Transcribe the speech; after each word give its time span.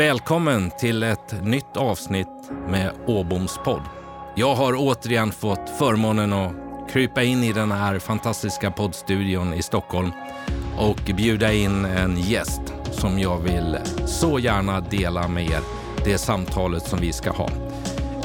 Välkommen 0.00 0.70
till 0.70 1.02
ett 1.02 1.44
nytt 1.44 1.76
avsnitt 1.76 2.50
med 2.68 2.90
Åboms 3.06 3.58
podd. 3.64 3.82
Jag 4.36 4.54
har 4.54 4.74
återigen 4.76 5.32
fått 5.32 5.70
förmånen 5.78 6.32
att 6.32 6.52
krypa 6.90 7.22
in 7.22 7.44
i 7.44 7.52
den 7.52 7.72
här 7.72 7.98
fantastiska 7.98 8.70
poddstudion 8.70 9.54
i 9.54 9.62
Stockholm 9.62 10.10
och 10.78 11.10
bjuda 11.16 11.52
in 11.52 11.84
en 11.84 12.20
gäst 12.20 12.60
som 12.90 13.18
jag 13.18 13.38
vill 13.38 13.76
så 14.06 14.38
gärna 14.38 14.80
dela 14.80 15.28
med 15.28 15.44
er 15.44 15.60
det 16.04 16.18
samtalet 16.18 16.82
som 16.82 16.98
vi 17.00 17.12
ska 17.12 17.30
ha. 17.30 17.48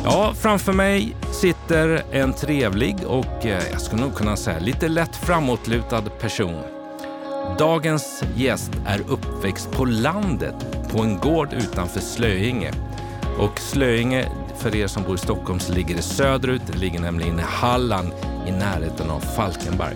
Ja, 0.04 0.34
framför 0.34 0.74
mig 0.74 1.16
sitter 1.32 2.04
en 2.12 2.34
trevlig 2.34 2.96
och 3.08 3.46
eh, 3.46 3.64
jag 3.72 3.82
skulle 3.82 4.02
nog 4.02 4.16
kunna 4.16 4.36
säga 4.36 4.60
lite 4.60 4.88
lätt 4.88 5.16
framåtlutad 5.16 6.02
person. 6.02 6.75
Dagens 7.60 8.24
gäst 8.36 8.72
är 8.86 9.02
uppväxt 9.08 9.72
på 9.72 9.86
landet 9.86 10.56
på 10.92 11.02
en 11.02 11.18
gård 11.20 11.54
utanför 11.54 12.00
Slöinge. 12.00 12.72
Och 13.40 13.60
Slöinge, 13.60 14.26
för 14.58 14.76
er 14.76 14.88
som 14.88 15.04
bor 15.04 15.16
i 15.16 15.18
Stockholm, 15.18 15.60
så 15.60 15.74
ligger 15.74 15.96
det 15.96 16.02
söderut. 16.02 16.62
Det 16.72 16.78
ligger 16.78 17.00
nämligen 17.00 17.40
i 17.40 17.44
Halland 17.46 18.12
i 18.48 18.52
närheten 18.52 19.10
av 19.10 19.20
Falkenberg. 19.20 19.96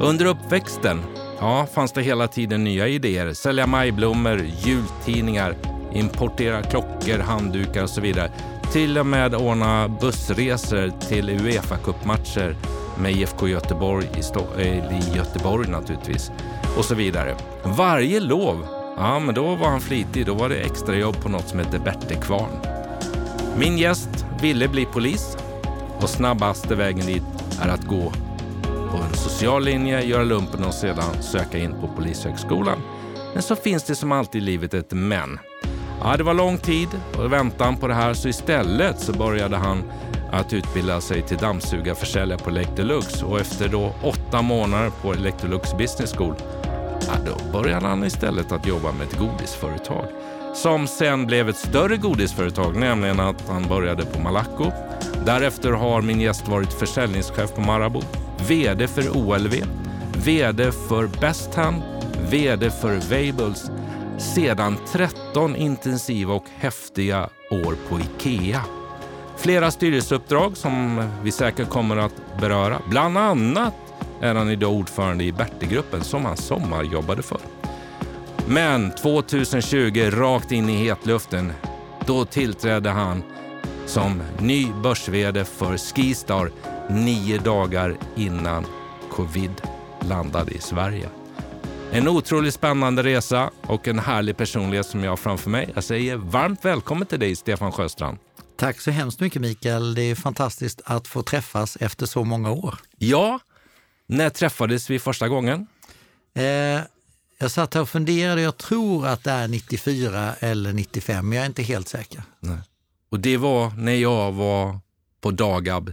Under 0.00 0.24
uppväxten 0.24 1.02
ja, 1.40 1.66
fanns 1.72 1.92
det 1.92 2.02
hela 2.02 2.28
tiden 2.28 2.64
nya 2.64 2.88
idéer. 2.88 3.32
Sälja 3.32 3.66
majblommor, 3.66 4.42
jultidningar, 4.64 5.54
importera 5.92 6.62
klockor, 6.62 7.18
handdukar 7.18 7.82
och 7.82 7.90
så 7.90 8.00
vidare. 8.00 8.30
Till 8.72 8.98
och 8.98 9.06
med 9.06 9.34
ordna 9.34 9.88
bussresor 9.88 10.92
till 11.08 11.30
Uefa-cupmatcher 11.30 12.56
med 12.98 13.12
IFK 13.12 13.48
Göteborg 13.48 14.06
i, 14.16 14.20
Sto- 14.20 14.60
eh, 14.60 14.98
i 14.98 15.16
Göteborg 15.16 15.68
naturligtvis 15.70 16.30
och 16.76 16.84
så 16.84 16.94
vidare. 16.94 17.36
Varje 17.64 18.20
lov, 18.20 18.66
ja 18.96 19.18
men 19.18 19.34
då 19.34 19.54
var 19.54 19.68
han 19.68 19.80
flitig. 19.80 20.26
Då 20.26 20.34
var 20.34 20.48
det 20.48 20.56
extrajobb 20.56 21.22
på 21.22 21.28
något 21.28 21.48
som 21.48 21.58
hette 21.58 21.78
Bertekvarn. 21.78 22.50
Min 23.58 23.78
gäst 23.78 24.26
ville 24.40 24.68
bli 24.68 24.86
polis 24.86 25.36
och 26.00 26.10
snabbaste 26.10 26.74
vägen 26.74 27.06
dit 27.06 27.22
är 27.62 27.68
att 27.68 27.84
gå 27.84 28.12
på 28.90 28.96
en 28.96 29.14
social 29.14 29.64
linje, 29.64 30.02
göra 30.02 30.24
lumpen 30.24 30.64
och 30.64 30.74
sedan 30.74 31.22
söka 31.22 31.58
in 31.58 31.74
på 31.80 31.88
Polishögskolan. 31.88 32.78
Men 33.32 33.42
så 33.42 33.56
finns 33.56 33.84
det 33.84 33.94
som 33.94 34.12
alltid 34.12 34.42
i 34.42 34.44
livet 34.44 34.74
ett 34.74 34.92
men. 34.92 35.38
Ja, 36.02 36.16
det 36.16 36.22
var 36.22 36.34
lång 36.34 36.58
tid 36.58 36.88
och 37.18 37.32
väntan 37.32 37.76
på 37.76 37.88
det 37.88 37.94
här 37.94 38.14
så 38.14 38.28
istället 38.28 39.00
så 39.00 39.12
började 39.12 39.56
han 39.56 39.82
att 40.32 40.52
utbilda 40.52 41.00
sig 41.00 41.22
till 41.22 41.36
dammsugarförsäljare 41.36 42.38
på 42.38 42.50
Electrolux 42.50 43.22
och 43.22 43.40
efter 43.40 43.68
då 43.68 43.94
åtta 44.02 44.42
månader 44.42 44.90
på 45.02 45.12
Electrolux 45.12 45.76
Business 45.78 46.14
School 46.16 46.34
ja, 47.06 47.14
då 47.26 47.52
började 47.52 47.86
han 47.86 48.04
istället 48.04 48.52
att 48.52 48.66
jobba 48.66 48.92
med 48.92 49.06
ett 49.06 49.18
godisföretag 49.18 50.06
som 50.56 50.86
sen 50.86 51.26
blev 51.26 51.48
ett 51.48 51.56
större 51.56 51.96
godisföretag, 51.96 52.76
nämligen 52.76 53.20
att 53.20 53.48
han 53.48 53.68
började 53.68 54.04
på 54.04 54.18
Malaco. 54.18 54.70
Därefter 55.26 55.70
har 55.70 56.02
min 56.02 56.20
gäst 56.20 56.48
varit 56.48 56.72
försäljningschef 56.72 57.54
på 57.54 57.60
Marabou, 57.60 58.02
VD 58.48 58.88
för 58.88 59.16
OLV, 59.16 59.54
VD 60.24 60.72
för 60.72 61.20
Best 61.20 61.54
Hand, 61.54 61.82
VD 62.30 62.70
för 62.70 62.96
Weibulls. 63.10 63.70
sedan 64.18 64.76
13 64.92 65.56
intensiva 65.56 66.34
och 66.34 66.46
häftiga 66.56 67.28
år 67.50 67.76
på 67.88 68.00
IKEA. 68.00 68.60
Flera 69.36 69.70
styrelseuppdrag 69.70 70.56
som 70.56 71.10
vi 71.22 71.32
säkert 71.32 71.68
kommer 71.68 71.96
att 71.96 72.40
beröra. 72.40 72.80
Bland 72.90 73.18
annat 73.18 73.74
är 74.20 74.34
han 74.34 74.50
idag 74.50 74.72
ordförande 74.72 75.24
i 75.24 75.32
Bertegruppen 75.32 76.04
som 76.04 76.24
han 76.24 76.36
sommarjobbade 76.36 77.22
för. 77.22 77.40
Men 78.48 78.90
2020, 78.90 80.10
rakt 80.10 80.52
in 80.52 80.68
i 80.68 80.76
hetluften, 80.76 81.52
då 82.06 82.24
tillträdde 82.24 82.90
han 82.90 83.22
som 83.86 84.22
ny 84.38 84.72
börs 84.82 85.02
för 85.02 85.76
Skistar 85.76 86.50
nio 86.90 87.38
dagar 87.38 87.96
innan 88.16 88.66
covid 89.10 89.62
landade 90.00 90.52
i 90.52 90.58
Sverige. 90.58 91.08
En 91.92 92.08
otroligt 92.08 92.54
spännande 92.54 93.02
resa 93.02 93.50
och 93.62 93.88
en 93.88 93.98
härlig 93.98 94.36
personlighet 94.36 94.86
som 94.86 95.04
jag 95.04 95.10
har 95.10 95.16
framför 95.16 95.50
mig. 95.50 95.70
Jag 95.74 95.84
säger 95.84 96.16
varmt 96.16 96.64
välkommen 96.64 97.06
till 97.06 97.20
dig, 97.20 97.36
Stefan 97.36 97.72
Sjöstrand. 97.72 98.18
Tack 98.56 98.80
så 98.80 98.90
hemskt 98.90 99.20
mycket 99.20 99.42
Mikael. 99.42 99.94
Det 99.94 100.02
är 100.02 100.14
fantastiskt 100.14 100.80
att 100.84 101.08
få 101.08 101.22
träffas 101.22 101.76
efter 101.80 102.06
så 102.06 102.24
många 102.24 102.50
år. 102.50 102.78
Ja, 102.98 103.40
när 104.06 104.30
träffades 104.30 104.90
vi 104.90 104.98
första 104.98 105.28
gången? 105.28 105.66
Eh, 106.34 106.80
jag 107.38 107.50
satt 107.50 107.74
här 107.74 107.80
och 107.80 107.88
funderade. 107.88 108.40
Jag 108.40 108.56
tror 108.56 109.06
att 109.06 109.24
det 109.24 109.30
är 109.30 109.48
94 109.48 110.34
eller 110.40 110.72
95, 110.72 111.28
men 111.28 111.36
jag 111.36 111.42
är 111.42 111.46
inte 111.46 111.62
helt 111.62 111.88
säker. 111.88 112.22
Nej. 112.40 112.58
Och 113.10 113.20
det 113.20 113.36
var 113.36 113.70
när 113.70 113.94
jag 113.94 114.32
var 114.32 114.78
på 115.20 115.30
Dagab 115.30 115.92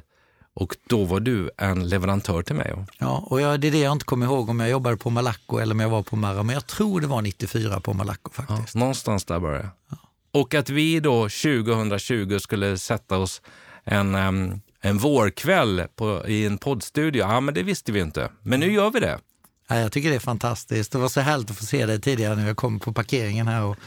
och 0.53 0.75
då 0.89 1.03
var 1.03 1.19
du 1.19 1.51
en 1.57 1.89
leverantör 1.89 2.43
till 2.43 2.55
mig. 2.55 2.73
Ja, 2.97 3.23
och 3.27 3.41
jag, 3.41 3.59
det 3.59 3.67
är 3.67 3.71
det 3.71 3.79
jag 3.79 3.91
inte 3.91 4.05
kommer 4.05 4.25
ihåg 4.25 4.49
om 4.49 4.59
jag 4.59 4.69
jobbade 4.69 4.97
på 4.97 5.09
Malaco 5.09 5.57
eller 5.57 5.75
om 5.75 5.79
jag 5.79 5.89
var 5.89 6.03
på 6.03 6.15
Mara, 6.15 6.43
men 6.43 6.53
jag 6.53 6.67
tror 6.67 7.01
det 7.01 7.07
var 7.07 7.21
94 7.21 7.79
på 7.79 7.93
Malaco 7.93 8.31
faktiskt. 8.33 8.75
Ja, 8.75 8.79
någonstans 8.79 9.25
där 9.25 9.39
började 9.39 9.69
ja. 9.89 9.97
Och 10.31 10.53
att 10.53 10.69
vi 10.69 10.99
då 10.99 11.21
2020 11.21 12.37
skulle 12.39 12.77
sätta 12.77 13.17
oss 13.17 13.41
en, 13.83 14.15
um, 14.15 14.61
en 14.85 14.97
vårkväll 14.97 15.83
på, 15.95 16.27
i 16.27 16.45
en 16.45 16.57
poddstudio, 16.57 17.19
ja 17.19 17.39
men 17.39 17.53
det 17.53 17.63
visste 17.63 17.91
vi 17.91 17.99
inte. 17.99 18.31
Men 18.41 18.59
nu 18.59 18.71
gör 18.71 18.91
vi 18.91 18.99
det. 18.99 19.19
Ja, 19.67 19.79
jag 19.79 19.91
tycker 19.91 20.09
det 20.09 20.15
är 20.15 20.19
fantastiskt. 20.19 20.91
Det 20.91 20.97
var 20.97 21.09
så 21.09 21.21
härligt 21.21 21.51
att 21.51 21.57
få 21.57 21.65
se 21.65 21.85
dig 21.85 22.01
tidigare 22.01 22.35
när 22.35 22.47
jag 22.47 22.57
kom 22.57 22.79
på 22.79 22.93
parkeringen 22.93 23.47
här. 23.47 23.63
Och 23.63 23.77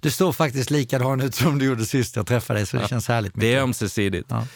du 0.00 0.10
står 0.10 0.32
faktiskt 0.32 0.70
likadan 0.70 1.20
ut 1.20 1.34
som 1.34 1.58
du 1.58 1.64
gjorde 1.64 1.86
sist 1.86 2.16
jag 2.16 2.26
träffade 2.26 2.58
dig, 2.58 2.66
så 2.66 2.76
det 2.76 2.82
ja, 2.82 2.88
känns 2.88 3.08
härligt. 3.08 3.36
Mycket. 3.36 3.40
Det 3.50 3.54
är 3.54 3.62
ömsesidigt. 3.62 4.26
Ja, 4.30 4.46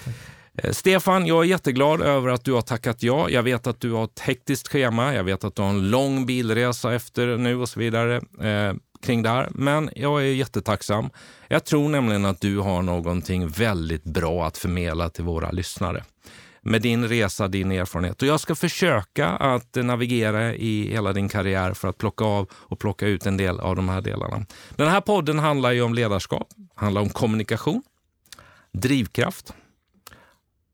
Eh, 0.55 0.73
Stefan, 0.73 1.27
jag 1.27 1.45
är 1.45 1.49
jätteglad 1.49 2.03
över 2.03 2.29
att 2.29 2.45
du 2.45 2.53
har 2.53 2.63
tackat 2.63 3.03
ja. 3.03 3.31
Jag 3.31 3.43
vet 3.43 3.67
att 3.67 3.81
du 3.81 3.93
har 3.93 4.05
ett 4.05 4.21
hektiskt 4.21 4.69
schema. 4.69 5.15
Jag 5.15 5.25
vet 5.25 5.45
att 5.45 5.57
du 5.57 5.63
har 5.63 5.69
en 5.69 5.91
lång 5.91 6.27
bilresa 6.27 6.95
efter 6.95 7.37
nu 7.37 7.57
och 7.57 7.69
så 7.69 7.81
vidare 7.81 8.17
eh, 8.41 8.75
kring 9.03 9.23
det 9.23 9.29
här. 9.29 9.49
Men 9.55 9.91
jag 9.97 10.23
är 10.23 10.27
jättetacksam. 10.27 11.11
Jag 11.49 11.65
tror 11.65 11.89
nämligen 11.89 12.25
att 12.25 12.41
du 12.41 12.59
har 12.59 12.83
någonting 12.83 13.49
väldigt 13.49 14.05
bra 14.05 14.47
att 14.47 14.59
förmedla 14.59 15.09
till 15.09 15.25
våra 15.25 15.51
lyssnare 15.51 16.05
med 16.63 16.83
din 16.83 17.09
resa, 17.09 17.49
din 17.49 17.73
erfarenhet. 17.73 18.23
Och 18.23 18.29
jag 18.29 18.41
ska 18.41 18.55
försöka 18.55 19.29
att 19.29 19.75
navigera 19.75 20.55
i 20.55 20.89
hela 20.91 21.13
din 21.13 21.29
karriär 21.29 21.75
för 21.75 21.89
att 21.89 21.99
plocka 21.99 22.25
av 22.25 22.51
och 22.53 22.79
plocka 22.79 23.07
ut 23.07 23.27
en 23.27 23.37
del 23.37 23.61
av 23.61 23.77
de 23.77 23.89
här 23.89 24.01
delarna. 24.01 24.47
Den 24.71 24.89
här 24.89 25.01
podden 25.01 25.39
handlar 25.39 25.73
ju 25.73 25.83
om 25.83 25.95
ledarskap, 25.95 26.49
handlar 26.75 27.03
om 27.03 27.09
kommunikation, 27.09 27.83
drivkraft, 28.73 29.53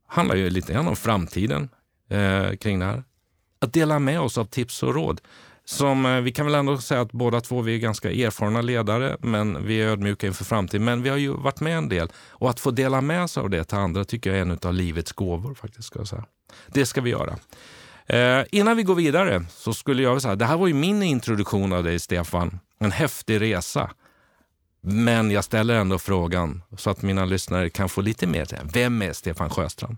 handlar 0.07 0.35
ju 0.37 0.51
lite 0.51 0.73
grann 0.73 0.89
om 0.89 0.97
framtiden 0.97 1.69
eh, 2.11 2.57
kring 2.57 2.79
det 2.79 2.85
här. 2.85 3.05
Att 3.61 3.73
dela 3.73 3.99
med 3.99 4.21
oss 4.21 4.39
av 4.39 4.45
tips 4.45 4.83
och 4.83 4.95
råd. 4.95 5.21
Som, 5.69 6.07
eh, 6.07 6.21
vi 6.21 6.33
kan 6.33 6.47
väl 6.47 6.55
ändå 6.55 6.79
säga 6.79 7.01
att 7.01 7.13
båda 7.13 7.41
två 7.41 7.61
vi 7.61 7.75
är 7.75 7.79
ganska 7.79 8.11
erfarna 8.11 8.61
ledare, 8.61 9.17
men 9.21 9.67
vi 9.67 9.83
är 9.83 9.89
ödmjuka 9.89 10.27
inför 10.27 10.45
framtiden. 10.45 10.85
Men 10.85 11.03
vi 11.03 11.09
har 11.09 11.17
ju 11.17 11.33
varit 11.33 11.61
med 11.61 11.79
en 11.79 11.89
del. 11.89 12.09
Och 12.29 12.51
att 12.51 12.61
få 12.61 12.71
dela 12.71 13.01
med 13.01 13.31
sig 13.31 13.41
av 13.41 13.51
det 13.51 13.65
till 13.65 13.79
andra 13.79 14.05
tycker 14.05 14.31
jag 14.31 14.39
är 14.39 14.43
en 14.43 14.59
av 14.63 14.75
livets 14.75 15.13
gåvor. 15.13 15.55
faktiskt. 15.55 15.89
Ska 15.89 15.99
jag 15.99 16.09
säga. 16.09 16.25
Det 16.67 16.87
ska 16.87 17.01
vi 17.01 17.11
göra. 17.11 17.39
Eh, 18.07 18.47
innan 18.51 18.77
vi 18.77 18.83
går 18.83 18.95
vidare 18.95 19.45
så 19.51 19.75
skulle 19.75 20.03
jag 20.03 20.23
säga, 20.23 20.37
det 20.37 20.45
här 20.45 20.57
var 20.57 20.67
ju 20.67 20.75
min 20.75 21.03
introduktion 21.03 21.73
av 21.73 21.85
dig 21.85 21.99
Stefan. 21.99 22.61
En 22.79 22.93
häftig 22.93 23.41
resa. 23.41 23.91
Men 24.81 25.31
jag 25.31 25.45
ställer 25.45 25.75
ändå 25.75 25.99
frågan 25.99 26.63
så 26.77 26.91
att 26.91 27.03
mina 27.03 27.25
lyssnare 27.25 27.71
kan 27.71 27.89
få 27.89 28.01
lite 28.01 28.27
mer. 28.27 28.61
Vem 28.73 29.03
är 29.03 29.13
Stefan 29.13 29.51
Sjöstrand? 29.51 29.97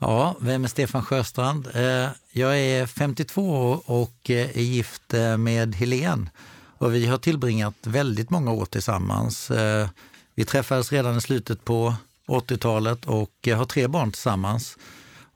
Ja, 0.00 0.36
vem 0.40 0.64
är 0.64 0.68
Stefan 0.68 1.04
Sjöstrand? 1.04 1.68
Eh, 1.74 2.08
jag 2.32 2.58
är 2.58 2.86
52 2.86 3.50
år 3.50 3.82
och 3.86 4.30
eh, 4.30 4.56
är 4.56 4.62
gift 4.62 5.14
eh, 5.14 5.36
med 5.36 5.74
Helen. 5.74 6.30
Och 6.78 6.94
vi 6.94 7.06
har 7.06 7.18
tillbringat 7.18 7.74
väldigt 7.82 8.30
många 8.30 8.52
år 8.52 8.64
tillsammans. 8.64 9.50
Vi 10.34 10.44
träffades 10.44 10.92
redan 10.92 11.16
i 11.16 11.20
slutet 11.20 11.64
på 11.64 11.94
80-talet 12.28 13.04
och 13.06 13.48
har 13.56 13.64
tre 13.64 13.86
barn 13.86 14.12
tillsammans. 14.12 14.76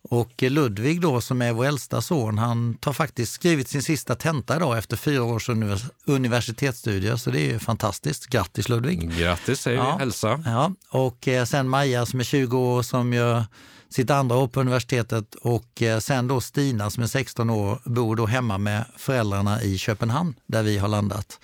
Och 0.03 0.43
Ludvig 0.43 1.01
då, 1.01 1.21
som 1.21 1.43
är 1.43 1.53
vår 1.53 1.65
äldsta 1.65 2.01
son, 2.01 2.39
han 2.39 2.79
har 2.85 2.93
faktiskt 2.93 3.33
skrivit 3.33 3.69
sin 3.69 3.83
sista 3.83 4.15
tenta 4.15 4.57
idag 4.57 4.79
efter 4.79 4.97
fyra 4.97 5.23
års 5.23 5.49
univers 5.49 5.83
universitetsstudier, 6.05 7.17
så 7.17 7.31
det 7.31 7.41
är 7.41 7.53
ju 7.53 7.59
fantastiskt. 7.59 8.27
Grattis 8.27 8.69
Ludvig! 8.69 9.19
Grattis 9.19 9.61
säger 9.61 9.83
vi, 9.83 9.99
hälsa! 9.99 10.43
Ja. 10.45 10.73
Och 10.89 11.29
sen 11.47 11.69
Maja 11.69 12.07
som 12.07 12.21
är 12.21 12.25
20 12.25 12.59
år 12.59 12.83
som 12.83 13.13
gör 13.13 13.45
sitt 13.93 14.11
andra 14.11 14.37
år 14.37 14.49
på 14.49 14.61
universitetet 14.61 15.35
och 15.35 15.83
eh, 15.83 15.99
sen 15.99 16.29
då 16.29 16.41
Stina 16.41 16.91
som 16.91 17.03
är 17.03 17.07
16 17.07 17.51
år 17.51 17.79
bor 17.85 18.17
då 18.17 18.27
hemma 18.27 18.59
med 18.59 18.85
föräldrarna 18.97 19.63
i 19.63 19.79
Köpenhamn 19.79 20.35
där 20.47 20.63
vi 20.63 20.79
har 20.79 20.89
landat. 20.89 21.39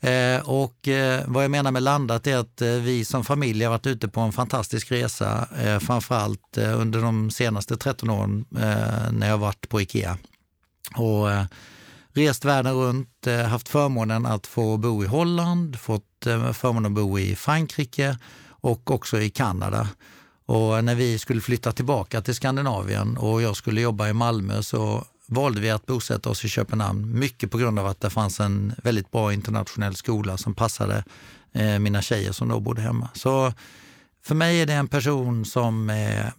Eh, 0.00 0.48
och 0.48 0.88
eh, 0.88 1.24
vad 1.26 1.44
jag 1.44 1.50
menar 1.50 1.70
med 1.70 1.82
landat 1.82 2.26
är 2.26 2.36
att 2.36 2.62
eh, 2.62 2.68
vi 2.68 3.04
som 3.04 3.24
familj 3.24 3.64
har 3.64 3.70
varit 3.70 3.86
ute 3.86 4.08
på 4.08 4.20
en 4.20 4.32
fantastisk 4.32 4.92
resa, 4.92 5.48
eh, 5.62 5.78
framförallt 5.78 6.58
eh, 6.58 6.80
under 6.80 7.02
de 7.02 7.30
senaste 7.30 7.76
13 7.76 8.10
åren 8.10 8.44
när 9.10 9.28
jag 9.28 9.38
varit 9.38 9.68
på 9.68 9.80
IKEA. 9.80 10.18
Och 10.96 11.26
rest 12.12 12.44
världen 12.44 12.74
runt, 12.74 13.26
haft 13.48 13.68
förmånen 13.68 14.26
att 14.26 14.46
få 14.46 14.76
bo 14.76 15.04
i 15.04 15.06
Holland, 15.06 15.80
fått 15.80 16.04
förmånen 16.52 16.86
att 16.86 16.92
bo 16.92 17.18
i 17.18 17.36
Frankrike 17.36 18.18
och 18.60 18.90
också 18.90 19.20
i 19.20 19.30
Kanada. 19.30 19.88
Och 20.48 20.84
när 20.84 20.94
vi 20.94 21.18
skulle 21.18 21.40
flytta 21.40 21.72
tillbaka 21.72 22.20
till 22.20 22.34
Skandinavien 22.34 23.16
och 23.16 23.42
jag 23.42 23.56
skulle 23.56 23.80
jobba 23.80 24.08
i 24.08 24.12
Malmö 24.12 24.62
så 24.62 25.04
valde 25.26 25.60
vi 25.60 25.70
att 25.70 25.86
bosätta 25.86 26.30
oss 26.30 26.44
i 26.44 26.48
Köpenhamn. 26.48 27.18
Mycket 27.18 27.50
på 27.50 27.58
grund 27.58 27.78
av 27.78 27.86
att 27.86 28.00
det 28.00 28.10
fanns 28.10 28.40
en 28.40 28.72
väldigt 28.82 29.10
bra 29.10 29.32
internationell 29.32 29.94
skola 29.94 30.36
som 30.36 30.54
passade 30.54 31.04
eh, 31.52 31.78
mina 31.78 32.02
tjejer 32.02 32.32
som 32.32 32.48
då 32.48 32.60
bodde 32.60 32.82
hemma. 32.82 33.08
Så 33.14 33.52
för 34.22 34.34
mig 34.34 34.60
är 34.60 34.66
det 34.66 34.72
en 34.72 34.88
person 34.88 35.44
som 35.44 35.90
är 35.90 36.32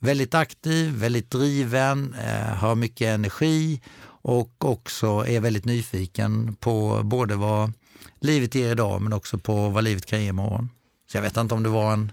väldigt 0.00 0.34
aktiv, 0.34 0.94
väldigt 0.94 1.30
driven, 1.30 2.14
eh, 2.14 2.54
har 2.54 2.74
mycket 2.74 3.14
energi 3.14 3.80
och 4.06 4.64
också 4.64 5.26
är 5.26 5.40
väldigt 5.40 5.64
nyfiken 5.64 6.56
på 6.60 7.00
både 7.04 7.34
vad 7.34 7.72
livet 8.20 8.54
ger 8.54 8.72
idag 8.72 9.02
men 9.02 9.12
också 9.12 9.38
på 9.38 9.68
vad 9.68 9.84
livet 9.84 10.06
kan 10.06 10.22
ge 10.22 10.28
imorgon. 10.28 10.70
Så 11.10 11.16
jag 11.16 11.22
vet 11.22 11.36
inte 11.36 11.54
om 11.54 11.62
det 11.62 11.68
var 11.68 11.92
en 11.92 12.12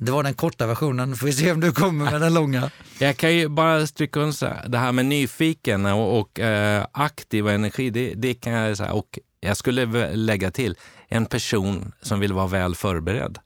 det 0.00 0.12
var 0.12 0.22
den 0.22 0.34
korta 0.34 0.66
versionen, 0.66 1.16
får 1.16 1.26
vi 1.26 1.32
se 1.32 1.52
om 1.52 1.60
du 1.60 1.72
kommer 1.72 2.10
med 2.10 2.20
den 2.20 2.34
långa. 2.34 2.70
Jag 2.98 3.16
kan 3.16 3.36
ju 3.36 3.48
bara 3.48 3.86
stryka 3.86 4.20
under 4.20 4.68
det 4.68 4.78
här 4.78 4.92
med 4.92 5.06
nyfiken 5.06 5.86
och, 5.86 6.20
och 6.20 6.40
eh, 6.40 6.86
aktiv 6.92 7.48
energi, 7.48 7.90
det, 7.90 8.14
det 8.14 8.34
kan 8.34 8.52
jag 8.52 8.76
säga. 8.76 8.92
Och 8.92 9.18
jag 9.40 9.56
skulle 9.56 10.12
lägga 10.16 10.50
till, 10.50 10.76
en 11.08 11.26
person 11.26 11.92
som 12.02 12.20
vill 12.20 12.32
vara 12.32 12.46
väl 12.46 12.74
förberedd. 12.74 13.38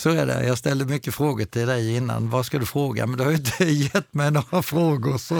Så 0.00 0.10
är 0.10 0.26
det. 0.26 0.46
Jag 0.46 0.58
ställde 0.58 0.84
mycket 0.84 1.14
frågor 1.14 1.44
till 1.44 1.66
dig 1.66 1.96
innan. 1.96 2.30
Vad 2.30 2.46
ska 2.46 2.58
du 2.58 2.66
fråga? 2.66 3.06
Men 3.06 3.18
du 3.18 3.24
har 3.24 3.30
ju 3.30 3.36
inte 3.36 3.64
gett 3.94 4.14
mig 4.14 4.30
några 4.30 4.62
frågor 4.62 5.18
så 5.18 5.34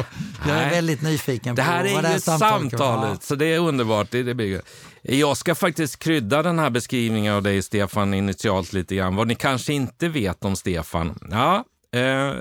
jag 0.46 0.56
är 0.56 0.70
väldigt 0.70 1.02
nyfiken 1.02 1.54
det 1.54 1.62
här 1.62 1.88
på 1.88 1.94
vad 1.94 2.04
det 2.04 2.08
här 2.08 2.14
är 2.14 2.18
samtalet, 2.18 2.70
samtalet 2.70 3.22
så 3.22 3.34
det 3.34 3.46
är 3.46 3.58
underbart. 3.58 4.10
Det, 4.10 4.22
det 4.22 4.34
blir... 4.34 4.62
Jag 5.02 5.36
ska 5.36 5.54
faktiskt 5.54 5.98
krydda 5.98 6.42
den 6.42 6.58
här 6.58 6.70
beskrivningen 6.70 7.34
av 7.34 7.42
dig, 7.42 7.62
Stefan, 7.62 8.14
initialt 8.14 8.72
lite 8.72 8.94
grann. 8.94 9.16
Vad 9.16 9.28
ni 9.28 9.34
kanske 9.34 9.72
inte 9.72 10.08
vet 10.08 10.44
om 10.44 10.56
Stefan. 10.56 11.18
Ja, 11.30 11.64
eh, 11.92 12.32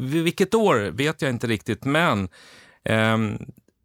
vilket 0.00 0.54
år 0.54 0.90
vet 0.90 1.22
jag 1.22 1.30
inte 1.30 1.46
riktigt, 1.46 1.84
men 1.84 2.28
eh, 2.84 3.18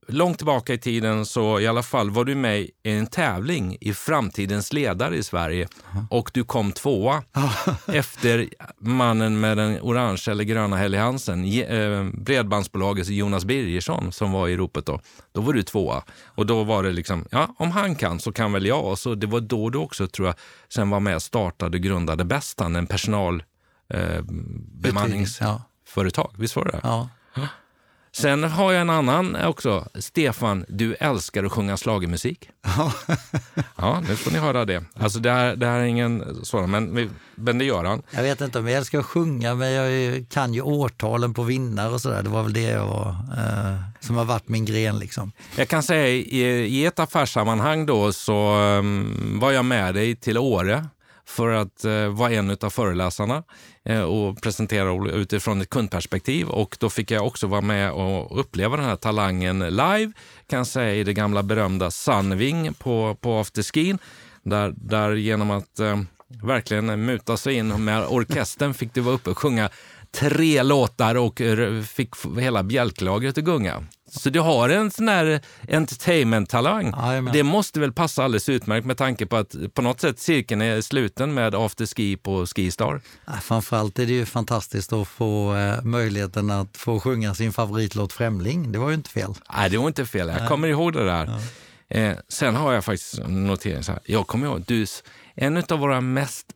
långt 0.07 0.37
tillbaka 0.37 0.73
i 0.73 0.77
tiden 0.77 1.25
så 1.25 1.59
i 1.59 1.67
alla 1.67 1.83
fall 1.83 2.09
var 2.09 2.25
du 2.25 2.35
med 2.35 2.59
i 2.61 2.71
en 2.83 3.07
tävling 3.07 3.77
i 3.81 3.93
Framtidens 3.93 4.73
ledare 4.73 5.17
i 5.17 5.23
Sverige 5.23 5.67
och 6.09 6.31
du 6.33 6.43
kom 6.43 6.71
tvåa 6.71 7.23
efter 7.87 8.49
mannen 8.79 9.39
med 9.39 9.57
den 9.57 9.79
orange 9.81 10.23
eller 10.27 10.43
gröna 10.43 10.77
Helly 10.77 10.97
Hansen, 10.97 11.45
eh, 11.45 12.03
Bredbandsbolagets 12.13 13.09
Jonas 13.09 13.45
Birgersson 13.45 14.11
som 14.11 14.31
var 14.31 14.47
i 14.47 14.57
ropet 14.57 14.85
då. 14.85 15.01
Då 15.31 15.41
var 15.41 15.53
du 15.53 15.63
tvåa 15.63 16.03
och 16.25 16.45
då 16.45 16.63
var 16.63 16.83
det 16.83 16.91
liksom, 16.91 17.25
ja 17.31 17.55
om 17.57 17.71
han 17.71 17.95
kan 17.95 18.19
så 18.19 18.31
kan 18.31 18.53
väl 18.53 18.65
jag. 18.65 18.85
Och 18.85 18.99
så 18.99 19.15
det 19.15 19.27
var 19.27 19.39
då 19.39 19.69
du 19.69 19.77
också 19.77 20.07
tror 20.07 20.27
jag 20.27 20.35
sen 20.69 20.89
var 20.89 20.99
med 20.99 21.15
och 21.15 21.21
startade 21.21 21.77
och 21.77 21.83
grundade 21.83 22.25
Bästan, 22.25 22.75
en 22.75 22.87
personal 22.87 23.43
eh, 23.89 24.21
bemanningsföretag. 24.81 26.31
Visst 26.37 26.55
var 26.55 26.65
det? 26.65 26.79
Ja. 26.83 27.09
Sen 28.15 28.43
har 28.43 28.71
jag 28.71 28.81
en 28.81 28.89
annan 28.89 29.35
också. 29.35 29.87
Stefan, 29.95 30.65
du 30.67 30.95
älskar 30.95 31.43
att 31.43 31.51
sjunga 31.51 31.77
slagermusik. 31.77 32.49
ja, 33.75 34.03
nu 34.07 34.15
får 34.15 34.31
ni 34.31 34.37
höra 34.39 34.65
det. 34.65 34.83
Alltså 34.95 35.19
det 35.19 35.31
här, 35.31 35.55
det 35.55 35.65
här 35.65 35.79
är 35.79 35.83
ingen 35.83 36.45
sådan, 36.45 36.71
men, 36.71 37.09
men 37.35 37.57
det 37.57 37.65
gör 37.65 37.83
han. 37.83 38.01
Jag 38.11 38.23
vet 38.23 38.41
inte 38.41 38.59
om 38.59 38.67
jag 38.67 38.77
älskar 38.77 38.99
att 38.99 39.05
sjunga, 39.05 39.55
men 39.55 39.71
jag 39.71 40.25
kan 40.29 40.53
ju 40.53 40.61
årtalen 40.61 41.33
på 41.33 41.43
vinnare 41.43 41.93
och 41.93 42.01
sådär. 42.01 42.23
Det 42.23 42.29
var 42.29 42.43
väl 42.43 42.53
det 42.53 42.61
jag 42.61 42.87
var, 42.87 43.09
eh, 43.09 43.75
som 43.99 44.17
har 44.17 44.25
varit 44.25 44.47
min 44.47 44.65
gren. 44.65 44.99
Liksom. 44.99 45.31
Jag 45.55 45.67
kan 45.67 45.83
säga 45.83 46.07
i, 46.07 46.39
i 46.65 46.85
ett 46.85 46.99
affärssammanhang 46.99 47.85
då 47.85 48.13
så 48.13 48.55
um, 48.57 49.39
var 49.39 49.51
jag 49.51 49.65
med 49.65 49.93
dig 49.93 50.15
till 50.15 50.37
Åre 50.37 50.85
för 51.25 51.49
att 51.49 51.85
eh, 51.85 52.07
vara 52.07 52.31
en 52.31 52.57
av 52.61 52.69
föreläsarna 52.69 53.43
eh, 53.85 54.01
och 54.01 54.41
presentera 54.41 55.11
utifrån 55.11 55.61
ett 55.61 55.69
kundperspektiv. 55.69 56.47
Och 56.47 56.77
då 56.79 56.89
fick 56.89 57.11
jag 57.11 57.27
också 57.27 57.47
vara 57.47 57.61
med 57.61 57.91
och 57.91 58.39
uppleva 58.39 58.77
den 58.77 58.85
här 58.85 58.95
talangen 58.95 59.59
live, 59.59 60.11
kan 60.47 60.65
säga, 60.65 60.95
i 60.95 61.03
det 61.03 61.13
gamla 61.13 61.43
berömda 61.43 61.91
Sunwing 61.91 62.73
på, 62.73 63.17
på 63.21 63.39
afterskin. 63.39 63.97
Där, 64.43 64.73
där 64.77 65.13
genom 65.13 65.51
att 65.51 65.79
eh, 65.79 66.01
verkligen 66.43 67.05
muta 67.05 67.37
sig 67.37 67.53
in 67.53 67.83
med 67.83 68.05
orkestern 68.05 68.73
fick 68.73 68.93
du 68.93 69.01
vara 69.01 69.15
uppe 69.15 69.29
och 69.29 69.37
sjunga 69.37 69.69
tre 70.11 70.63
låtar 70.63 71.15
och 71.15 71.41
fick 71.87 72.09
hela 72.39 72.63
bjälklagret 72.63 73.37
att 73.37 73.43
gunga. 73.43 73.83
Så 74.19 74.29
du 74.29 74.39
har 74.39 74.69
en 74.69 74.91
sån 74.91 75.07
här 75.07 75.41
entertainment-talang. 75.69 76.93
Det 77.33 77.43
måste 77.43 77.79
väl 77.79 77.93
passa 77.93 78.23
alldeles 78.23 78.49
utmärkt 78.49 78.85
med 78.85 78.97
tanke 78.97 79.25
på 79.25 79.37
att 79.37 79.55
på 79.73 79.81
något 79.81 80.01
sätt 80.01 80.19
cirkeln 80.19 80.61
är 80.61 80.81
sluten 80.81 81.33
med 81.33 81.55
afterski 81.55 82.17
på 82.17 82.45
Skistar. 82.45 83.01
framförallt 83.41 83.99
är 83.99 84.05
det 84.05 84.13
ju 84.13 84.25
fantastiskt 84.25 84.93
att 84.93 85.07
få 85.07 85.55
eh, 85.55 85.83
möjligheten 85.83 86.51
att 86.51 86.77
få 86.77 86.99
sjunga 86.99 87.35
sin 87.35 87.53
favoritlåt 87.53 88.13
Främling. 88.13 88.71
Det 88.71 88.79
var 88.79 88.89
ju 88.89 88.95
inte 88.95 89.09
fel. 89.09 89.33
Nej, 89.53 89.69
det 89.69 89.77
var 89.77 89.87
inte 89.87 90.05
fel. 90.05 90.27
Jag 90.27 90.47
kommer 90.47 90.67
ihåg 90.67 90.93
det 90.93 91.05
där. 91.05 91.25
Ja. 91.87 91.97
Eh, 91.97 92.17
sen 92.27 92.55
har 92.55 92.73
jag 92.73 92.85
faktiskt 92.85 93.27
noterat 93.27 93.85
så 93.85 93.91
här. 93.91 94.01
Jag 94.05 94.27
kommer 94.27 94.47
ihåg, 94.47 94.63
du, 94.67 94.85
en 95.35 95.63
av 95.69 95.79
våra 95.79 96.01
mest 96.01 96.47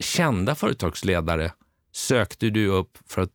kända 0.00 0.54
företagsledare 0.54 1.52
sökte 1.92 2.50
du 2.50 2.66
upp 2.66 2.98
för 3.08 3.22
att 3.22 3.30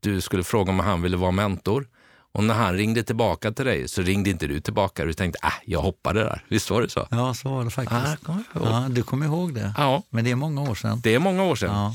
du 0.00 0.20
skulle 0.20 0.44
fråga 0.44 0.70
om 0.72 0.78
han 0.78 1.02
ville 1.02 1.16
vara 1.16 1.30
mentor. 1.30 1.86
Och 2.34 2.44
när 2.44 2.54
han 2.54 2.74
ringde 2.74 3.02
tillbaka 3.02 3.52
till 3.52 3.64
dig 3.64 3.88
så 3.88 4.02
ringde 4.02 4.30
inte 4.30 4.46
du 4.46 4.60
tillbaka. 4.60 5.04
Du 5.04 5.12
tänkte, 5.12 5.38
äh, 5.42 5.52
jag 5.64 5.80
hoppade 5.80 6.20
där. 6.20 6.44
Visst 6.48 6.70
var 6.70 6.82
det 6.82 6.88
så? 6.88 7.08
Ja, 7.10 7.34
så 7.34 7.48
var 7.48 7.64
det 7.64 7.70
faktiskt. 7.70 8.28
Ah, 8.28 8.38
ja, 8.54 8.86
du 8.90 9.02
kommer 9.02 9.26
ihåg 9.26 9.54
det? 9.54 9.74
Ja. 9.76 10.02
Men 10.10 10.24
det 10.24 10.30
är 10.30 10.34
många 10.34 10.62
år 10.62 10.74
sedan. 10.74 11.00
Det 11.02 11.14
är 11.14 11.18
många 11.18 11.44
år 11.44 11.56
sedan. 11.56 11.70
Ja. 11.74 11.94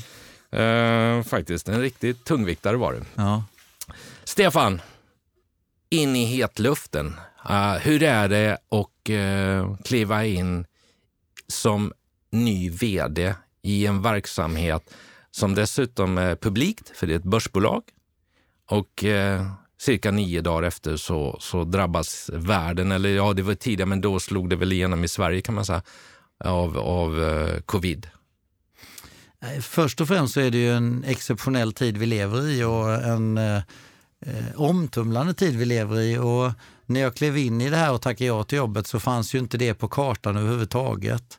Uh, 0.58 1.22
faktiskt, 1.22 1.68
en 1.68 1.80
riktig 1.80 2.24
tungviktare 2.24 2.76
var 2.76 2.92
du. 2.92 3.02
Ja. 3.14 3.44
Stefan, 4.24 4.80
in 5.90 6.16
i 6.16 6.24
hetluften. 6.24 7.06
Uh, 7.50 7.72
hur 7.72 8.02
är 8.02 8.28
det 8.28 8.52
att 8.52 9.10
uh, 9.10 9.76
kliva 9.76 10.24
in 10.24 10.66
som 11.48 11.92
ny 12.30 12.70
vd 12.70 13.34
i 13.62 13.86
en 13.86 14.02
verksamhet 14.02 14.94
som 15.30 15.54
dessutom 15.54 16.18
är 16.18 16.36
publikt, 16.36 16.92
för 16.94 17.06
det 17.06 17.12
är 17.12 17.18
ett 17.18 17.22
börsbolag. 17.22 17.82
Och 18.70 19.04
eh, 19.04 19.46
cirka 19.80 20.10
nio 20.10 20.40
dagar 20.40 20.62
efter 20.62 20.96
så, 20.96 21.36
så 21.40 21.64
drabbas 21.64 22.30
världen, 22.32 22.92
eller 22.92 23.08
ja, 23.08 23.32
det 23.32 23.42
var 23.42 23.54
tidigare, 23.54 23.88
men 23.88 24.00
då 24.00 24.20
slog 24.20 24.50
det 24.50 24.56
väl 24.56 24.72
igenom 24.72 25.04
i 25.04 25.08
Sverige 25.08 25.40
kan 25.40 25.54
man 25.54 25.64
säga, 25.64 25.82
av, 26.44 26.78
av 26.78 27.22
eh, 27.22 27.60
covid. 27.60 28.06
Först 29.60 30.00
och 30.00 30.08
främst 30.08 30.34
så 30.34 30.40
är 30.40 30.50
det 30.50 30.58
ju 30.58 30.72
en 30.72 31.04
exceptionell 31.04 31.72
tid 31.72 31.96
vi 31.96 32.06
lever 32.06 32.48
i 32.48 32.64
och 32.64 32.94
en 32.94 33.38
eh, 33.38 33.62
omtumlande 34.54 35.34
tid 35.34 35.56
vi 35.56 35.64
lever 35.64 36.00
i. 36.00 36.18
Och 36.18 36.52
när 36.86 37.00
jag 37.00 37.14
klev 37.14 37.38
in 37.38 37.60
i 37.60 37.70
det 37.70 37.76
här 37.76 37.92
och 37.92 38.02
tackade 38.02 38.24
ja 38.24 38.44
till 38.44 38.58
jobbet 38.58 38.86
så 38.86 39.00
fanns 39.00 39.34
ju 39.34 39.38
inte 39.38 39.58
det 39.58 39.74
på 39.74 39.88
kartan 39.88 40.36
överhuvudtaget. 40.36 41.38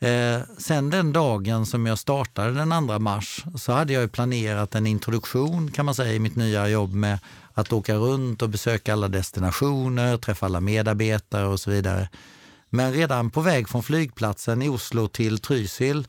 Eh, 0.00 0.40
sen 0.58 0.90
den 0.90 1.12
dagen 1.12 1.66
som 1.66 1.86
jag 1.86 1.98
startade 1.98 2.52
den 2.52 2.88
2 2.88 2.98
mars 2.98 3.44
så 3.56 3.72
hade 3.72 3.92
jag 3.92 4.12
planerat 4.12 4.74
en 4.74 4.86
introduktion 4.86 5.70
kan 5.70 5.84
man 5.84 5.94
säga 5.94 6.12
i 6.12 6.18
mitt 6.18 6.36
nya 6.36 6.68
jobb 6.68 6.94
med 6.94 7.18
att 7.54 7.72
åka 7.72 7.94
runt 7.94 8.42
och 8.42 8.48
besöka 8.48 8.92
alla 8.92 9.08
destinationer, 9.08 10.16
träffa 10.16 10.46
alla 10.46 10.60
medarbetare 10.60 11.46
och 11.46 11.60
så 11.60 11.70
vidare. 11.70 12.08
Men 12.70 12.92
redan 12.92 13.30
på 13.30 13.40
väg 13.40 13.68
från 13.68 13.82
flygplatsen 13.82 14.62
i 14.62 14.68
Oslo 14.68 15.08
till 15.08 15.38
Trysil 15.38 16.06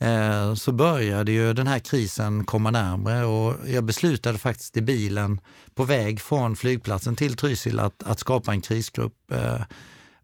eh, 0.00 0.54
så 0.54 0.72
började 0.72 1.32
ju 1.32 1.52
den 1.52 1.66
här 1.66 1.78
krisen 1.78 2.44
komma 2.44 2.70
närmre 2.70 3.24
och 3.24 3.56
jag 3.68 3.84
beslutade 3.84 4.38
faktiskt 4.38 4.76
i 4.76 4.82
bilen 4.82 5.40
på 5.74 5.84
väg 5.84 6.20
från 6.20 6.56
flygplatsen 6.56 7.16
till 7.16 7.36
Trysil 7.36 7.78
att, 7.78 8.02
att 8.02 8.18
skapa 8.18 8.52
en 8.52 8.60
krisgrupp. 8.60 9.32
Eh, 9.32 9.60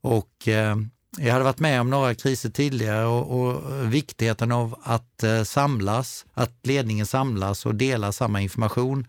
och 0.00 0.48
eh, 0.48 0.76
jag 1.18 1.32
hade 1.32 1.44
varit 1.44 1.60
med 1.60 1.80
om 1.80 1.90
några 1.90 2.14
kriser 2.14 2.50
tidigare 2.50 3.06
och, 3.06 3.40
och 3.40 3.62
viktigheten 3.94 4.52
av 4.52 4.76
att 4.82 5.22
eh, 5.22 5.42
samlas, 5.42 6.26
att 6.34 6.58
ledningen 6.62 7.06
samlas 7.06 7.66
och 7.66 7.74
delar 7.74 8.12
samma 8.12 8.40
information 8.40 9.06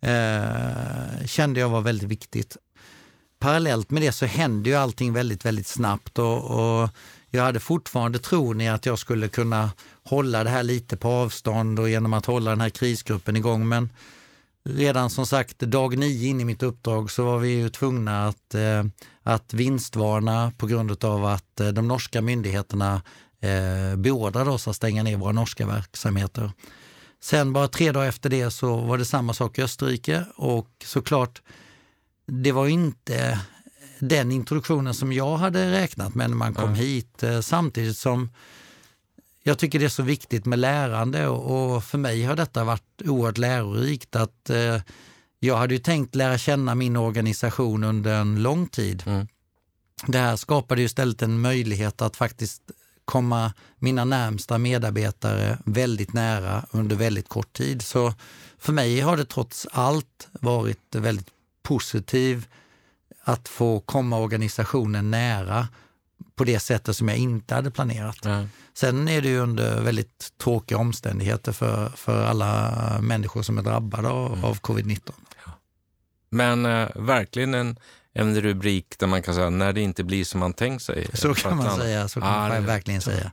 eh, 0.00 1.26
kände 1.26 1.60
jag 1.60 1.68
var 1.68 1.80
väldigt 1.80 2.08
viktigt. 2.08 2.56
Parallellt 3.38 3.90
med 3.90 4.02
det 4.02 4.12
så 4.12 4.26
hände 4.26 4.70
ju 4.70 4.76
allting 4.76 5.12
väldigt, 5.12 5.44
väldigt 5.44 5.66
snabbt 5.66 6.18
och, 6.18 6.44
och 6.44 6.90
jag 7.30 7.42
hade 7.42 7.60
fortfarande 7.60 8.18
tron 8.18 8.60
i 8.60 8.68
att 8.68 8.86
jag 8.86 8.98
skulle 8.98 9.28
kunna 9.28 9.70
hålla 10.04 10.44
det 10.44 10.50
här 10.50 10.62
lite 10.62 10.96
på 10.96 11.08
avstånd 11.08 11.80
och 11.80 11.90
genom 11.90 12.12
att 12.12 12.26
hålla 12.26 12.50
den 12.50 12.60
här 12.60 12.70
krisgruppen 12.70 13.36
igång. 13.36 13.68
Men 13.68 13.88
redan 14.64 15.10
som 15.10 15.26
sagt 15.26 15.58
dag 15.58 15.98
nio 15.98 16.28
in 16.28 16.40
i 16.40 16.44
mitt 16.44 16.62
uppdrag 16.62 17.10
så 17.10 17.24
var 17.24 17.38
vi 17.38 17.48
ju 17.48 17.68
tvungna 17.68 18.28
att, 18.28 18.54
eh, 18.54 18.84
att 19.22 19.54
vinstvarna 19.54 20.52
på 20.58 20.66
grund 20.66 21.04
av 21.04 21.24
att 21.24 21.60
eh, 21.60 21.68
de 21.68 21.88
norska 21.88 22.22
myndigheterna 22.22 23.02
eh, 23.40 23.96
beordrade 23.96 24.50
oss 24.50 24.68
att 24.68 24.76
stänga 24.76 25.02
ner 25.02 25.16
våra 25.16 25.32
norska 25.32 25.66
verksamheter. 25.66 26.52
Sen 27.20 27.52
bara 27.52 27.68
tre 27.68 27.92
dagar 27.92 28.08
efter 28.08 28.30
det 28.30 28.50
så 28.50 28.76
var 28.76 28.98
det 28.98 29.04
samma 29.04 29.34
sak 29.34 29.58
i 29.58 29.62
Österrike 29.62 30.24
och 30.36 30.68
såklart, 30.84 31.42
det 32.26 32.52
var 32.52 32.66
inte 32.68 33.40
den 33.98 34.32
introduktionen 34.32 34.94
som 34.94 35.12
jag 35.12 35.36
hade 35.36 35.72
räknat 35.72 36.14
med 36.14 36.30
när 36.30 36.36
man 36.36 36.54
kom 36.54 36.70
ja. 36.70 36.76
hit. 36.76 37.22
Eh, 37.22 37.40
samtidigt 37.40 37.96
som 37.96 38.30
jag 39.42 39.58
tycker 39.58 39.78
det 39.78 39.84
är 39.84 39.88
så 39.88 40.02
viktigt 40.02 40.46
med 40.46 40.58
lärande 40.58 41.28
och 41.28 41.84
för 41.84 41.98
mig 41.98 42.22
har 42.24 42.36
detta 42.36 42.64
varit 42.64 43.02
oerhört 43.04 43.38
lärorikt. 43.38 44.16
att 44.16 44.50
eh, 44.50 44.80
Jag 45.38 45.56
hade 45.56 45.74
ju 45.74 45.80
tänkt 45.80 46.14
lära 46.14 46.38
känna 46.38 46.74
min 46.74 46.96
organisation 46.96 47.84
under 47.84 48.20
en 48.20 48.42
lång 48.42 48.66
tid. 48.66 49.02
Mm. 49.06 49.28
Det 50.06 50.18
här 50.18 50.36
skapade 50.36 50.80
ju 50.80 50.86
istället 50.86 51.22
en 51.22 51.40
möjlighet 51.40 52.02
att 52.02 52.16
faktiskt 52.16 52.62
komma 53.08 53.52
mina 53.78 54.04
närmsta 54.04 54.58
medarbetare 54.58 55.58
väldigt 55.64 56.12
nära 56.12 56.66
under 56.70 56.96
väldigt 56.96 57.28
kort 57.28 57.52
tid. 57.52 57.82
Så 57.82 58.14
för 58.58 58.72
mig 58.72 59.00
har 59.00 59.16
det 59.16 59.24
trots 59.24 59.66
allt 59.72 60.28
varit 60.32 60.94
väldigt 60.94 61.30
positivt 61.62 62.48
att 63.24 63.48
få 63.48 63.80
komma 63.80 64.18
organisationen 64.18 65.10
nära 65.10 65.68
på 66.34 66.44
det 66.44 66.60
sättet 66.60 66.96
som 66.96 67.08
jag 67.08 67.18
inte 67.18 67.54
hade 67.54 67.70
planerat. 67.70 68.24
Mm. 68.24 68.48
Sen 68.74 69.08
är 69.08 69.22
det 69.22 69.28
ju 69.28 69.38
under 69.38 69.80
väldigt 69.80 70.32
tråkiga 70.38 70.78
omständigheter 70.78 71.52
för, 71.52 71.88
för 71.88 72.24
alla 72.24 72.72
människor 73.00 73.42
som 73.42 73.58
är 73.58 73.62
drabbade 73.62 74.08
av, 74.08 74.32
mm. 74.32 74.44
av 74.44 74.60
covid-19. 74.60 75.10
Ja. 75.46 75.52
Men 76.30 76.66
eh, 76.66 76.88
verkligen 76.94 77.54
en, 77.54 77.78
en 78.14 78.40
rubrik 78.40 78.98
där 78.98 79.06
man 79.06 79.22
kan 79.22 79.34
säga 79.34 79.50
när 79.50 79.72
det 79.72 79.80
inte 79.80 80.04
blir 80.04 80.24
som 80.24 80.40
man 80.40 80.52
tänkt 80.52 80.82
sig. 80.82 81.06
Så 81.12 81.34
kan 81.34 81.56
man 81.56 81.76
säga, 81.76 82.08
så 82.08 82.20
kan 82.20 82.28
ah, 82.28 82.48
man 82.48 82.66
verkligen 82.66 83.00
säga. 83.00 83.32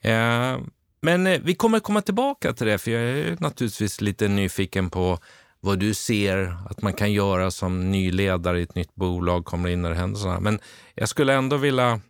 Eh, 0.00 0.58
men 1.02 1.26
eh, 1.26 1.40
vi 1.44 1.54
kommer 1.54 1.80
komma 1.80 2.02
tillbaka 2.02 2.52
till 2.52 2.66
det, 2.66 2.78
för 2.78 2.90
jag 2.90 3.02
är 3.02 3.36
naturligtvis 3.40 4.00
lite 4.00 4.28
nyfiken 4.28 4.90
på 4.90 5.18
vad 5.60 5.78
du 5.78 5.94
ser 5.94 6.56
att 6.70 6.82
man 6.82 6.92
kan 6.92 7.12
göra 7.12 7.50
som 7.50 7.90
ny 7.90 8.12
ledare 8.12 8.60
i 8.60 8.62
ett 8.62 8.74
nytt 8.74 8.94
bolag, 8.94 9.44
kommer 9.44 9.68
in 9.68 9.82
när 9.82 9.90
det 9.90 9.96
händer 9.96 10.20
sådana. 10.20 10.40
Men 10.40 10.58
jag 10.94 11.08
skulle 11.08 11.34
ändå 11.34 11.56
vilja 11.56 12.00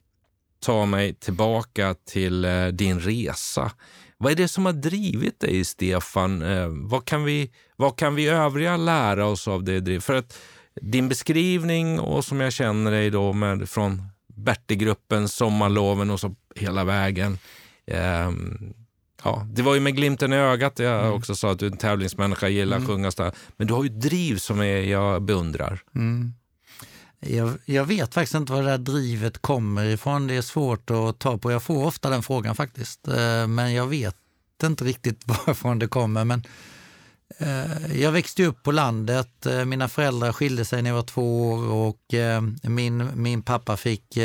ta 0.64 0.86
mig 0.86 1.14
tillbaka 1.14 1.94
till 2.06 2.44
eh, 2.44 2.66
din 2.66 3.00
resa. 3.00 3.72
Vad 4.18 4.32
är 4.32 4.36
det 4.36 4.48
som 4.48 4.66
har 4.66 4.72
drivit 4.72 5.40
dig, 5.40 5.64
Stefan? 5.64 6.42
Eh, 6.42 6.68
vad, 6.68 7.04
kan 7.04 7.24
vi, 7.24 7.50
vad 7.76 7.96
kan 7.98 8.14
vi 8.14 8.28
övriga 8.28 8.76
lära 8.76 9.26
oss 9.26 9.48
av 9.48 9.64
det? 9.64 10.00
För 10.00 10.14
att 10.14 10.38
din 10.80 11.08
beskrivning 11.08 12.00
och 12.00 12.24
som 12.24 12.40
jag 12.40 12.52
känner 12.52 12.90
dig 12.90 13.10
då 13.10 13.32
med, 13.32 13.68
från 13.68 14.02
Bertigruppen, 14.26 15.28
Sommarloven 15.28 16.10
och 16.10 16.20
så 16.20 16.34
hela 16.56 16.84
vägen. 16.84 17.38
Eh, 17.86 18.30
ja, 19.24 19.46
det 19.52 19.62
var 19.62 19.74
ju 19.74 19.80
med 19.80 19.96
glimten 19.96 20.32
i 20.32 20.36
ögat 20.36 20.78
jag 20.78 21.00
mm. 21.00 21.12
också 21.12 21.36
sa 21.36 21.52
att 21.52 21.58
du 21.58 21.66
är 21.66 21.70
en 21.70 21.76
tävlingsmänniska, 21.76 22.48
gillar 22.48 22.76
mm. 22.76 22.90
att 22.90 23.16
sjunga. 23.16 23.32
Men 23.56 23.66
du 23.66 23.74
har 23.74 23.82
ju 23.82 23.88
driv 23.88 24.36
som 24.36 24.60
är, 24.60 24.80
jag 24.80 25.22
beundrar. 25.22 25.82
Mm. 25.94 26.34
Jag, 27.26 27.58
jag, 27.64 27.84
vet 27.84 28.14
faktiskt 28.14 28.34
inte 28.34 28.52
var 28.52 28.62
det 28.62 28.70
där 28.70 28.78
drivet 28.78 29.38
kommer 29.38 29.84
ifrån. 29.84 30.26
Det 30.26 30.34
är 30.34 30.42
svårt 30.42 30.90
att 30.90 31.18
ta 31.18 31.38
på. 31.38 31.52
Jag 31.52 31.62
får 31.62 31.86
ofta 31.86 32.10
den 32.10 32.22
frågan 32.22 32.56
faktiskt. 32.56 33.08
Eh, 33.08 33.46
men 33.46 33.74
jag 33.74 33.86
vet 33.86 34.16
inte 34.62 34.84
riktigt 34.84 35.20
varifrån 35.26 35.78
det 35.78 35.88
kommer. 35.88 36.24
Men 36.24 36.42
Eh, 37.38 38.00
jag 38.00 38.12
växte 38.12 38.44
upp 38.44 38.62
på 38.62 38.72
landet. 38.72 39.46
Eh, 39.46 39.64
mina 39.64 39.88
föräldrar 39.88 40.32
skilde 40.32 40.64
sig 40.64 40.82
när 40.82 40.90
jag 40.90 40.94
var 40.94 41.02
två 41.02 41.50
år 41.50 41.72
och 41.72 42.14
eh, 42.14 42.42
min, 42.62 43.22
min 43.22 43.42
pappa 43.42 43.76
fick 43.76 44.16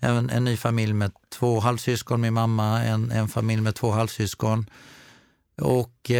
en, 0.00 0.30
en 0.30 0.44
ny 0.44 0.56
familj 0.56 0.92
med 0.92 1.12
två 1.28 1.60
halvsyskon, 1.60 2.20
min 2.20 2.34
mamma 2.34 2.82
en, 2.82 3.10
en 3.10 3.28
familj 3.28 3.62
med 3.62 3.74
två 3.74 3.90
halvsyskon. 3.90 4.70
Och 5.56 6.10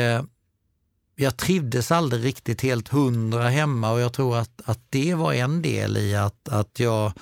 jag 1.16 1.37
trivdes 1.37 1.92
aldrig 1.92 2.25
riktigt 2.25 2.61
helt 2.61 2.88
hundra 2.88 3.49
hemma 3.49 3.92
och 3.92 4.00
jag 4.00 4.12
tror 4.12 4.37
att, 4.37 4.61
att 4.64 4.80
det 4.88 5.14
var 5.14 5.33
en 5.33 5.62
del 5.62 5.97
i 5.97 6.14
att, 6.14 6.49
att 6.49 6.80
jag 6.80 7.12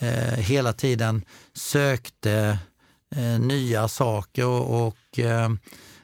eh, 0.00 0.34
hela 0.34 0.72
tiden 0.72 1.24
sökte 1.54 2.58
eh, 3.16 3.40
nya 3.40 3.88
saker 3.88 4.46
och, 4.46 4.86
och 4.86 5.18
eh, 5.18 5.50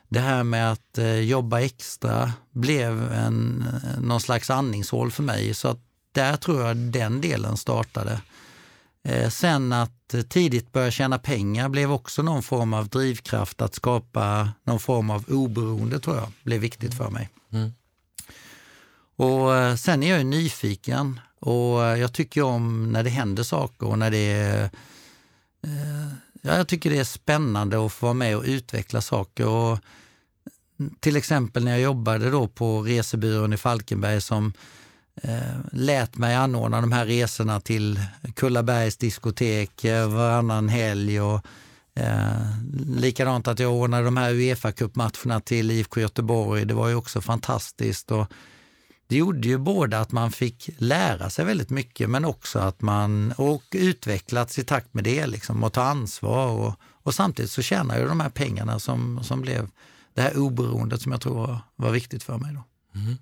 det 0.09 0.21
här 0.21 0.45
med 0.45 0.73
att 0.73 0.99
eh, 0.99 1.21
jobba 1.21 1.61
extra 1.61 2.33
blev 2.51 3.13
en, 3.13 3.65
någon 4.01 4.21
slags 4.21 4.51
andningshål 4.51 5.11
för 5.11 5.23
mig. 5.23 5.55
Så 5.55 5.69
att 5.69 5.79
där 6.13 6.37
tror 6.37 6.63
jag 6.63 6.77
den 6.77 7.21
delen 7.21 7.57
startade. 7.57 8.21
Eh, 9.03 9.29
sen 9.29 9.73
att 9.73 10.15
tidigt 10.29 10.73
börja 10.73 10.91
tjäna 10.91 11.19
pengar 11.19 11.69
blev 11.69 11.93
också 11.93 12.23
någon 12.23 12.43
form 12.43 12.75
av 12.75 12.89
drivkraft 12.89 13.63
att 13.63 13.75
skapa 13.75 14.51
någon 14.65 14.81
form 14.81 15.11
av 15.11 15.25
oberoende 15.29 16.01
tror 16.01 16.17
jag 16.17 16.33
blev 16.43 16.61
viktigt 16.61 16.95
för 16.95 17.11
mig. 17.11 17.29
Mm. 17.53 17.73
Och 19.17 19.57
eh, 19.57 19.75
sen 19.75 20.03
är 20.03 20.17
jag 20.17 20.27
nyfiken 20.27 21.21
och 21.41 21.85
eh, 21.85 21.99
jag 22.01 22.13
tycker 22.13 22.43
om 22.43 22.93
när 22.93 23.03
det 23.03 23.11
händer 23.11 23.43
saker 23.43 23.87
och 23.87 23.99
när 23.99 24.11
det 24.11 24.33
är 24.33 24.71
Ja, 26.49 26.57
jag 26.57 26.69
tycker 26.69 26.91
det 26.91 26.99
är 26.99 27.05
spännande 27.05 27.87
att 27.87 27.93
få 27.93 28.07
vara 28.07 28.15
med 28.15 28.37
och 28.37 28.45
utveckla 28.47 29.01
saker. 29.01 29.47
Och 29.49 29.79
till 31.01 31.17
exempel 31.17 31.65
när 31.65 31.71
jag 31.71 31.81
jobbade 31.81 32.31
då 32.31 32.49
på 32.49 32.83
resebyrån 32.83 33.53
i 33.53 33.57
Falkenberg 33.57 34.21
som 34.21 34.53
eh, 35.23 35.59
lät 35.73 36.17
mig 36.17 36.35
anordna 36.35 36.81
de 36.81 36.93
här 36.93 37.07
resorna 37.07 37.61
till 37.61 38.01
Kullabergs 38.35 38.97
diskotek 38.97 39.85
eh, 39.85 40.09
varannan 40.09 40.69
helg. 40.69 41.21
Och, 41.21 41.47
eh, 41.95 42.57
likadant 42.87 43.49
att 43.49 43.59
jag 43.59 43.73
ordnade 43.73 44.05
de 44.05 44.17
här 44.17 44.31
uefa 44.31 44.73
cupmatcherna 44.73 45.41
till 45.41 45.71
IFK 45.71 46.01
Göteborg. 46.01 46.65
Det 46.65 46.75
var 46.75 46.89
ju 46.89 46.95
också 46.95 47.21
fantastiskt. 47.21 48.11
Och 48.11 48.27
det 49.09 49.17
gjorde 49.17 49.49
ju 49.49 49.59
både 49.59 50.01
att 50.01 50.13
man 50.13 50.31
fick 50.31 50.71
lära 50.79 51.31
sig 51.31 51.45
väldigt 51.45 51.71
mycket 51.71 52.11
men 52.11 52.25
också 52.25 52.59
att 52.59 52.83
man 52.83 53.33
och 53.33 53.65
utvecklats 53.71 54.59
i 54.59 54.65
takt 54.65 54.95
med 54.95 55.05
det 55.05 55.27
liksom, 55.27 55.65
och 55.65 55.73
ta 55.73 55.83
ansvar. 55.83 56.47
Och, 56.47 56.75
och 56.81 57.15
samtidigt 57.15 57.51
så 57.51 57.63
tjänar 57.63 57.99
jag 57.99 58.09
de 58.09 58.21
här 58.21 58.31
pengarna 58.31 58.79
som, 58.79 59.25
som 59.25 59.41
blev 59.41 59.69
det 60.15 60.23
här 60.23 60.39
oberoendet 60.39 61.03
som 61.03 61.13
jag 61.13 61.21
tror 61.21 61.35
var, 61.35 61.59
var 61.77 61.91
viktigt 61.91 62.23
för 62.23 62.39
mig. 62.39 62.55
Då. 62.55 62.65
Mm. 63.01 63.17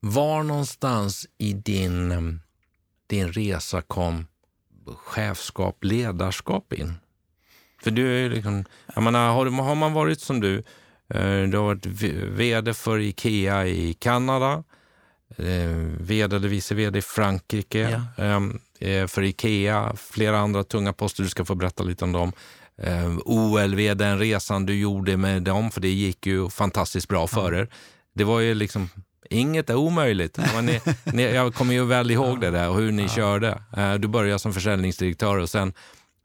Var 0.00 0.42
någonstans 0.42 1.26
i 1.38 1.52
din, 1.52 2.40
din 3.06 3.32
resa 3.32 3.82
kom 3.82 4.26
chefskap, 4.96 5.84
ledarskap 5.84 6.72
in? 6.72 6.94
För 7.82 7.90
du 7.90 8.24
är 8.24 8.30
liksom, 8.30 8.64
jag 8.94 9.02
menar, 9.02 9.28
har, 9.28 9.46
har 9.46 9.74
man 9.74 9.92
varit 9.92 10.20
som 10.20 10.40
du, 10.40 10.62
du 11.50 11.56
har 11.56 11.64
varit 11.64 11.86
vd 12.36 12.74
för 12.74 12.98
Ikea 12.98 13.66
i 13.66 13.94
Kanada, 13.94 14.64
eh, 15.36 15.76
vd 16.00 16.36
eller 16.36 16.48
vice 16.48 16.74
vd 16.74 16.98
i 16.98 17.02
Frankrike 17.02 18.02
ja. 18.16 18.24
Ehm, 18.24 18.60
eh, 18.78 19.06
för 19.06 19.22
Ikea, 19.22 19.96
flera 19.96 20.38
andra 20.38 20.64
tunga 20.64 20.92
poster, 20.92 21.22
du 21.22 21.28
ska 21.28 21.44
få 21.44 21.54
berätta 21.54 21.82
lite 21.82 22.04
om 22.04 22.12
dem. 22.12 22.32
OLV, 23.24 23.96
den 23.96 24.18
resan 24.18 24.66
du 24.66 24.74
gjorde 24.74 25.16
med 25.16 25.42
dem, 25.42 25.70
för 25.70 25.80
det 25.80 25.88
gick 25.88 26.26
ju 26.26 26.50
fantastiskt 26.50 27.08
bra 27.08 27.26
för 27.26 27.54
er. 27.54 27.68
Det 28.14 28.24
var 28.24 28.40
ju 28.40 28.54
liksom 28.54 28.88
Inget 29.30 29.70
är 29.70 29.74
omöjligt. 29.74 30.38
Ni, 30.62 30.80
ni, 31.04 31.22
jag 31.22 31.54
kommer 31.54 31.74
ju 31.74 31.84
väl 31.84 32.10
ihåg 32.10 32.40
det 32.40 32.50
där 32.50 32.68
och 32.68 32.76
hur 32.76 32.92
ni 32.92 33.02
ja. 33.02 33.08
körde. 33.08 33.62
Eh, 33.76 33.94
du 33.94 34.08
började 34.08 34.38
som 34.38 34.52
försäljningsdirektör 34.52 35.36
och 35.36 35.50
sen 35.50 35.72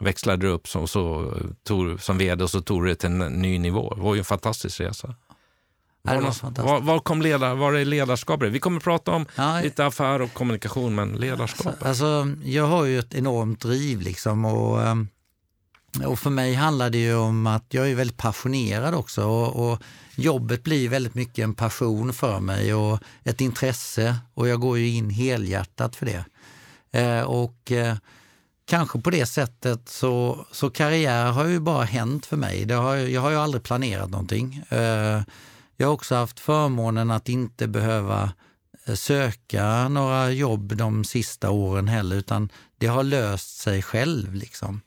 växlade 0.03 0.47
upp 0.47 0.67
som, 0.67 0.87
så, 0.87 1.33
tog, 1.63 2.01
som 2.01 2.17
vd 2.17 2.43
och 2.43 2.49
så 2.49 2.61
tog 2.61 2.85
det 2.85 2.95
till 2.95 3.09
en 3.09 3.19
ny 3.19 3.59
nivå. 3.59 3.93
Det 3.95 4.01
var 4.01 4.13
ju 4.15 4.19
en 4.19 4.25
fantastisk 4.25 4.79
resa. 4.79 5.15
Var, 6.01 6.21
någon, 6.21 6.53
var, 6.53 6.81
var, 6.81 6.99
kom 6.99 7.21
ledar, 7.21 7.55
var 7.55 7.73
är 7.73 7.85
ledarskapet? 7.85 8.51
Vi 8.51 8.59
kommer 8.59 8.77
att 8.77 8.83
prata 8.83 9.11
om 9.11 9.25
ja, 9.35 9.61
lite 9.61 9.85
affär 9.85 10.21
och 10.21 10.33
kommunikation, 10.33 10.95
men 10.95 11.11
ledarskapet? 11.11 11.83
Alltså, 11.83 12.27
jag 12.43 12.67
har 12.67 12.85
ju 12.85 12.99
ett 12.99 13.13
enormt 13.13 13.61
driv 13.61 14.01
liksom 14.01 14.45
och, 14.45 14.81
ehm, 14.81 15.07
och 16.05 16.19
för 16.19 16.29
mig 16.29 16.53
handlar 16.53 16.89
det 16.89 16.97
ju 16.97 17.15
om 17.15 17.47
att 17.47 17.65
jag 17.69 17.89
är 17.89 17.95
väldigt 17.95 18.17
passionerad 18.17 18.95
också 18.95 19.25
och, 19.25 19.71
och 19.71 19.81
jobbet 20.15 20.63
blir 20.63 20.89
väldigt 20.89 21.15
mycket 21.15 21.43
en 21.43 21.53
passion 21.53 22.13
för 22.13 22.39
mig 22.39 22.73
och 22.73 22.99
ett 23.23 23.41
intresse 23.41 24.15
och 24.33 24.47
jag 24.47 24.59
går 24.59 24.77
ju 24.77 24.89
in 24.89 25.09
helhjärtat 25.09 25.95
för 25.95 26.05
det. 26.05 26.25
Eh, 26.99 27.21
och 27.21 27.71
eh, 27.71 27.95
kanske 28.65 28.99
på 28.99 29.09
det 29.09 29.25
sättet 29.25 29.89
så, 29.89 30.45
så 30.51 30.69
karriär 30.69 31.31
har 31.31 31.45
ju 31.45 31.59
bara 31.59 31.83
hänt 31.83 32.25
för 32.25 32.37
mig. 32.37 32.65
Det 32.65 32.73
har, 32.73 32.95
jag 32.95 33.21
har 33.21 33.29
ju 33.29 33.37
aldrig 33.37 33.63
planerat 33.63 34.09
någonting. 34.09 34.63
Eh, 34.69 35.21
jag 35.77 35.87
har 35.87 35.93
också 35.93 36.15
haft 36.15 36.39
förmånen 36.39 37.11
att 37.11 37.29
inte 37.29 37.67
behöva 37.67 38.33
eh, 38.85 38.95
söka 38.95 39.89
några 39.89 40.31
jobb 40.31 40.75
de 40.75 41.03
sista 41.03 41.49
åren 41.49 41.87
heller, 41.87 42.15
utan 42.15 42.49
det 42.77 42.87
har 42.87 43.03
löst 43.03 43.57
sig 43.57 43.81
själv. 43.81 44.33
liksom. 44.33 44.81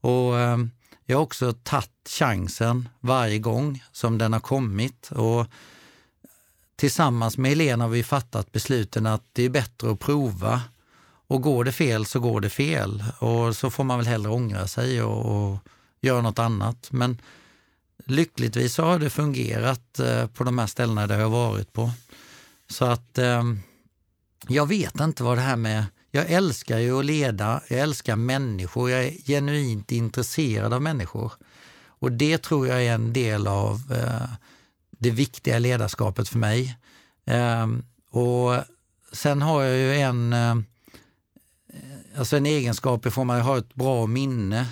Och 0.00 0.38
eh, 0.38 0.58
jag 1.04 1.16
har 1.16 1.22
också 1.22 1.52
tagit 1.52 1.90
chansen 2.08 2.88
varje 3.00 3.38
gång 3.38 3.84
som 3.92 4.18
den 4.18 4.32
har 4.32 4.40
kommit. 4.40 5.10
Och 5.10 5.46
tillsammans 6.76 7.38
med 7.38 7.48
Helena 7.48 7.84
har 7.84 7.88
vi 7.88 8.02
fattat 8.02 8.52
besluten 8.52 9.06
att 9.06 9.24
det 9.32 9.42
är 9.42 9.50
bättre 9.50 9.90
att 9.90 9.98
prova. 9.98 10.62
Och 11.26 11.42
går 11.42 11.64
det 11.64 11.72
fel 11.72 12.06
så 12.06 12.20
går 12.20 12.40
det 12.40 12.50
fel. 12.50 13.04
Och 13.18 13.56
så 13.56 13.70
får 13.70 13.84
man 13.84 13.98
väl 13.98 14.06
hellre 14.06 14.30
ångra 14.30 14.66
sig 14.66 15.02
och, 15.02 15.50
och 15.50 15.58
göra 16.00 16.22
något 16.22 16.38
annat. 16.38 16.88
Men 16.90 17.20
lyckligtvis 18.04 18.74
så 18.74 18.84
har 18.84 18.98
det 18.98 19.10
fungerat 19.10 19.98
eh, 19.98 20.26
på 20.26 20.44
de 20.44 20.58
här 20.58 20.66
ställena 20.66 21.06
där 21.06 21.20
jag 21.20 21.30
varit 21.30 21.72
på. 21.72 21.90
Så 22.70 22.84
att 22.84 23.18
eh, 23.18 23.42
jag 24.48 24.66
vet 24.66 25.00
inte 25.00 25.22
vad 25.22 25.38
det 25.38 25.42
här 25.42 25.56
med 25.56 25.84
jag 26.10 26.30
älskar 26.30 26.78
ju 26.78 26.98
att 26.98 27.04
leda, 27.04 27.60
jag 27.68 27.80
älskar 27.80 28.16
människor, 28.16 28.90
jag 28.90 29.04
är 29.04 29.10
genuint 29.10 29.92
intresserad 29.92 30.72
av 30.72 30.82
människor. 30.82 31.32
Och 31.86 32.12
det 32.12 32.38
tror 32.38 32.66
jag 32.66 32.84
är 32.84 32.94
en 32.94 33.12
del 33.12 33.46
av 33.46 33.92
eh, 33.92 34.28
det 34.90 35.10
viktiga 35.10 35.58
ledarskapet 35.58 36.28
för 36.28 36.38
mig. 36.38 36.78
Eh, 37.24 37.66
och 38.10 38.64
sen 39.12 39.42
har 39.42 39.62
jag 39.62 39.76
ju 39.76 40.00
en, 40.00 40.32
eh, 40.32 40.54
alltså 42.18 42.36
en 42.36 42.46
egenskap 42.46 43.06
i 43.06 43.10
form 43.10 43.30
av 43.30 43.36
att 43.36 43.44
ha 43.44 43.58
ett 43.58 43.74
bra 43.74 44.06
minne. 44.06 44.66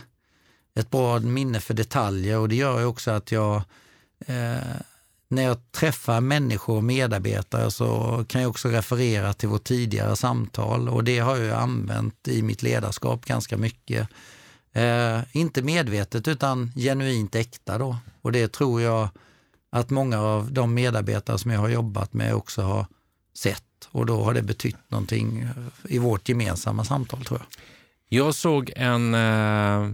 Ett 0.74 0.90
bra 0.90 1.18
minne 1.18 1.60
för 1.60 1.74
detaljer 1.74 2.38
och 2.38 2.48
det 2.48 2.56
gör 2.56 2.80
ju 2.80 2.86
också 2.86 3.10
att 3.10 3.32
jag 3.32 3.62
eh, 4.26 4.76
när 5.28 5.42
jag 5.42 5.72
träffar 5.72 6.20
människor 6.20 6.76
och 6.76 6.84
medarbetare 6.84 7.70
så 7.70 8.24
kan 8.28 8.42
jag 8.42 8.50
också 8.50 8.68
referera 8.68 9.32
till 9.32 9.48
vårt 9.48 9.64
tidigare 9.64 10.16
samtal 10.16 10.88
och 10.88 11.04
det 11.04 11.18
har 11.18 11.36
jag 11.36 11.58
använt 11.58 12.28
i 12.28 12.42
mitt 12.42 12.62
ledarskap 12.62 13.24
ganska 13.24 13.56
mycket. 13.56 14.08
Eh, 14.72 15.20
inte 15.32 15.62
medvetet 15.62 16.28
utan 16.28 16.72
genuint 16.76 17.34
äkta 17.34 17.78
då. 17.78 17.96
Och 18.22 18.32
det 18.32 18.52
tror 18.52 18.82
jag 18.82 19.08
att 19.70 19.90
många 19.90 20.20
av 20.20 20.52
de 20.52 20.74
medarbetare 20.74 21.38
som 21.38 21.50
jag 21.50 21.60
har 21.60 21.68
jobbat 21.68 22.12
med 22.12 22.34
också 22.34 22.62
har 22.62 22.86
sett 23.38 23.63
och 23.90 24.06
då 24.06 24.22
har 24.22 24.34
det 24.34 24.42
betytt 24.42 24.76
någonting 24.88 25.48
i 25.88 25.98
vårt 25.98 26.28
gemensamma 26.28 26.84
samtal 26.84 27.24
tror 27.24 27.40
jag. 27.40 27.46
Jag 28.18 28.34
såg 28.34 28.72
en 28.76 29.14
eh, 29.14 29.90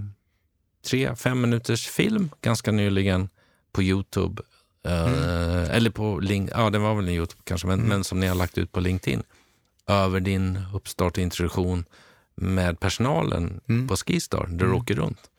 tre, 0.86 1.16
fem 1.16 1.40
minuters 1.40 1.88
film 1.88 2.30
ganska 2.40 2.72
nyligen 2.72 3.28
på 3.72 3.82
Youtube 3.82 4.42
Mm. 4.82 5.14
Uh, 5.14 5.76
eller 5.76 5.90
på 5.90 6.20
LinkedIn, 6.20 6.60
ja 6.60 6.70
det 6.70 6.78
var 6.78 6.94
väl 6.94 7.08
Youtube 7.08 7.42
kanske, 7.44 7.66
men, 7.66 7.78
mm. 7.78 7.88
men 7.88 8.04
som 8.04 8.20
ni 8.20 8.26
har 8.26 8.34
lagt 8.34 8.58
ut 8.58 8.72
på 8.72 8.80
LinkedIn. 8.80 9.22
Över 9.86 10.20
din 10.20 10.58
uppstart 10.74 11.16
och 11.16 11.22
introduktion 11.22 11.84
med 12.34 12.80
personalen 12.80 13.60
mm. 13.68 13.88
på 13.88 13.96
Skistar, 13.96 14.46
där 14.46 14.58
du 14.58 14.64
mm. 14.64 14.76
åker 14.76 14.94
runt. 14.94 15.30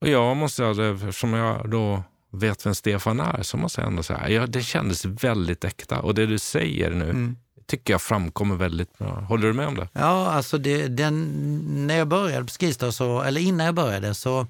Och 0.00 0.08
jag 0.08 0.36
måste 0.36 0.74
säga, 0.74 0.90
eftersom 0.94 1.32
jag 1.32 1.70
då 1.70 2.02
vet 2.30 2.66
vem 2.66 2.74
Stefan 2.74 3.20
är, 3.20 3.42
så 3.42 3.56
måste 3.56 3.80
jag 3.80 3.88
ändå 3.88 4.02
säga, 4.02 4.28
ja, 4.30 4.46
det 4.46 4.62
kändes 4.62 5.04
väldigt 5.04 5.64
äkta. 5.64 6.00
Och 6.00 6.14
det 6.14 6.26
du 6.26 6.38
säger 6.38 6.90
nu 6.90 7.10
mm 7.10 7.36
tycker 7.70 7.92
jag 7.92 8.02
framkommer 8.02 8.56
väldigt 8.56 8.98
bra. 8.98 9.20
Håller 9.20 9.46
du 9.46 9.52
med 9.52 9.66
om 9.66 9.74
det? 9.74 9.88
Ja, 9.92 10.30
alltså 10.30 10.58
det, 10.58 10.88
den, 10.88 11.86
när 11.86 11.96
jag 11.96 12.08
började 12.08 12.44
på 12.44 12.52
Skistar, 12.52 12.90
så, 12.90 13.22
eller 13.22 13.40
innan 13.40 13.66
jag 13.66 13.74
började, 13.74 14.14
så 14.14 14.46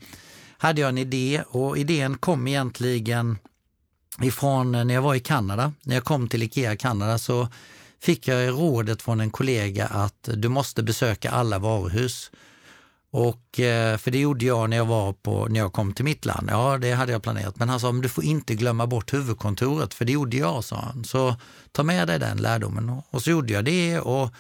hade 0.59 0.81
jag 0.81 0.89
en 0.89 0.99
idé 0.99 1.43
och 1.47 1.79
idén 1.79 2.19
kom 2.19 2.49
egentligen 2.49 3.39
ifrån 4.23 4.73
när 4.73 4.95
jag 4.95 5.03
var 5.03 5.15
i 5.15 5.21
Kanada. 5.21 5.73
När 5.83 5.95
jag 5.95 6.05
kom 6.05 6.29
till 6.29 6.43
Ikea 6.43 6.77
Kanada 6.77 7.19
så 7.19 7.49
fick 8.03 8.29
jag 8.29 8.49
rådet 8.49 9.03
från 9.03 9.21
en 9.21 9.31
kollega 9.31 9.87
att 9.87 10.29
du 10.35 10.49
måste 10.49 10.83
besöka 10.83 11.31
alla 11.31 11.59
varuhus. 11.59 12.31
Och, 13.12 13.61
eh, 13.61 13.97
för 13.97 14.11
det 14.11 14.19
gjorde 14.19 14.45
jag 14.45 14.71
när 14.71 14.76
jag, 14.76 14.87
var 14.87 15.12
på, 15.12 15.47
när 15.50 15.61
jag 15.61 15.73
kom 15.73 15.93
till 15.93 16.05
mitt 16.05 16.25
land. 16.25 16.49
Ja, 16.50 16.79
det 16.79 16.93
hade 16.93 17.12
jag 17.12 17.23
planerat. 17.23 17.59
Men 17.59 17.69
han 17.69 17.81
sa, 17.81 17.93
du 17.93 18.09
får 18.09 18.25
inte 18.25 18.55
glömma 18.55 18.87
bort 18.87 19.12
huvudkontoret, 19.12 19.95
för 19.95 20.05
det 20.05 20.12
gjorde 20.12 20.37
jag, 20.37 20.64
sa 20.64 20.76
han. 20.76 21.05
Så 21.05 21.37
ta 21.73 21.83
med 21.83 22.09
dig 22.09 22.19
den 22.19 22.38
lärdomen. 22.38 23.02
Och 23.11 23.23
så 23.23 23.31
gjorde 23.31 23.52
jag 23.52 23.64
det. 23.64 24.00
Och 24.00 24.31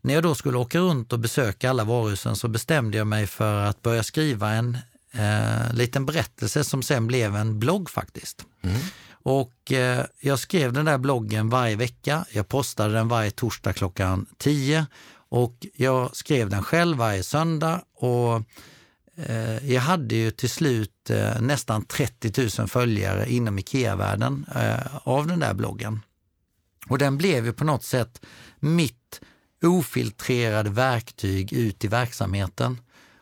när 0.00 0.14
jag 0.14 0.22
då 0.22 0.34
skulle 0.34 0.58
åka 0.58 0.78
runt 0.78 1.12
och 1.12 1.18
besöka 1.18 1.70
alla 1.70 1.84
varuhusen 1.84 2.36
så 2.36 2.48
bestämde 2.48 2.98
jag 2.98 3.06
mig 3.06 3.26
för 3.26 3.64
att 3.64 3.82
börja 3.82 4.02
skriva 4.02 4.50
en 4.50 4.78
eh, 5.12 5.72
liten 5.74 6.06
berättelse 6.06 6.64
som 6.64 6.82
sen 6.82 7.06
blev 7.06 7.36
en 7.36 7.58
blogg 7.58 7.90
faktiskt. 7.90 8.44
Mm. 8.62 8.80
Och 9.22 9.72
eh, 9.72 10.04
jag 10.20 10.38
skrev 10.38 10.72
den 10.72 10.84
där 10.84 10.98
bloggen 10.98 11.48
varje 11.48 11.76
vecka. 11.76 12.24
Jag 12.32 12.48
postade 12.48 12.94
den 12.94 13.08
varje 13.08 13.30
torsdag 13.30 13.72
klockan 13.72 14.26
10 14.38 14.86
och 15.30 15.66
jag 15.76 16.16
skrev 16.16 16.50
den 16.50 16.62
själv 16.62 16.96
varje 16.96 17.22
söndag. 17.22 17.82
Och 17.94 18.42
eh, 19.16 19.72
jag 19.72 19.80
hade 19.80 20.14
ju 20.14 20.30
till 20.30 20.50
slut 20.50 21.10
eh, 21.10 21.40
nästan 21.40 21.84
30 21.84 22.48
000 22.58 22.68
följare 22.68 23.32
inom 23.32 23.58
IKEA-världen 23.58 24.46
eh, 24.54 24.96
av 25.08 25.26
den 25.26 25.40
där 25.40 25.54
bloggen. 25.54 26.00
Och 26.88 26.98
den 26.98 27.18
blev 27.18 27.46
ju 27.46 27.52
på 27.52 27.64
något 27.64 27.84
sätt 27.84 28.20
mitt 28.60 29.20
ofiltrerade 29.62 30.70
verktyg 30.70 31.52
ut 31.52 31.84
i 31.84 31.88
verksamheten. 31.88 32.78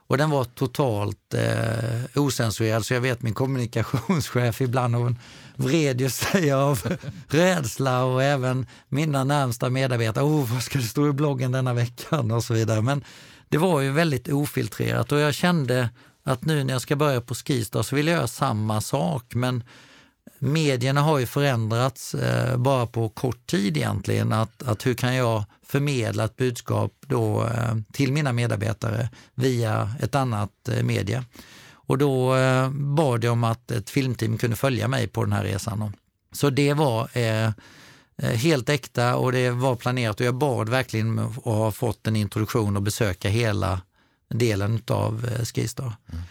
Och 0.06 0.18
den 0.18 0.30
var 0.30 0.44
totalt 0.44 1.34
eh, 1.34 2.04
osensuerad, 2.22 2.86
så 2.86 2.94
jag 2.94 3.00
vet 3.00 3.22
min 3.22 3.34
kommunikationschef 3.34 4.60
ibland 4.60 4.94
hon 4.94 5.18
vred 5.58 6.00
ju 6.00 6.10
sig 6.10 6.52
av 6.52 6.98
rädsla 7.28 8.04
och 8.04 8.22
även 8.22 8.66
mina 8.88 9.24
närmsta 9.24 9.70
medarbetare. 9.70 10.24
Oh, 10.24 10.52
vad 10.52 10.62
ska 10.62 10.78
det 10.78 10.84
stå 10.84 11.08
i 11.08 11.12
bloggen 11.12 11.52
denna 11.52 11.74
veckan? 11.74 12.30
och 12.30 12.44
så 12.44 12.54
vidare. 12.54 12.82
Men 12.82 13.04
det 13.48 13.58
var 13.58 13.80
ju 13.80 13.92
väldigt 13.92 14.28
ofiltrerat 14.28 15.12
och 15.12 15.18
jag 15.18 15.34
kände 15.34 15.90
att 16.24 16.44
nu 16.44 16.64
när 16.64 16.72
jag 16.72 16.82
ska 16.82 16.96
börja 16.96 17.20
på 17.20 17.34
Skistar 17.34 17.82
så 17.82 17.96
vill 17.96 18.06
jag 18.06 18.16
göra 18.16 18.26
samma 18.26 18.80
sak. 18.80 19.34
Men 19.34 19.64
medierna 20.38 21.00
har 21.00 21.18
ju 21.18 21.26
förändrats 21.26 22.14
eh, 22.14 22.56
bara 22.56 22.86
på 22.86 23.08
kort 23.08 23.46
tid 23.46 23.76
egentligen. 23.76 24.32
Att, 24.32 24.62
att 24.62 24.86
hur 24.86 24.94
kan 24.94 25.14
jag 25.14 25.44
förmedla 25.66 26.24
ett 26.24 26.36
budskap 26.36 26.92
då 27.06 27.44
eh, 27.44 27.76
till 27.92 28.12
mina 28.12 28.32
medarbetare 28.32 29.08
via 29.34 29.90
ett 30.00 30.14
annat 30.14 30.68
eh, 30.68 30.82
medie? 30.82 31.24
Och 31.88 31.98
då 31.98 32.36
eh, 32.36 32.70
bad 32.70 33.24
jag 33.24 33.32
om 33.32 33.44
att 33.44 33.70
ett 33.70 33.90
filmteam 33.90 34.38
kunde 34.38 34.56
följa 34.56 34.88
mig 34.88 35.06
på 35.06 35.24
den 35.24 35.32
här 35.32 35.44
resan. 35.44 35.92
Så 36.32 36.50
det 36.50 36.74
var 36.74 37.08
eh, 37.12 37.46
eh, 38.16 38.30
helt 38.34 38.68
äkta 38.68 39.16
och 39.16 39.32
det 39.32 39.50
var 39.50 39.76
planerat 39.76 40.20
och 40.20 40.26
jag 40.26 40.34
bad 40.34 40.68
verkligen 40.68 41.18
att 41.18 41.44
ha 41.44 41.72
fått 41.72 42.06
en 42.06 42.16
introduktion 42.16 42.76
och 42.76 42.82
besöka 42.82 43.28
hela 43.28 43.80
delen 44.28 44.82
av 44.86 45.30
Skistar. 45.44 45.92
Mm. 46.12 46.22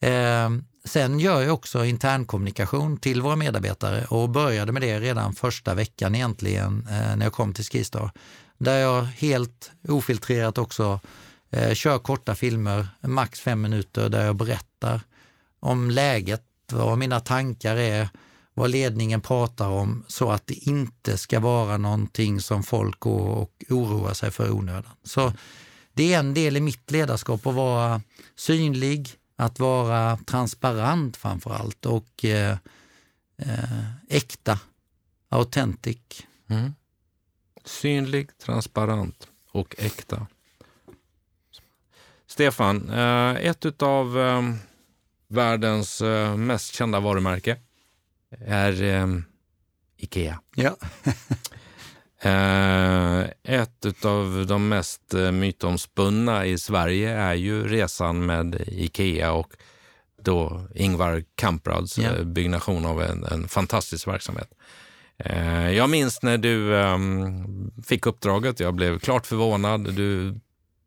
Eh, 0.00 0.62
sen 0.84 1.20
gör 1.20 1.42
jag 1.42 1.54
också 1.54 1.84
internkommunikation 1.84 2.96
till 2.96 3.22
våra 3.22 3.36
medarbetare 3.36 4.04
och 4.04 4.28
började 4.28 4.72
med 4.72 4.82
det 4.82 5.00
redan 5.00 5.34
första 5.34 5.74
veckan 5.74 6.14
egentligen 6.14 6.88
eh, 6.90 7.16
när 7.16 7.26
jag 7.26 7.32
kom 7.32 7.54
till 7.54 7.64
Skistar. 7.64 8.10
Där 8.58 8.78
jag 8.78 9.02
helt 9.02 9.70
ofiltrerat 9.88 10.58
också 10.58 11.00
eh, 11.54 11.74
kör 11.74 11.98
korta 11.98 12.34
filmer, 12.34 12.88
max 13.00 13.40
fem 13.40 13.60
minuter, 13.60 14.08
där 14.08 14.26
jag 14.26 14.36
berättar 14.36 15.00
om 15.60 15.90
läget, 15.90 16.44
vad 16.72 16.98
mina 16.98 17.20
tankar 17.20 17.76
är, 17.76 18.08
vad 18.54 18.70
ledningen 18.70 19.20
pratar 19.20 19.68
om 19.68 20.04
så 20.08 20.30
att 20.30 20.46
det 20.46 20.54
inte 20.54 21.18
ska 21.18 21.40
vara 21.40 21.76
någonting 21.76 22.40
som 22.40 22.62
folk 22.62 23.00
går 23.00 23.28
och 23.28 23.64
oroar 23.70 24.14
sig 24.14 24.30
för 24.30 24.46
i 24.46 24.50
onödan. 24.50 24.92
Så 25.04 25.32
det 25.92 26.14
är 26.14 26.18
en 26.18 26.34
del 26.34 26.56
i 26.56 26.60
mitt 26.60 26.90
ledarskap 26.90 27.46
att 27.46 27.54
vara 27.54 28.02
synlig, 28.36 29.10
att 29.36 29.58
vara 29.58 30.16
transparent 30.16 31.16
framför 31.16 31.54
allt 31.54 31.86
och 31.86 32.24
eh, 32.24 32.56
eh, 33.36 33.84
äkta, 34.08 34.58
authentic. 35.28 35.98
Mm. 36.48 36.74
Synlig, 37.64 38.38
transparent 38.38 39.28
och 39.50 39.74
äkta. 39.78 40.26
Stefan, 42.34 42.90
eh, 42.90 43.46
ett 43.46 43.82
av 43.82 44.20
eh, 44.20 44.42
världens 45.28 46.00
eh, 46.00 46.36
mest 46.36 46.74
kända 46.74 47.00
varumärke 47.00 47.56
är 48.46 48.82
Ikea. 49.96 50.40
Ja. 50.54 50.76
Ett 53.42 54.04
av 54.04 54.46
de 54.46 54.68
mest 54.68 55.12
mytomspunna 55.32 56.46
i 56.46 56.58
Sverige 56.58 57.10
är 57.10 57.34
ju 57.34 57.68
resan 57.68 58.26
med 58.26 58.64
Ikea 58.66 59.32
och 59.32 59.52
då 60.22 60.68
Ingvar 60.74 61.24
Kamprads 61.34 61.98
ja. 61.98 62.24
byggnation 62.24 62.86
av 62.86 63.02
en, 63.02 63.24
en 63.24 63.48
fantastisk 63.48 64.06
verksamhet. 64.06 64.50
Jag 65.74 65.90
minns 65.90 66.22
när 66.22 66.38
du 66.38 66.72
um, 66.72 67.72
fick 67.86 68.06
uppdraget. 68.06 68.60
Jag 68.60 68.74
blev 68.74 68.98
klart 68.98 69.26
förvånad. 69.26 69.94
Du 69.94 70.40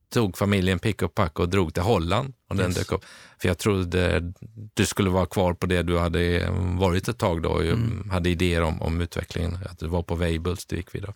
tog 0.09 0.37
familjen 0.37 0.79
pick 0.79 1.01
och 1.01 1.15
pack 1.15 1.39
och 1.39 1.49
drog 1.49 1.73
till 1.73 1.83
Holland. 1.83 2.33
Och 2.49 2.55
den 2.55 2.71
dök 2.71 2.91
upp. 2.91 3.05
För 3.37 3.47
jag 3.47 3.57
trodde 3.57 4.33
du 4.73 4.85
skulle 4.85 5.09
vara 5.09 5.25
kvar 5.25 5.53
på 5.53 5.65
det 5.65 5.83
du 5.83 5.97
hade 5.97 6.49
varit 6.77 7.07
ett 7.07 7.17
tag 7.17 7.41
då 7.41 7.49
och 7.49 7.63
mm. 7.63 8.09
hade 8.09 8.29
idéer 8.29 8.61
om, 8.61 8.81
om 8.81 9.01
utvecklingen. 9.01 9.57
Att 9.69 9.79
du 9.79 9.87
var 9.87 10.03
på 10.03 10.15
Weibulls, 10.15 10.65
det 10.65 10.75
gick 10.75 10.95
vi 10.95 10.99
då. 10.99 11.13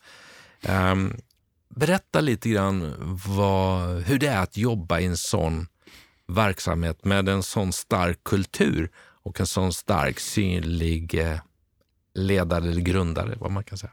Um, 0.71 1.17
berätta 1.69 2.21
lite 2.21 2.49
grann 2.49 2.93
vad, 3.27 4.01
hur 4.01 4.19
det 4.19 4.27
är 4.27 4.39
att 4.39 4.57
jobba 4.57 4.99
i 4.99 5.05
en 5.05 5.17
sån 5.17 5.67
verksamhet 6.27 7.05
med 7.05 7.29
en 7.29 7.43
sån 7.43 7.73
stark 7.73 8.23
kultur 8.23 8.89
och 9.23 9.39
en 9.39 9.47
sån 9.47 9.73
stark 9.73 10.19
synlig 10.19 11.13
eh, 11.13 11.39
ledare 12.13 12.69
eller 12.69 12.81
grundare, 12.81 13.35
vad 13.39 13.51
man 13.51 13.63
kan 13.63 13.77
säga. 13.77 13.91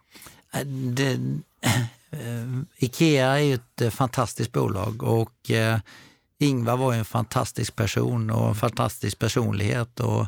Äh, 0.52 0.66
det, 0.66 1.18
Eh, 1.61 1.80
Eh, 2.11 2.61
Ikea 2.77 3.27
är 3.27 3.38
ju 3.38 3.55
ett 3.55 3.81
eh, 3.81 3.90
fantastiskt 3.90 4.53
bolag 4.53 5.03
och 5.03 5.51
eh, 5.51 5.79
Ingvar 6.40 6.77
var 6.77 6.94
en 6.94 7.05
fantastisk 7.05 7.77
person 7.77 8.31
och 8.31 8.49
en 8.49 8.55
fantastisk 8.55 9.18
personlighet. 9.18 10.01
Och, 10.01 10.27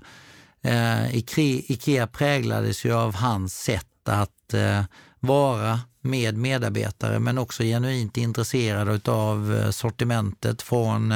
eh, 0.62 1.16
Ikea 1.16 2.06
präglades 2.06 2.84
ju 2.84 2.92
av 2.92 3.14
hans 3.14 3.62
sätt 3.62 3.86
att 4.04 4.54
vara 5.20 5.80
med 6.00 6.36
medarbetare 6.36 7.18
men 7.18 7.38
också 7.38 7.62
genuint 7.62 8.16
intresserad 8.16 9.08
av 9.08 9.70
sortimentet 9.70 10.62
från 10.62 11.14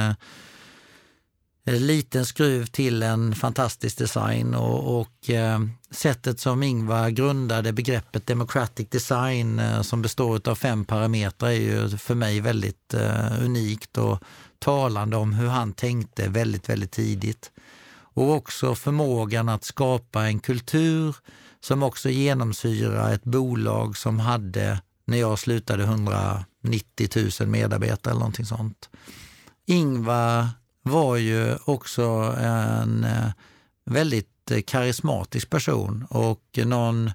liten 1.65 2.25
skruv 2.25 2.65
till 2.65 3.03
en 3.03 3.35
fantastisk 3.35 3.97
design 3.97 4.55
och, 4.55 4.99
och 4.99 5.29
eh, 5.29 5.59
sättet 5.91 6.39
som 6.39 6.63
Ingvar 6.63 7.09
grundade 7.09 7.73
begreppet 7.73 8.27
democratic 8.27 8.89
design 8.89 9.59
eh, 9.59 9.81
som 9.81 10.01
består 10.01 10.49
av 10.49 10.55
fem 10.55 10.85
parametrar 10.85 11.49
är 11.49 11.53
ju 11.53 11.97
för 11.97 12.15
mig 12.15 12.41
väldigt 12.41 12.93
eh, 12.93 13.43
unikt 13.43 13.97
och 13.97 14.19
talande 14.59 15.17
om 15.17 15.33
hur 15.33 15.47
han 15.47 15.73
tänkte 15.73 16.29
väldigt, 16.29 16.69
väldigt 16.69 16.91
tidigt. 16.91 17.51
Och 17.97 18.31
också 18.31 18.75
förmågan 18.75 19.49
att 19.49 19.63
skapa 19.63 20.25
en 20.25 20.39
kultur 20.39 21.15
som 21.59 21.83
också 21.83 22.09
genomsyrar 22.09 23.13
ett 23.13 23.23
bolag 23.23 23.97
som 23.97 24.19
hade, 24.19 24.81
när 25.05 25.17
jag 25.17 25.39
slutade, 25.39 25.83
190 25.83 27.29
000 27.39 27.49
medarbetare 27.49 28.11
eller 28.11 28.19
någonting 28.19 28.45
sånt. 28.45 28.89
Ingvar 29.65 30.47
var 30.85 31.15
ju 31.15 31.55
också 31.65 32.03
en 32.39 33.03
eh, 33.03 33.29
väldigt 33.85 34.51
eh, 34.51 34.61
karismatisk 34.61 35.49
person 35.49 36.07
och 36.09 36.59
någon 36.65 37.11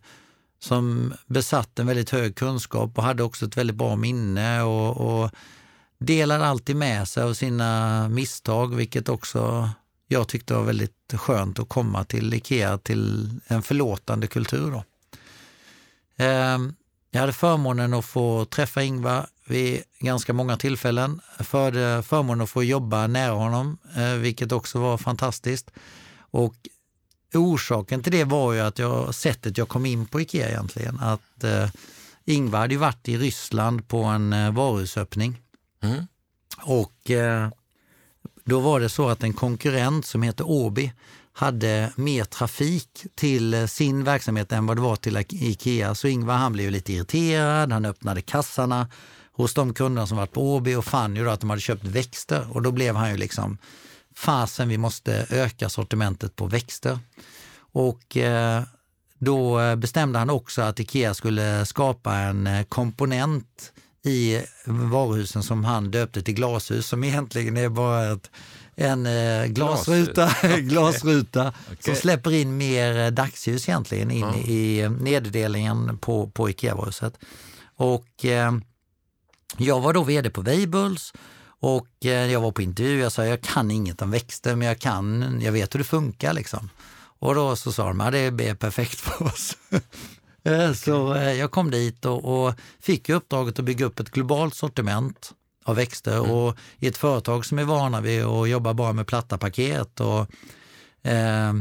som 0.58 1.14
besatt 1.26 1.78
en 1.78 1.86
väldigt 1.86 2.10
hög 2.10 2.36
kunskap 2.36 2.98
och 2.98 3.04
hade 3.04 3.22
också 3.22 3.46
ett 3.46 3.56
väldigt 3.56 3.76
bra 3.76 3.96
minne 3.96 4.62
och, 4.62 4.96
och 4.96 5.30
delade 5.98 6.46
alltid 6.46 6.76
med 6.76 7.08
sig 7.08 7.22
av 7.22 7.34
sina 7.34 8.08
misstag, 8.08 8.74
vilket 8.74 9.08
också 9.08 9.70
jag 10.08 10.28
tyckte 10.28 10.54
var 10.54 10.62
väldigt 10.62 11.12
skönt 11.12 11.58
att 11.58 11.68
komma 11.68 12.04
till 12.04 12.34
Ikea, 12.34 12.78
till 12.78 13.30
en 13.46 13.62
förlåtande 13.62 14.26
kultur. 14.26 14.70
Då. 14.70 14.84
Ehm, 16.24 16.74
jag 17.10 17.20
hade 17.20 17.32
förmånen 17.32 17.94
att 17.94 18.04
få 18.04 18.44
träffa 18.44 18.82
Ingvar 18.82 19.26
vid 19.50 19.82
ganska 19.98 20.32
många 20.32 20.56
tillfällen. 20.56 21.20
Förde 21.38 22.02
förmånen 22.02 22.44
att 22.44 22.50
få 22.50 22.64
jobba 22.64 23.06
nära 23.06 23.32
honom, 23.32 23.78
eh, 23.96 24.14
vilket 24.14 24.52
också 24.52 24.78
var 24.78 24.98
fantastiskt. 24.98 25.70
Och 26.30 26.54
orsaken 27.34 28.02
till 28.02 28.12
det 28.12 28.24
var 28.24 28.52
ju 28.52 28.60
att 28.60 28.78
jag, 28.78 29.14
sättet 29.14 29.58
jag 29.58 29.68
kom 29.68 29.86
in 29.86 30.06
på 30.06 30.20
Ikea 30.20 30.48
egentligen. 30.48 31.00
Att 31.00 31.44
eh, 31.44 31.68
Ingvar 32.24 32.58
hade 32.58 32.74
ju 32.74 32.80
varit 32.80 33.08
i 33.08 33.18
Ryssland 33.18 33.88
på 33.88 34.02
en 34.02 34.32
eh, 34.32 34.52
varuhusöppning. 34.52 35.40
Mm. 35.82 36.06
Och 36.62 37.10
eh, 37.10 37.48
då 38.44 38.60
var 38.60 38.80
det 38.80 38.88
så 38.88 39.08
att 39.08 39.22
en 39.22 39.32
konkurrent 39.32 40.06
som 40.06 40.22
heter 40.22 40.48
Åby 40.48 40.92
hade 41.32 41.92
mer 41.96 42.24
trafik 42.24 43.06
till 43.14 43.68
sin 43.68 44.04
verksamhet 44.04 44.52
än 44.52 44.66
vad 44.66 44.76
det 44.76 44.80
var 44.80 44.96
till 44.96 45.16
Ikea. 45.16 45.94
Så 45.94 46.08
Ingvar 46.08 46.34
han 46.34 46.52
blev 46.52 46.70
lite 46.70 46.92
irriterad, 46.92 47.72
han 47.72 47.84
öppnade 47.84 48.22
kassarna 48.22 48.88
hos 49.32 49.54
de 49.54 49.74
kunderna 49.74 50.06
som 50.06 50.16
varit 50.16 50.32
på 50.32 50.54
Åby 50.54 50.74
och 50.74 50.84
fann 50.84 51.16
ju 51.16 51.24
då 51.24 51.30
att 51.30 51.40
de 51.40 51.50
hade 51.50 51.62
köpt 51.62 51.84
växter 51.84 52.46
och 52.50 52.62
då 52.62 52.72
blev 52.72 52.96
han 52.96 53.10
ju 53.10 53.16
liksom, 53.16 53.58
fasen 54.16 54.68
vi 54.68 54.78
måste 54.78 55.26
öka 55.30 55.68
sortimentet 55.68 56.36
på 56.36 56.46
växter. 56.46 56.98
Och 57.72 58.16
eh, 58.16 58.62
då 59.18 59.76
bestämde 59.76 60.18
han 60.18 60.30
också 60.30 60.62
att 60.62 60.80
Ikea 60.80 61.14
skulle 61.14 61.66
skapa 61.66 62.14
en 62.14 62.46
eh, 62.46 62.62
komponent 62.62 63.72
i 64.02 64.42
varuhusen 64.64 65.42
som 65.42 65.64
han 65.64 65.90
döpte 65.90 66.22
till 66.22 66.34
glashus 66.34 66.86
som 66.86 67.04
egentligen 67.04 67.56
är 67.56 67.68
bara 67.68 68.12
ett, 68.12 68.30
en 68.74 69.06
eh, 69.06 69.46
glasruta, 69.46 70.30
glasruta 70.58 71.48
okay. 71.48 71.76
som 71.80 71.94
släpper 71.94 72.32
in 72.32 72.56
mer 72.56 73.10
dagsljus 73.10 73.68
egentligen 73.68 74.10
in 74.10 74.24
mm. 74.24 74.40
i 74.40 74.88
neddelningen 75.00 75.98
på, 75.98 76.30
på 76.30 76.48
Ikea-varuhuset. 76.48 77.18
Och 77.76 78.24
eh, 78.24 78.52
jag 79.56 79.80
var 79.80 79.92
då 79.92 80.02
vd 80.02 80.30
på 80.30 80.40
Weibull 80.40 80.96
och 81.60 81.88
eh, 82.04 82.32
jag 82.32 82.40
var 82.40 82.52
på 82.52 82.62
intervju. 82.62 83.00
Jag 83.00 83.12
sa 83.12 83.26
jag 83.26 83.40
kan 83.40 83.70
inget 83.70 84.02
om 84.02 84.10
växter 84.10 84.56
men 84.56 84.68
jag 84.68 84.78
kan, 84.78 85.40
jag 85.42 85.52
vet 85.52 85.74
hur 85.74 85.78
det 85.78 85.84
funkar 85.84 86.32
liksom. 86.32 86.70
Och 87.18 87.34
då 87.34 87.56
så 87.56 87.72
sa 87.72 87.86
de 87.88 88.00
att 88.00 88.12
det 88.12 88.18
är 88.18 88.54
perfekt 88.54 89.00
för 89.00 89.24
oss. 89.24 89.56
Eh, 90.42 90.72
så 90.72 91.14
eh, 91.14 91.32
jag 91.32 91.50
kom 91.50 91.70
dit 91.70 92.04
och, 92.04 92.46
och 92.46 92.54
fick 92.80 93.08
uppdraget 93.08 93.58
att 93.58 93.64
bygga 93.64 93.86
upp 93.86 94.00
ett 94.00 94.10
globalt 94.10 94.54
sortiment 94.54 95.32
av 95.64 95.76
växter 95.76 96.18
mm. 96.18 96.30
och 96.30 96.56
i 96.78 96.86
ett 96.86 96.96
företag 96.96 97.46
som 97.46 97.58
är 97.58 97.64
vana 97.64 98.00
vid 98.00 98.24
att 98.24 98.48
jobba 98.48 98.74
bara 98.74 98.92
med 98.92 99.06
platta 99.06 99.38
paket 99.38 100.00
och 100.00 100.26
eh, 101.10 101.52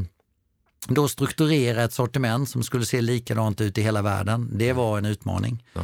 då 0.88 1.08
strukturera 1.08 1.84
ett 1.84 1.94
sortiment 1.94 2.50
som 2.50 2.64
skulle 2.64 2.86
se 2.86 3.02
likadant 3.02 3.62
ut 3.62 3.78
i 3.78 3.82
hela 3.82 4.02
världen. 4.02 4.50
Det 4.54 4.74
var 4.74 4.98
en 4.98 5.06
utmaning. 5.06 5.64
Ja. 5.74 5.82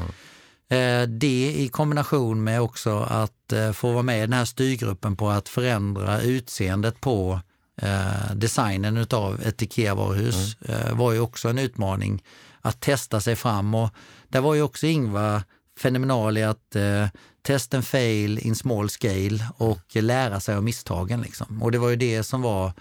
Eh, 0.69 1.01
det 1.01 1.53
i 1.55 1.67
kombination 1.67 2.43
med 2.43 2.61
också 2.61 2.99
att 2.99 3.53
eh, 3.53 3.71
få 3.71 3.91
vara 3.91 4.03
med 4.03 4.17
i 4.17 4.21
den 4.21 4.33
här 4.33 4.45
styrgruppen 4.45 5.15
på 5.15 5.29
att 5.29 5.49
förändra 5.49 6.21
utseendet 6.21 7.01
på 7.01 7.39
eh, 7.81 8.35
designen 8.35 8.97
utav 8.97 9.41
ett 9.41 9.61
IKEA-varuhus 9.61 10.57
mm. 10.67 10.97
var 10.97 11.11
ju 11.11 11.19
också 11.19 11.49
en 11.49 11.59
utmaning 11.59 12.23
att 12.61 12.81
testa 12.81 13.21
sig 13.21 13.35
fram. 13.35 13.75
Och 13.75 13.89
där 14.27 14.41
var 14.41 14.53
ju 14.53 14.61
också 14.61 14.87
Ingvar 14.87 15.41
fenomenal 15.79 16.37
i 16.37 16.43
att 16.43 16.75
eh, 16.75 17.07
test 17.41 17.73
and 17.73 17.85
fail 17.85 18.39
in 18.39 18.55
small 18.55 18.89
scale 18.89 19.39
och 19.57 19.95
lära 19.95 20.39
sig 20.39 20.55
av 20.55 20.63
misstagen. 20.63 21.21
Liksom. 21.21 21.63
Och 21.63 21.71
det 21.71 21.77
var 21.77 21.89
ju 21.89 21.95
det 21.95 22.23
som 22.23 22.41
var 22.41 22.73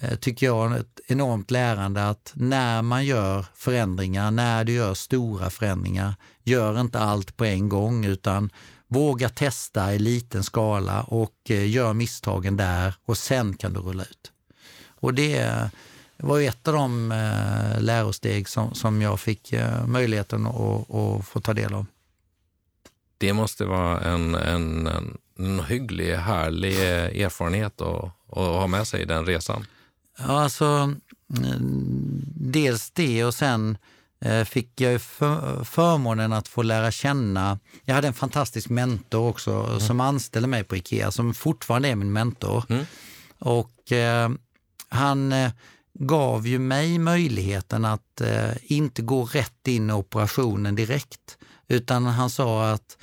Eh, 0.00 0.16
tycker 0.16 0.46
jag, 0.46 0.76
ett 0.76 1.00
enormt 1.06 1.50
lärande 1.50 2.08
att 2.08 2.32
när 2.34 2.82
man 2.82 3.04
gör 3.04 3.46
förändringar, 3.54 4.30
när 4.30 4.64
du 4.64 4.72
gör 4.72 4.94
stora 4.94 5.50
förändringar, 5.50 6.14
gör 6.44 6.80
inte 6.80 6.98
allt 6.98 7.36
på 7.36 7.44
en 7.44 7.68
gång 7.68 8.04
utan 8.04 8.50
våga 8.86 9.28
testa 9.28 9.94
i 9.94 9.98
liten 9.98 10.44
skala 10.44 11.02
och 11.02 11.50
eh, 11.50 11.70
gör 11.70 11.92
misstagen 11.92 12.56
där 12.56 12.94
och 13.04 13.18
sen 13.18 13.56
kan 13.56 13.72
du 13.72 13.80
rulla 13.80 14.02
ut. 14.02 14.32
Och 15.00 15.14
det 15.14 15.70
var 16.16 16.40
ett 16.40 16.68
av 16.68 16.74
de 16.74 17.12
eh, 17.12 17.80
lärosteg 17.80 18.48
som, 18.48 18.74
som 18.74 19.02
jag 19.02 19.20
fick 19.20 19.54
möjligheten 19.86 20.46
att, 20.46 20.94
att 20.94 21.26
få 21.26 21.40
ta 21.40 21.54
del 21.54 21.74
av. 21.74 21.86
Det 23.18 23.32
måste 23.32 23.64
vara 23.64 24.00
en, 24.00 24.34
en, 24.34 24.88
en 25.38 25.60
hygglig, 25.60 26.14
härlig 26.14 26.80
erfarenhet 27.24 27.80
att, 27.80 28.04
att 28.04 28.36
ha 28.36 28.66
med 28.66 28.86
sig 28.86 29.02
i 29.02 29.04
den 29.04 29.26
resan. 29.26 29.66
Ja, 30.18 30.40
alltså 30.40 30.94
dels 32.34 32.90
det 32.90 33.24
och 33.24 33.34
sen 33.34 33.78
eh, 34.20 34.44
fick 34.44 34.80
jag 34.80 35.02
för, 35.02 35.64
förmånen 35.64 36.32
att 36.32 36.48
få 36.48 36.62
lära 36.62 36.90
känna, 36.90 37.58
jag 37.84 37.94
hade 37.94 38.08
en 38.08 38.14
fantastisk 38.14 38.68
mentor 38.68 39.28
också 39.28 39.52
mm. 39.52 39.80
som 39.80 40.00
anställde 40.00 40.48
mig 40.48 40.64
på 40.64 40.76
Ikea 40.76 41.10
som 41.10 41.34
fortfarande 41.34 41.88
är 41.88 41.96
min 41.96 42.12
mentor. 42.12 42.64
Mm. 42.68 42.86
Och 43.38 43.92
eh, 43.92 44.30
han 44.88 45.32
eh, 45.32 45.50
gav 45.98 46.46
ju 46.46 46.58
mig 46.58 46.98
möjligheten 46.98 47.84
att 47.84 48.20
eh, 48.20 48.50
inte 48.62 49.02
gå 49.02 49.24
rätt 49.24 49.68
in 49.68 49.90
i 49.90 49.92
operationen 49.92 50.74
direkt 50.74 51.38
utan 51.68 52.04
han 52.04 52.30
sa 52.30 52.70
att 52.70 52.96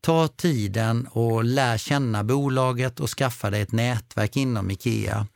ta 0.00 0.28
tiden 0.28 1.06
och 1.06 1.44
lär 1.44 1.78
känna 1.78 2.24
bolaget 2.24 3.00
och 3.00 3.10
skaffa 3.10 3.50
dig 3.50 3.60
ett 3.60 3.72
nätverk 3.72 4.36
inom 4.36 4.70
Ikea. 4.70 5.26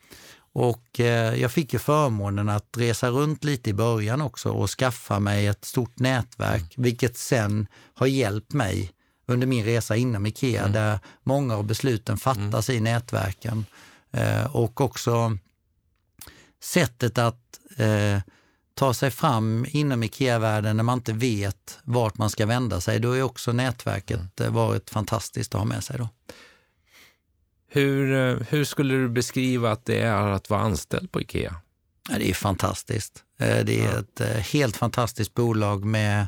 Och 0.55 1.01
eh, 1.01 1.35
jag 1.41 1.53
fick 1.53 1.73
ju 1.73 1.79
förmånen 1.79 2.49
att 2.49 2.77
resa 2.77 3.11
runt 3.11 3.45
lite 3.45 3.71
i 3.71 3.75
början 3.75 4.21
också 4.21 4.51
och 4.51 4.71
skaffa 4.71 5.21
mig 5.21 5.47
ett 5.47 5.65
stort 5.65 5.99
nätverk, 5.99 6.77
mm. 6.77 6.85
vilket 6.85 7.17
sen 7.17 7.67
har 7.95 8.07
hjälpt 8.07 8.53
mig 8.53 8.93
under 9.27 9.47
min 9.47 9.65
resa 9.65 9.97
inom 9.97 10.27
Ikea, 10.27 10.61
mm. 10.61 10.73
där 10.73 10.99
många 11.23 11.57
av 11.57 11.65
besluten 11.65 12.17
fattas 12.17 12.69
mm. 12.69 12.79
i 12.79 12.81
nätverken. 12.81 13.67
Eh, 14.13 14.57
och 14.57 14.81
också 14.81 15.39
sättet 16.63 17.19
att 17.19 17.61
eh, 17.77 18.19
ta 18.75 18.95
sig 18.95 19.11
fram 19.11 19.67
inom 19.69 20.03
IKEA-världen 20.03 20.77
när 20.77 20.85
man 20.85 20.99
inte 20.99 21.13
vet 21.13 21.79
vart 21.85 22.19
man 22.19 22.31
ska 22.31 22.47
vända 22.47 22.81
sig, 22.81 23.01
då 23.01 23.13
är 23.13 23.23
också 23.23 23.53
nätverket 23.53 24.41
mm. 24.41 24.55
varit 24.55 24.91
fantastiskt 24.91 25.55
att 25.55 25.61
ha 25.61 25.67
med 25.67 25.85
sig. 25.85 25.99
Då. 25.99 26.09
Hur, 27.75 28.13
eh, 28.13 28.47
hur 28.49 28.65
skulle 28.65 28.95
du 28.95 29.09
beskriva 29.09 29.73
att 29.73 29.85
det 29.85 30.01
är 30.01 30.29
att 30.29 30.51
vara 30.51 30.61
anställd 30.61 31.13
på 31.13 31.21
Ikea? 31.21 31.55
Det 32.09 32.31
är 32.31 32.35
fantastiskt. 32.35 33.23
Eh, 33.39 33.65
det 33.65 33.81
är 33.81 33.99
ett 33.99 34.21
eh, 34.21 34.29
helt 34.29 34.77
fantastiskt 34.77 35.35
bolag 35.35 35.85
med 35.85 36.27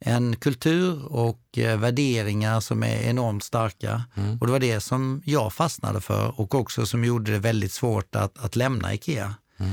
en 0.00 0.36
kultur 0.36 1.06
och 1.06 1.40
värderingar 1.56 2.60
som 2.60 2.82
är 2.82 3.02
enormt 3.02 3.44
starka. 3.44 4.02
Mm. 4.14 4.38
Och 4.38 4.46
det 4.46 4.52
var 4.52 4.60
det 4.60 4.80
som 4.80 5.22
jag 5.24 5.52
fastnade 5.52 6.00
för 6.00 6.40
och 6.40 6.54
också 6.54 6.86
som 6.86 7.04
gjorde 7.04 7.32
det 7.32 7.38
väldigt 7.38 7.72
svårt 7.72 8.16
att, 8.16 8.44
att 8.44 8.56
lämna 8.56 8.94
Ikea. 8.94 9.34
Mm. 9.56 9.72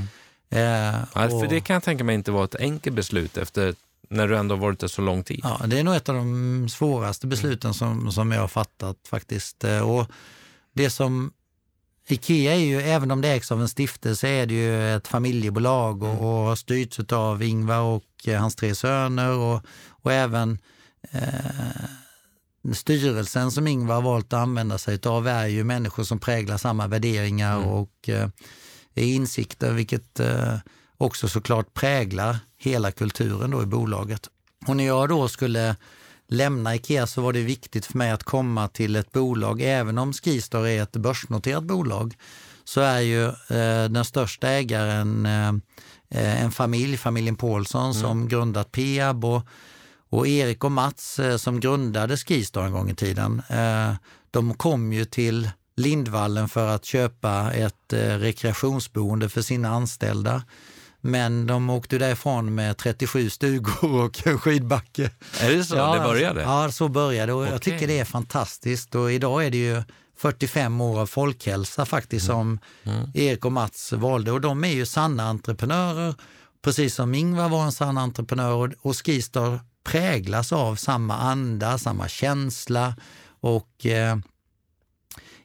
Eh, 0.50 1.00
ja, 1.14 1.28
för 1.28 1.48
det 1.48 1.60
kan 1.60 1.74
jag 1.74 1.82
tänka 1.82 2.04
mig 2.04 2.14
inte 2.14 2.30
var 2.30 2.44
ett 2.44 2.54
enkelt 2.54 2.96
beslut 2.96 3.36
efter 3.36 3.74
när 4.08 4.28
du 4.28 4.36
ändå 4.36 4.56
varit 4.56 4.78
där 4.78 4.88
så 4.88 5.02
lång 5.02 5.24
tid. 5.24 5.40
Ja, 5.42 5.60
det 5.66 5.78
är 5.78 5.84
nog 5.84 5.94
ett 5.94 6.08
av 6.08 6.14
de 6.14 6.68
svåraste 6.68 7.26
besluten 7.26 7.68
mm. 7.68 7.74
som, 7.74 8.12
som 8.12 8.32
jag 8.32 8.40
har 8.40 8.48
fattat 8.48 8.96
faktiskt. 9.08 9.64
Och 9.64 10.06
det 10.72 10.90
som 10.90 11.32
Ikea 12.08 12.54
är 12.54 12.58
ju, 12.58 12.80
även 12.80 13.10
om 13.10 13.20
det 13.20 13.28
ägs 13.28 13.52
av 13.52 13.60
en 13.60 13.68
stiftelse, 13.68 14.28
är 14.28 14.46
det 14.46 14.54
ju 14.54 14.96
ett 14.96 15.08
familjebolag 15.08 16.02
och, 16.02 16.08
mm. 16.08 16.20
och 16.20 16.46
har 16.46 16.56
styrts 16.56 16.98
av 17.12 17.42
Ingvar 17.42 17.80
och 17.80 18.04
hans 18.38 18.56
tre 18.56 18.74
söner 18.74 19.30
och, 19.38 19.62
och 19.88 20.12
även 20.12 20.58
eh, 21.10 22.72
styrelsen 22.72 23.50
som 23.50 23.66
Ingvar 23.66 23.94
har 23.94 24.02
valt 24.02 24.32
att 24.32 24.40
använda 24.40 24.78
sig 24.78 25.00
av 25.06 25.28
är 25.28 25.46
ju 25.46 25.64
människor 25.64 26.04
som 26.04 26.18
präglar 26.18 26.56
samma 26.56 26.86
värderingar 26.86 27.56
mm. 27.56 27.68
och 27.68 28.08
eh, 28.08 28.28
insikter, 28.94 29.72
vilket 29.72 30.20
eh, 30.20 30.54
också 30.96 31.28
såklart 31.28 31.74
präglar 31.74 32.38
hela 32.58 32.92
kulturen 32.92 33.50
då 33.50 33.62
i 33.62 33.66
bolaget. 33.66 34.28
Och 34.66 34.76
när 34.76 34.86
jag 34.86 35.08
då 35.08 35.28
skulle 35.28 35.76
lämna 36.30 36.74
Ikea 36.74 37.06
så 37.06 37.22
var 37.22 37.32
det 37.32 37.42
viktigt 37.42 37.86
för 37.86 37.98
mig 37.98 38.10
att 38.10 38.22
komma 38.22 38.68
till 38.68 38.96
ett 38.96 39.12
bolag, 39.12 39.60
även 39.60 39.98
om 39.98 40.12
Skistar 40.12 40.66
är 40.66 40.82
ett 40.82 40.96
börsnoterat 40.96 41.64
bolag, 41.64 42.16
så 42.64 42.80
är 42.80 43.00
ju 43.00 43.24
eh, 43.26 43.90
den 43.90 44.04
största 44.04 44.48
ägaren 44.48 45.26
eh, 45.26 45.52
en 46.10 46.52
familj, 46.52 46.96
familjen 46.96 47.36
Paulsson, 47.36 47.90
mm. 47.90 47.94
som 47.94 48.28
grundat 48.28 48.72
Peab 48.72 49.24
och, 49.24 49.46
och 50.08 50.28
Erik 50.28 50.64
och 50.64 50.72
Mats 50.72 51.18
eh, 51.18 51.36
som 51.36 51.60
grundade 51.60 52.16
Skistar 52.16 52.62
en 52.62 52.72
gång 52.72 52.90
i 52.90 52.94
tiden. 52.94 53.42
Eh, 53.48 53.94
de 54.30 54.54
kom 54.54 54.92
ju 54.92 55.04
till 55.04 55.50
Lindvallen 55.76 56.48
för 56.48 56.66
att 56.66 56.84
köpa 56.84 57.52
ett 57.52 57.92
eh, 57.92 57.98
rekreationsboende 57.98 59.28
för 59.28 59.42
sina 59.42 59.68
anställda. 59.68 60.42
Men 61.00 61.46
de 61.46 61.70
åkte 61.70 61.98
därifrån 61.98 62.54
med 62.54 62.76
37 62.76 63.30
stugor 63.30 64.04
och 64.04 64.26
en 64.26 64.38
skidbacke. 64.38 65.10
Är 65.40 65.50
det 65.50 65.64
så 65.64 65.76
ja, 65.76 65.94
det 65.94 66.00
började? 66.00 66.42
Ja, 66.42 66.72
så 66.72 66.88
började 66.88 67.32
och 67.32 67.40
okay. 67.40 67.52
jag 67.52 67.62
tycker 67.62 67.86
det 67.86 67.98
är 67.98 68.04
fantastiskt. 68.04 68.94
Och 68.94 69.12
idag 69.12 69.46
är 69.46 69.50
det 69.50 69.58
ju 69.58 69.82
45 70.16 70.80
år 70.80 71.00
av 71.00 71.06
folkhälsa 71.06 71.86
faktiskt 71.86 72.28
mm. 72.28 72.36
som 72.36 72.58
mm. 72.92 73.10
Erik 73.14 73.44
och 73.44 73.52
Mats 73.52 73.92
valde. 73.92 74.32
Och 74.32 74.40
de 74.40 74.64
är 74.64 74.72
ju 74.72 74.86
sanna 74.86 75.28
entreprenörer, 75.28 76.14
precis 76.62 76.94
som 76.94 77.14
Ingvar 77.14 77.48
var 77.48 77.64
en 77.64 77.72
sann 77.72 77.98
entreprenör. 77.98 78.74
Och 78.80 79.06
Skistar 79.06 79.60
präglas 79.84 80.52
av 80.52 80.76
samma 80.76 81.16
anda, 81.16 81.78
samma 81.78 82.08
känsla 82.08 82.94
och 83.40 83.86
eh, 83.86 84.16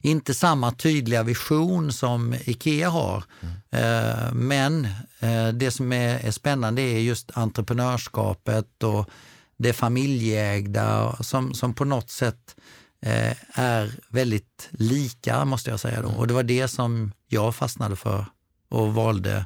inte 0.02 0.34
samma 0.34 0.72
tydliga 0.72 1.24
vision 1.24 1.94
som 1.94 2.34
Ikea 2.34 2.90
har. 2.90 3.24
Mm. 3.42 3.55
Eh, 3.76 4.34
men 4.34 4.86
eh, 5.20 5.48
det 5.48 5.72
som 5.72 5.94
är, 5.94 6.32
spännande 6.32 6.82
är 6.82 7.00
just 7.00 7.38
entreprenörskapet 7.38 8.84
och 8.84 9.10
det 9.58 9.74
familjeägda 9.74 11.16
som, 11.24 11.54
som 11.54 11.74
på 11.74 11.86
något 11.86 12.10
sätt 12.10 12.56
eh, 13.02 13.60
är 13.60 14.00
väldigt 14.10 14.70
lika, 14.72 15.46
måste 15.46 15.70
jag 15.70 15.80
säga. 15.80 16.02
Då. 16.02 16.08
Mm. 16.08 16.20
Och 16.20 16.28
det 16.28 16.34
var 16.34 16.44
det 16.44 16.68
som 16.68 17.12
jag 17.28 17.56
fastnade 17.56 17.96
för 17.96 18.26
och 18.70 18.94
valde 18.94 19.46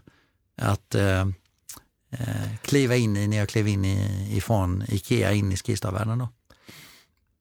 att 0.61 0.95
kliva 2.61 2.95
in 2.95 3.17
i 3.17 3.27
när 3.27 3.37
jag 3.37 3.49
klev 3.49 3.67
in 3.67 3.85
i, 3.85 4.27
ifrån 4.37 4.83
Ikea 4.87 5.33
in 5.33 5.51
i 5.51 5.57
Skistarvärlden. 5.57 6.27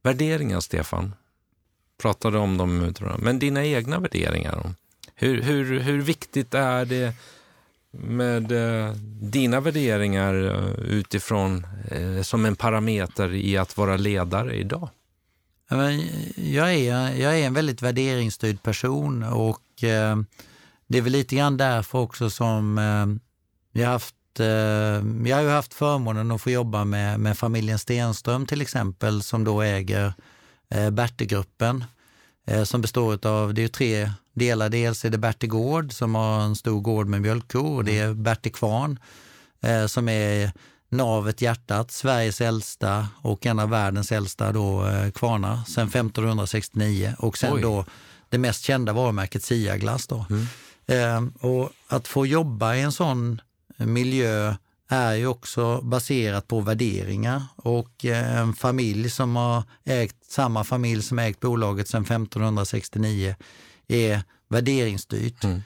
Värderingar, 0.03 0.61
Stefan? 0.61 1.15
pratade 2.03 2.39
om 2.39 2.57
dem, 2.57 2.95
men 3.19 3.39
dina 3.39 3.65
egna 3.65 4.01
värderingar. 4.01 4.75
Hur, 5.21 5.43
hur, 5.43 5.81
hur 5.81 6.03
viktigt 6.03 6.55
är 6.55 6.85
det 6.85 7.15
med 7.91 8.53
eh, 8.53 8.93
dina 9.21 9.61
värderingar 9.61 10.35
eh, 10.35 10.85
utifrån 10.85 11.67
eh, 11.91 12.23
som 12.23 12.45
en 12.45 12.57
parameter 12.57 13.35
i 13.35 13.57
att 13.57 13.77
vara 13.77 13.97
ledare 13.97 14.57
idag? 14.57 14.89
Jag 16.37 16.75
är, 16.75 17.15
jag 17.21 17.39
är 17.41 17.47
en 17.47 17.55
väldigt 17.55 17.83
värderingsstyrd 17.83 18.63
person 18.63 19.23
och 19.23 19.85
eh, 19.85 20.17
det 20.87 20.99
är 20.99 21.03
väl 21.03 21.13
lite 21.13 21.37
grann 21.37 21.57
därför 21.57 21.99
också 21.99 22.31
som 22.31 22.79
eh, 22.79 23.81
jag 23.83 23.89
haft 23.89 24.15
eh, 24.41 24.47
jag 25.27 25.37
har 25.37 25.43
ju 25.43 25.49
haft 25.49 25.75
förmånen 25.75 26.31
att 26.31 26.43
få 26.43 26.51
jobba 26.51 26.85
med, 26.85 27.21
med 27.21 27.39
familjen 27.39 27.79
Stenström 27.79 28.47
till 28.47 28.63
exempel 28.63 29.23
som 29.23 29.45
då 29.45 29.63
äger 29.63 30.13
eh, 30.71 30.91
Bertegruppen 30.91 31.85
eh, 32.47 32.65
som 32.65 32.81
består 32.81 33.27
av, 33.27 33.55
det 33.55 33.65
är 33.65 33.69
tre 33.69 34.11
delar. 34.39 34.69
Dels 34.69 35.05
är 35.05 35.11
det 35.11 35.19
Bertil 35.19 35.49
Gård 35.49 35.93
som 35.93 36.15
har 36.15 36.41
en 36.41 36.57
stor 36.57 36.81
gård 36.81 37.07
med 37.07 37.23
mjölkkor 37.23 37.77
och 37.77 37.85
det 37.85 37.99
är 37.99 38.15
Bertil 38.15 38.53
Kvarn 38.53 38.99
eh, 39.61 39.87
som 39.87 40.09
är 40.09 40.53
navet, 40.89 41.43
hjärtat, 41.43 41.91
Sveriges 41.91 42.41
äldsta 42.41 43.09
och 43.23 43.47
en 43.47 43.59
av 43.59 43.71
världens 43.71 44.13
äldsta 44.13 44.53
då, 44.53 44.87
eh, 44.87 45.11
kvarnar 45.11 45.65
sedan 45.65 45.89
1569 45.89 47.15
och 47.19 47.39
sen 47.39 47.53
Oj. 47.53 47.63
då 47.63 47.85
det 48.29 48.39
mest 48.39 48.65
kända 48.65 48.93
varumärket 48.93 49.43
Siaglass. 49.43 50.09
Mm. 50.31 50.47
Eh, 50.87 51.49
och 51.51 51.71
att 51.89 52.09
få 52.09 52.27
jobba 52.27 52.75
i 52.75 52.81
en 52.81 52.93
sån 52.93 53.41
miljö 53.77 54.55
är 54.89 55.15
ju 55.15 55.27
också 55.27 55.81
baserat 55.81 56.49
på 56.49 56.61
värderingar 56.61 57.43
och 57.57 58.05
eh, 58.05 58.39
en 58.39 58.55
familj 58.55 59.11
som 59.11 59.37
har 59.37 59.63
ägt, 59.85 60.17
samma 60.29 60.65
familj 60.65 61.03
som 61.03 61.19
ägt 61.19 61.41
bolaget 61.41 61.89
sedan 61.89 62.03
1569 62.03 63.35
är 63.89 64.23
värderingsstyrt. 64.49 65.45
Mm. 65.45 65.63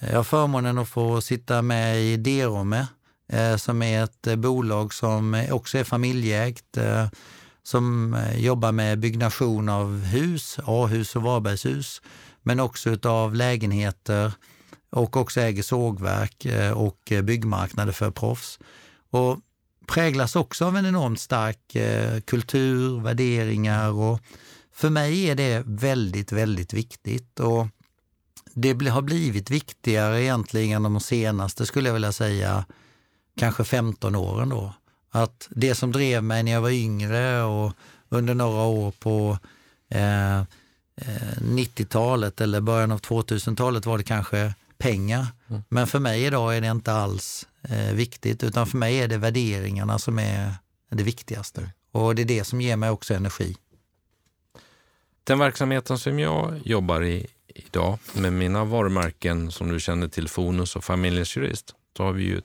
Jag 0.00 0.16
har 0.16 0.24
förmånen 0.24 0.78
att 0.78 0.88
få 0.88 1.20
sitta 1.20 1.62
med 1.62 2.02
i 2.02 2.16
Derome 2.16 2.86
eh, 3.28 3.56
som 3.56 3.82
är 3.82 4.04
ett 4.04 4.26
eh, 4.26 4.36
bolag 4.36 4.94
som 4.94 5.46
också 5.50 5.78
är 5.78 5.84
familjeägt 5.84 6.78
som 7.62 8.16
jobbar 8.36 8.72
med 8.72 8.98
byggnation 8.98 9.68
av 9.68 9.98
hus, 9.98 10.58
A-hus 10.64 11.16
och 11.16 11.22
Varbergshus, 11.22 12.02
men 12.42 12.60
också 12.60 12.96
av 13.04 13.34
lägenheter, 13.34 14.32
och 14.92 15.16
också 15.16 15.40
äger 15.40 15.62
sågverk 15.62 16.44
eh, 16.44 16.72
och 16.72 17.12
eh, 17.12 17.22
byggmarknader 17.22 17.92
för 17.92 18.10
proffs. 18.10 18.58
Och 19.10 19.38
präglas 19.86 20.36
också 20.36 20.64
av 20.64 20.76
en 20.76 20.86
enormt 20.86 21.20
stark 21.20 21.74
eh, 21.74 22.20
kultur, 22.20 23.00
värderingar 23.00 23.90
och 23.90 24.20
för 24.74 24.90
mig 24.90 25.30
är 25.30 25.34
det 25.34 25.62
väldigt, 25.66 26.32
väldigt 26.32 26.72
viktigt. 26.72 27.40
Och 27.40 27.66
det 28.54 28.88
har 28.88 29.02
blivit 29.02 29.50
viktigare 29.50 30.22
egentligen 30.22 30.82
de 30.82 31.00
senaste, 31.00 31.66
skulle 31.66 31.88
jag 31.88 31.94
vilja 31.94 32.12
säga, 32.12 32.64
kanske 33.36 33.64
15 33.64 34.14
åren 34.14 34.48
då. 34.48 34.74
Att 35.10 35.48
det 35.50 35.74
som 35.74 35.92
drev 35.92 36.24
mig 36.24 36.42
när 36.42 36.52
jag 36.52 36.60
var 36.60 36.70
yngre 36.70 37.42
och 37.42 37.72
under 38.08 38.34
några 38.34 38.62
år 38.62 38.90
på 38.90 39.38
eh, 39.88 40.42
90-talet 41.36 42.40
eller 42.40 42.60
början 42.60 42.92
av 42.92 43.00
2000-talet 43.00 43.86
var 43.86 43.98
det 43.98 44.04
kanske 44.04 44.54
pengar. 44.78 45.26
Mm. 45.48 45.62
Men 45.68 45.86
för 45.86 45.98
mig 45.98 46.24
idag 46.24 46.56
är 46.56 46.60
det 46.60 46.66
inte 46.66 46.92
alls 46.92 47.46
eh, 47.62 47.92
viktigt, 47.94 48.44
utan 48.44 48.66
för 48.66 48.78
mig 48.78 48.98
är 48.98 49.08
det 49.08 49.18
värderingarna 49.18 49.98
som 49.98 50.18
är 50.18 50.54
det 50.90 51.02
viktigaste. 51.02 51.70
Och 51.92 52.14
det 52.14 52.22
är 52.22 52.26
det 52.26 52.44
som 52.44 52.60
ger 52.60 52.76
mig 52.76 52.90
också 52.90 53.14
energi. 53.14 53.56
Den 55.24 55.38
verksamheten 55.38 55.98
som 55.98 56.18
jag 56.18 56.60
jobbar 56.64 57.04
i 57.04 57.26
idag 57.48 57.98
med 58.14 58.32
mina 58.32 58.64
varumärken 58.64 59.50
som 59.50 59.72
du 59.72 59.80
känner 59.80 60.08
till, 60.08 60.28
Fonus 60.28 60.76
och 60.76 60.84
Familjens 60.84 61.36
Jurist, 61.36 61.74
så 61.96 62.04
har 62.04 62.12
vi 62.12 62.24
ju, 62.24 62.40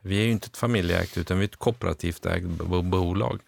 vi 0.00 0.18
är 0.18 0.24
ju 0.24 0.30
inte 0.30 0.46
ett 0.46 0.56
familjeägt 0.56 1.18
utan 1.18 1.38
vi 1.38 1.44
är 1.44 1.48
ett 1.48 1.56
kooperativt 1.56 2.26
ägt 2.26 2.44
bolag. 2.82 3.40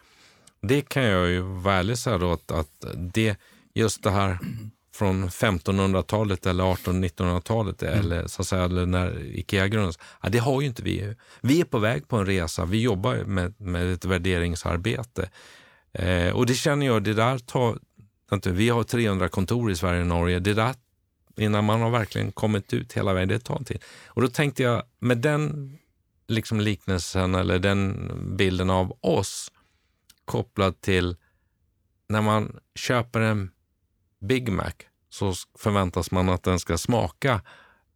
Det 0.61 0.89
kan 0.89 1.03
jag 1.03 1.29
ju 1.29 1.41
vara 1.41 1.75
ärlig 1.75 1.99
säga 1.99 2.19
då 2.19 2.33
att, 2.33 2.51
att 2.51 2.85
det, 2.97 3.37
just 3.75 4.03
det 4.03 4.11
här 4.11 4.39
från 4.95 5.29
1500-talet 5.29 6.47
eller 6.47 6.65
1800-1900-talet 6.65 7.83
mm. 7.83 7.99
eller 7.99 8.27
så 8.27 8.43
att 8.43 8.49
säga 8.49 8.65
eller 8.65 8.87
när 8.87 9.25
Ikea 9.25 9.69
grundades. 9.69 9.99
Ja, 10.23 10.29
det 10.29 10.39
har 10.39 10.61
ju 10.61 10.67
inte 10.67 10.83
vi. 10.83 11.15
Vi 11.41 11.61
är 11.61 11.65
på 11.65 11.79
väg 11.79 12.09
på 12.09 12.17
en 12.17 12.27
resa. 12.27 12.65
Vi 12.65 12.83
jobbar 12.83 13.17
med, 13.17 13.61
med 13.61 13.93
ett 13.93 14.05
värderingsarbete. 14.05 15.31
Eh, 15.93 16.31
och 16.31 16.47
det 16.47 16.55
känner 16.55 16.87
jag, 16.87 17.03
det 17.03 17.15
där 17.15 17.39
tar... 17.39 17.79
Vi 18.45 18.69
har 18.69 18.83
300 18.83 19.29
kontor 19.29 19.71
i 19.71 19.77
Sverige 19.77 20.01
och 20.01 20.07
Norge. 20.07 20.39
Det 20.39 20.55
där, 20.55 20.75
innan 21.37 21.65
man 21.65 21.81
har 21.81 21.91
verkligen 21.91 22.33
kommit 22.33 22.75
ut 22.75 22.93
hela 22.93 23.13
vägen, 23.13 23.29
det 23.29 23.39
tar 23.39 23.65
tid. 23.65 23.85
Och 24.07 24.23
då 24.23 24.29
tänkte 24.29 24.63
jag, 24.63 24.83
med 24.99 25.19
den 25.19 25.73
liksom 26.29 26.61
liknelsen 26.61 27.35
eller 27.35 27.59
den 27.59 28.11
bilden 28.37 28.71
av 28.71 28.99
oss 29.01 29.53
kopplad 30.25 30.81
till 30.81 31.17
när 32.09 32.21
man 32.21 32.59
köper 32.75 33.21
en 33.21 33.51
Big 34.21 34.49
Mac 34.53 34.73
så 35.09 35.35
förväntas 35.59 36.11
man 36.11 36.29
att 36.29 36.43
den 36.43 36.59
ska 36.59 36.79
smaka 36.79 37.43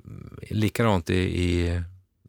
mm, 0.04 0.38
likadant 0.50 1.10
i, 1.10 1.18
i, 1.18 1.82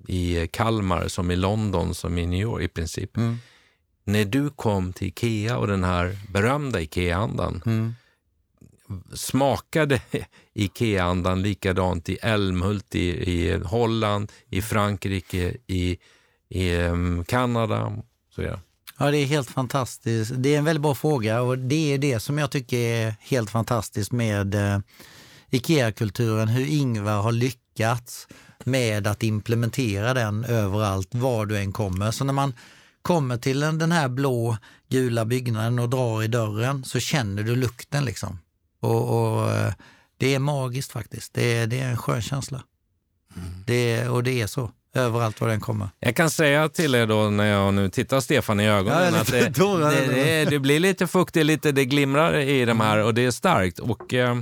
i 0.08 0.48
Kalmar 0.48 1.08
som 1.08 1.32
i 1.32 1.36
London 1.36 1.96
som 1.96 2.18
i 2.18 2.26
New 2.26 2.42
York 2.42 2.64
i 2.64 2.68
princip. 2.68 3.18
Mm. 3.18 3.38
När 4.04 4.26
du 4.26 4.50
kom 4.50 4.94
till 4.94 5.08
Ikea 5.08 5.58
och 5.58 5.68
den 5.68 5.84
här 5.84 6.18
berömda 6.30 6.82
Ikea-andan, 6.82 7.62
mm. 7.66 7.96
smakade 9.14 10.02
Ikea-andan 10.54 11.42
likadant 11.42 12.10
i 12.10 12.18
Älmhult 12.22 12.96
i, 12.96 13.08
i 13.10 13.60
Holland, 13.64 14.32
i 14.50 14.62
Frankrike, 14.62 15.58
i, 15.68 15.98
i 16.50 16.76
um, 16.76 17.26
Kanada? 17.26 17.94
Så 18.36 18.42
ja. 18.42 18.60
Ja, 18.98 19.12
det 19.12 19.18
är 19.18 19.26
helt 19.26 19.50
fantastiskt. 19.50 20.32
Det 20.36 20.54
är 20.54 20.58
en 20.58 20.66
väldigt 20.66 20.82
bra 20.82 20.96
fråga 20.96 21.42
och 21.42 21.58
det 21.58 21.94
är 21.94 21.98
det 21.98 22.20
som 22.20 22.38
jag 22.38 22.52
tycker 22.52 22.78
är 22.78 23.16
helt 23.20 23.50
fantastiskt 23.50 24.12
med 24.12 24.56
eh, 24.56 24.80
IKEA-kulturen, 25.50 26.48
hur 26.48 26.66
Ingvar 26.66 27.22
har 27.22 27.32
lyckats 27.32 28.28
med 28.64 29.08
att 29.08 29.24
implementera 29.24 30.14
den 30.14 30.46
överallt, 30.46 31.16
var 31.16 31.46
du 31.46 31.58
än 31.58 31.72
kommer. 31.72 32.12
Så 32.12 32.24
när 32.24 32.34
man 32.34 32.54
kommer 33.04 33.38
till 33.38 33.60
den 33.60 33.92
här 33.92 34.08
blå 34.08 34.58
gula 34.90 35.26
byggnaden 35.26 35.80
och 35.80 35.90
drar 35.90 36.24
i 36.24 36.28
dörren 36.28 36.84
så 36.84 37.00
känner 37.00 37.44
du 37.44 37.56
lukten 37.56 38.06
liksom. 38.06 38.40
Och, 38.80 39.34
och 39.34 39.52
eh, 39.52 39.74
det 40.18 40.36
är 40.36 40.40
magiskt 40.40 40.92
faktiskt. 40.92 41.34
Det 41.34 41.58
är, 41.58 41.68
det 41.68 41.80
är 41.80 41.90
en 41.90 41.98
skön 41.98 42.22
känsla. 42.22 42.64
Mm. 43.36 43.64
Det, 43.66 44.08
och 44.08 44.24
det 44.24 44.42
är 44.42 44.48
så 44.48 44.72
överallt 44.94 45.42
var 45.42 45.48
den 45.48 45.60
kommer. 45.60 45.90
Jag 46.00 46.16
kan 46.16 46.30
säga 46.30 46.70
till 46.70 46.96
er 46.96 47.08
då 47.08 47.30
när 47.30 47.46
jag 47.46 47.74
nu 47.74 47.90
tittar 47.90 48.20
Stefan 48.20 48.60
i 48.60 48.68
ögonen 48.70 49.16
att 49.16 49.32
det, 49.32 49.50
det, 49.50 50.06
det, 50.08 50.46
det, 50.46 50.60
blir 50.60 50.80
lite 50.80 51.08
fuktigt, 51.08 51.46
lite, 51.46 51.72
det 51.72 51.86
glimrar 51.86 52.38
i 52.40 52.66
de 52.66 52.80
här 52.80 52.98
och 52.98 53.14
det 53.14 53.26
är 53.26 53.32
starkt. 53.32 53.80
Och 53.80 54.14
eh, 54.14 54.38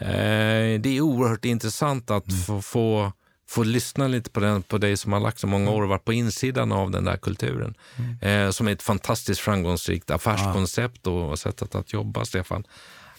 eh 0.00 0.80
Det 0.80 0.96
är 0.96 1.00
oerhört 1.00 1.44
intressant 1.44 2.10
att 2.10 2.28
mm. 2.28 2.40
få, 2.42 2.62
få, 2.62 3.12
få 3.52 3.62
lyssna 3.62 4.08
lite 4.08 4.30
på, 4.30 4.40
den, 4.40 4.62
på 4.62 4.78
dig 4.78 4.96
som 4.96 5.12
har 5.12 5.20
lagt 5.20 5.38
så 5.38 5.46
många 5.46 5.70
år 5.70 5.82
och 5.82 5.88
varit 5.88 6.04
på 6.04 6.12
insidan 6.12 6.72
av 6.72 6.90
den 6.90 7.04
där 7.04 7.16
kulturen. 7.16 7.74
Mm. 7.96 8.46
Eh, 8.46 8.50
som 8.50 8.68
är 8.68 8.72
ett 8.72 8.82
fantastiskt 8.82 9.40
framgångsrikt 9.40 10.10
affärskoncept 10.10 11.06
och 11.06 11.38
sättet 11.38 11.74
att 11.74 11.92
jobba, 11.92 12.24
Stefan. 12.24 12.64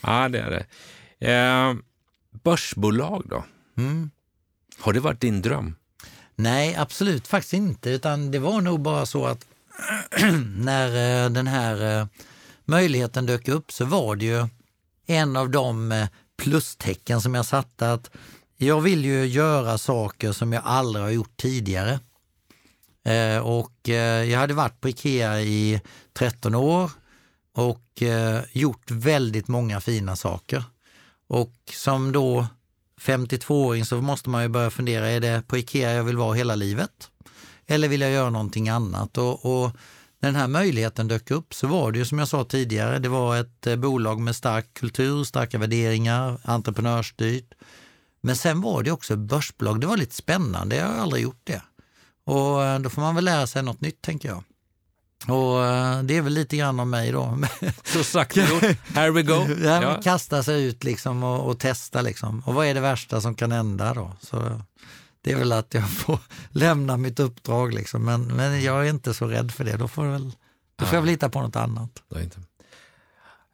Ja, 0.02 0.30
det 0.30 0.40
är 0.40 0.50
det. 0.50 0.66
Eh, 1.32 1.74
börsbolag 2.44 3.24
då? 3.26 3.44
Mm. 3.78 4.12
Har 4.80 4.94
det 4.94 5.00
varit 5.00 5.22
din 5.22 5.42
dröm? 5.42 5.76
Nej, 6.36 6.76
absolut 6.76 7.28
faktiskt 7.28 7.54
inte. 7.54 7.90
Utan 7.90 8.32
det 8.32 8.40
var 8.40 8.62
nog 8.62 8.80
bara 8.80 9.06
så 9.06 9.26
att 9.26 9.46
när 10.58 11.24
eh, 11.26 11.30
den 11.30 11.48
här 11.48 12.00
eh, 12.02 12.08
möjligheten 12.66 13.26
dök 13.26 13.48
upp 13.48 13.72
så 13.72 13.86
var 13.86 14.16
det 14.16 14.26
ju 14.26 14.48
en 15.06 15.38
av 15.38 15.50
de 15.50 15.92
eh, 15.92 16.08
plustecken 16.38 17.22
som 17.22 17.36
jag 17.36 17.46
satte 17.46 17.94
att 17.94 18.12
jag 18.64 18.82
vill 18.82 19.06
ju 19.06 19.26
göra 19.26 19.78
saker 19.78 20.32
som 20.32 20.54
jag 20.54 20.64
aldrig 20.66 21.06
har 21.06 21.12
gjort 21.12 21.38
tidigare. 21.38 22.00
Eh, 23.06 23.38
och 23.38 23.90
eh, 23.90 24.24
jag 24.32 24.40
hade 24.40 24.54
varit 24.54 24.82
på 24.82 24.90
Ikea 24.90 25.42
i 25.42 25.82
13 26.14 26.56
år 26.56 26.92
och 27.56 28.02
eh, 28.02 28.42
gjort 28.52 28.92
väldigt 28.92 29.48
många 29.48 29.82
fina 29.82 30.16
saker. 30.16 30.64
Och 31.28 31.54
som 31.74 32.12
då 32.12 32.48
52-åring 33.02 33.86
så 33.86 34.02
måste 34.02 34.30
man 34.30 34.44
ju 34.44 34.50
börja 34.50 34.70
fundera, 34.70 35.10
är 35.10 35.20
det 35.20 35.44
på 35.48 35.58
Ikea 35.58 35.94
jag 35.94 36.04
vill 36.04 36.18
vara 36.18 36.34
hela 36.34 36.56
livet? 36.56 37.10
Eller 37.68 37.88
vill 37.88 38.02
jag 38.02 38.12
göra 38.12 38.30
någonting 38.30 38.70
annat? 38.70 39.18
Och, 39.18 39.46
och 39.46 39.72
när 40.20 40.30
den 40.30 40.36
här 40.36 40.48
möjligheten 40.48 41.08
dök 41.08 41.32
upp 41.32 41.54
så 41.54 41.68
var 41.68 41.92
det 41.92 42.00
ju 42.00 42.06
som 42.06 42.20
jag 42.20 42.28
sa 42.28 42.44
tidigare, 42.44 43.00
det 43.00 43.10
var 43.10 43.38
ett 43.38 43.80
bolag 43.80 44.20
med 44.20 44.36
stark 44.36 44.74
kultur, 44.74 45.24
starka 45.24 45.58
värderingar, 45.58 46.38
entreprenörsstyrt. 46.44 47.54
Men 48.26 48.36
sen 48.36 48.62
var 48.62 48.84
det 48.84 48.92
också 48.92 49.16
börsbolag, 49.16 49.82
det 49.82 49.88
var 49.88 49.98
lite 49.98 50.16
spännande, 50.16 50.76
jag 50.76 50.88
har 50.88 51.02
aldrig 51.02 51.24
gjort 51.24 51.42
det. 51.44 51.62
Och 52.26 52.64
eh, 52.64 52.80
då 52.80 52.90
får 52.90 53.02
man 53.02 53.16
väl 53.16 53.26
lära 53.26 53.48
sig 53.48 53.64
något 53.64 53.82
nytt 53.82 54.02
tänker 54.02 54.30
jag. 54.30 54.44
Och 55.28 55.66
eh, 55.66 56.04
det 56.04 56.18
är 56.18 56.22
väl 56.22 56.34
lite 56.34 56.58
grann 56.58 56.80
om 56.80 56.90
mig 56.90 57.12
då. 57.12 57.40
Så 57.84 58.04
sagt 58.04 58.38
gjort. 58.38 58.64
Here 58.96 59.12
we 59.12 59.24
go. 59.24 59.48
Ja. 59.64 60.02
Kasta 60.04 60.44
sig 60.44 60.64
ut 60.64 60.84
liksom 60.84 61.24
och, 61.24 61.50
och, 61.50 61.60
testa 61.60 62.02
liksom. 62.02 62.44
Och 62.46 62.54
vad 62.54 62.66
är 62.66 62.74
det 62.74 62.80
värsta 62.80 63.22
som 63.22 63.36
kan 63.36 63.52
hända 63.52 63.94
då? 63.94 64.12
Så 64.22 64.62
det 65.22 65.32
är 65.32 65.36
väl 65.36 65.52
att 65.52 65.74
jag 65.74 65.90
får 65.90 66.20
lämna 66.50 66.98
mitt 66.98 67.20
uppdrag 67.20 67.74
liksom. 67.74 68.06
Men, 68.06 68.24
men 68.24 68.64
jag 68.64 68.86
är 68.86 68.90
inte 68.90 69.14
så 69.14 69.28
rädd 69.28 69.52
för 69.52 69.64
det. 69.64 69.78
Då 69.78 69.88
får, 69.88 70.06
väl, 70.06 70.32
då 70.76 70.86
får 70.86 70.94
ja. 70.94 70.98
jag 70.98 71.02
väl 71.02 71.12
lita 71.12 71.30
på 71.30 71.42
något 71.42 71.56
annat. 71.56 72.04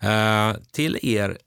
Uh, 0.04 0.62
till 0.72 1.00
er 1.02 1.38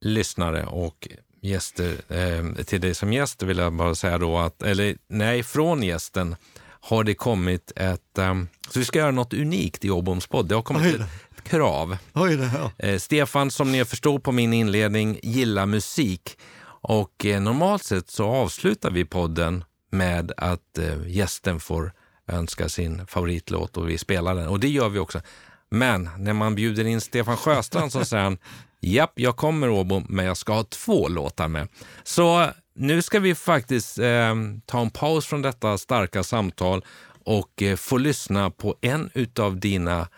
lyssnare 0.00 0.66
och 0.66 1.08
gäster, 1.44 1.96
uh, 2.10 2.64
till 2.64 2.80
dig 2.80 2.94
som 2.94 3.12
gäst 3.12 3.42
vill 3.42 3.58
jag 3.58 3.72
bara 3.72 3.94
säga 3.94 4.18
då 4.18 4.38
att, 4.38 4.62
eller 4.62 4.96
nej, 5.08 5.42
från 5.42 5.82
gästen 5.82 6.36
har 6.80 7.04
det 7.04 7.14
kommit 7.14 7.72
ett... 7.76 8.18
Um, 8.18 8.48
så 8.70 8.78
vi 8.78 8.84
ska 8.84 8.98
göra 8.98 9.10
något 9.10 9.34
unikt 9.34 9.84
i 9.84 9.90
Åboms 9.90 10.26
podd. 10.26 10.48
Det 10.48 10.54
har 10.54 10.62
kommit 10.62 10.94
ett 10.94 11.44
krav. 11.44 11.96
Oj, 12.12 12.36
det, 12.36 12.50
ja. 12.54 12.86
eh, 12.86 12.98
Stefan, 12.98 13.50
som 13.50 13.72
ni 13.72 13.84
förstår 13.84 14.18
på 14.18 14.32
min 14.32 14.52
inledning, 14.52 15.18
gillar 15.22 15.66
musik. 15.66 16.38
Och 16.66 17.26
eh, 17.26 17.40
normalt 17.40 17.84
sett 17.84 18.10
så 18.10 18.24
avslutar 18.24 18.90
vi 18.90 19.04
podden 19.04 19.64
med 19.90 20.32
att 20.36 20.78
eh, 20.78 21.08
gästen 21.08 21.60
får 21.60 21.92
önska 22.28 22.68
sin 22.68 23.06
favoritlåt 23.06 23.76
och 23.76 23.88
vi 23.88 23.98
spelar 23.98 24.34
den. 24.34 24.48
Och 24.48 24.60
det 24.60 24.68
gör 24.68 24.88
vi 24.88 24.98
också. 24.98 25.20
Men 25.70 26.10
när 26.18 26.32
man 26.32 26.54
bjuder 26.54 26.84
in 26.84 27.00
Stefan 27.00 27.36
Sjöstrand 27.36 27.92
så 27.92 28.04
säger 28.04 28.24
han 28.24 28.38
Japp, 28.84 29.12
jag 29.14 29.36
kommer 29.36 29.70
Åbo, 29.70 30.02
men 30.08 30.24
jag 30.24 30.36
ska 30.36 30.52
ha 30.52 30.64
två 30.64 31.08
låtar 31.08 31.48
med. 31.48 31.68
Så 32.04 32.50
nu 32.74 33.02
ska 33.02 33.20
vi 33.20 33.34
faktiskt 33.34 33.98
eh, 33.98 34.34
ta 34.66 34.80
en 34.80 34.90
paus 34.90 35.26
från 35.26 35.42
detta 35.42 35.78
starka 35.78 36.22
samtal 36.22 36.84
och 37.24 37.62
eh, 37.62 37.76
få 37.76 37.96
lyssna 37.96 38.50
på 38.50 38.76
en 38.80 39.10
av 39.38 39.60
dina 39.60 40.08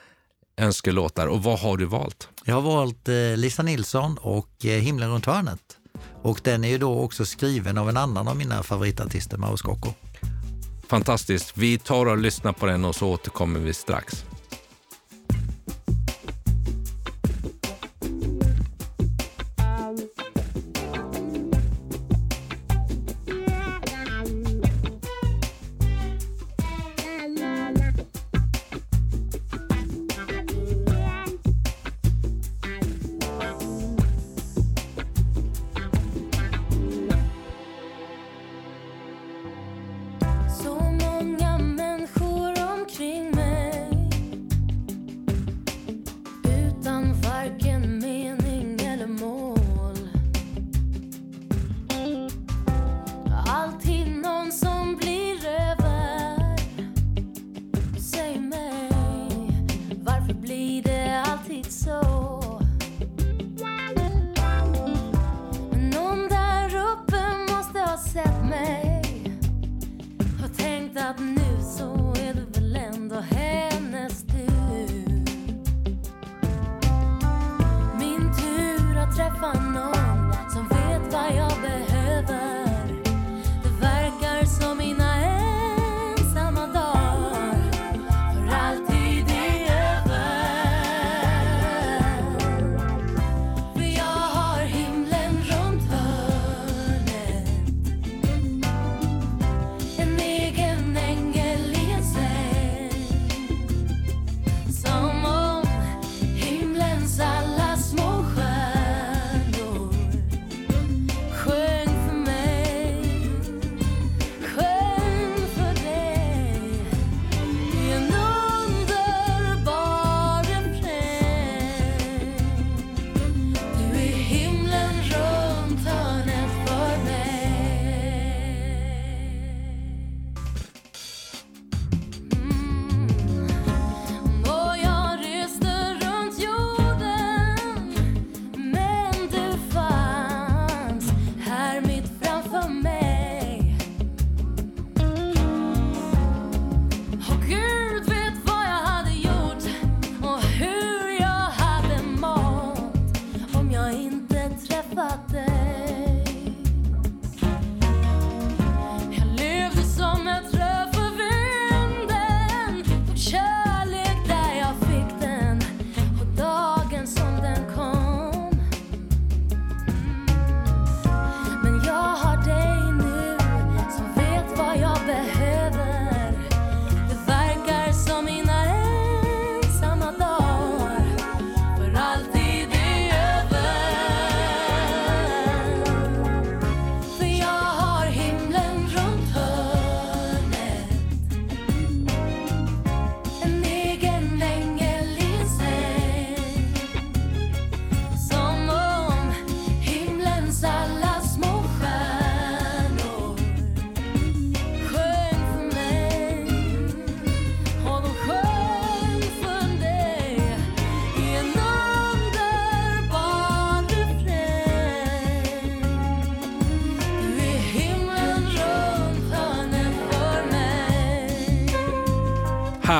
önskelåtar. 0.56 1.26
Och 1.26 1.42
vad 1.42 1.58
har 1.58 1.76
du 1.76 1.84
valt? 1.84 2.28
Jag 2.44 2.54
har 2.54 2.62
valt 2.62 3.08
eh, 3.08 3.14
Lisa 3.36 3.62
Nilsson 3.62 4.18
och 4.20 4.64
eh, 4.64 4.80
Himlen 4.80 5.10
runt 5.10 5.26
hörnet. 5.26 5.78
Och 6.22 6.40
den 6.44 6.64
är 6.64 6.68
ju 6.68 6.78
då 6.78 7.00
också 7.00 7.24
skriven 7.24 7.78
av 7.78 7.88
en 7.88 7.96
annan 7.96 8.28
av 8.28 8.36
mina 8.36 8.62
favoritartister, 8.62 9.36
Mauro 9.36 9.56
Scocco. 9.56 9.92
Fantastiskt. 10.88 11.52
Vi 11.56 11.78
tar 11.78 12.06
och 12.06 12.18
lyssnar 12.18 12.52
på 12.52 12.66
den 12.66 12.84
och 12.84 12.94
så 12.94 13.08
återkommer 13.08 13.60
vi 13.60 13.74
strax. 13.74 14.24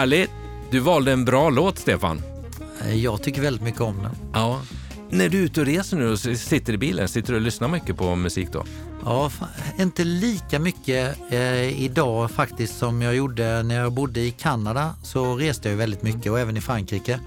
Härligt! 0.07 0.31
Du 0.71 0.79
valde 0.81 1.13
en 1.13 1.25
bra 1.25 1.51
låt, 1.51 1.79
Stefan. 1.79 2.23
Eh, 2.83 2.95
Jag 2.95 3.23
tycker 3.23 3.43
väldigt 3.43 3.63
mycket 3.63 3.81
om 3.81 4.03
den. 4.03 4.13
Ja. 4.33 4.61
När 5.11 5.29
du 5.29 5.39
är 5.39 5.43
ute 5.43 5.61
och 5.61 5.67
reser 5.67 5.97
nu 5.97 6.13
och 6.13 6.19
sitter 6.19 6.73
i 6.73 6.79
bilen, 6.79 7.09
sitter 7.09 7.33
du 7.33 7.37
och 7.39 7.43
lyssnar 7.43 7.69
mycket 7.69 7.97
på 7.97 8.17
musik 8.17 8.49
då? 8.53 8.65
Ja, 9.05 9.31
inte 9.79 10.05
lika 10.05 10.59
mycket 10.59 11.17
eh, 11.31 11.83
idag 11.83 12.31
faktiskt 12.31 12.79
som 12.79 13.03
jag 13.03 13.15
gjorde 13.17 13.63
när 13.63 13.75
jag 13.81 13.93
bodde 13.93 14.21
i 14.21 14.31
Kanada. 14.31 14.95
Så 15.03 15.37
reste 15.37 15.69
jag 15.71 15.77
väldigt 15.77 16.03
mycket 16.03 16.33
och 16.33 16.41
även 16.41 16.57
i 16.57 16.61
Frankrike. 16.61 17.21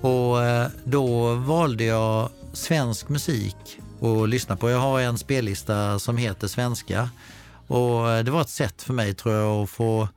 Och 0.00 0.44
eh, 0.44 0.68
då 0.84 1.34
valde 1.34 1.84
jag 1.84 2.28
svensk 2.52 3.08
musik 3.08 3.56
att 4.00 4.28
lyssna 4.28 4.56
på. 4.56 4.70
Jag 4.70 4.78
har 4.80 5.00
en 5.00 5.18
spellista 5.18 5.98
som 5.98 6.16
heter 6.16 6.48
Svenska. 6.48 7.10
Och 7.66 8.10
eh, 8.10 8.24
det 8.24 8.30
var 8.30 8.40
ett 8.40 8.48
sätt 8.48 8.82
för 8.82 8.92
mig 8.92 9.14
tror 9.14 9.34
jag 9.34 9.62
att 9.62 9.70
få 9.70 10.08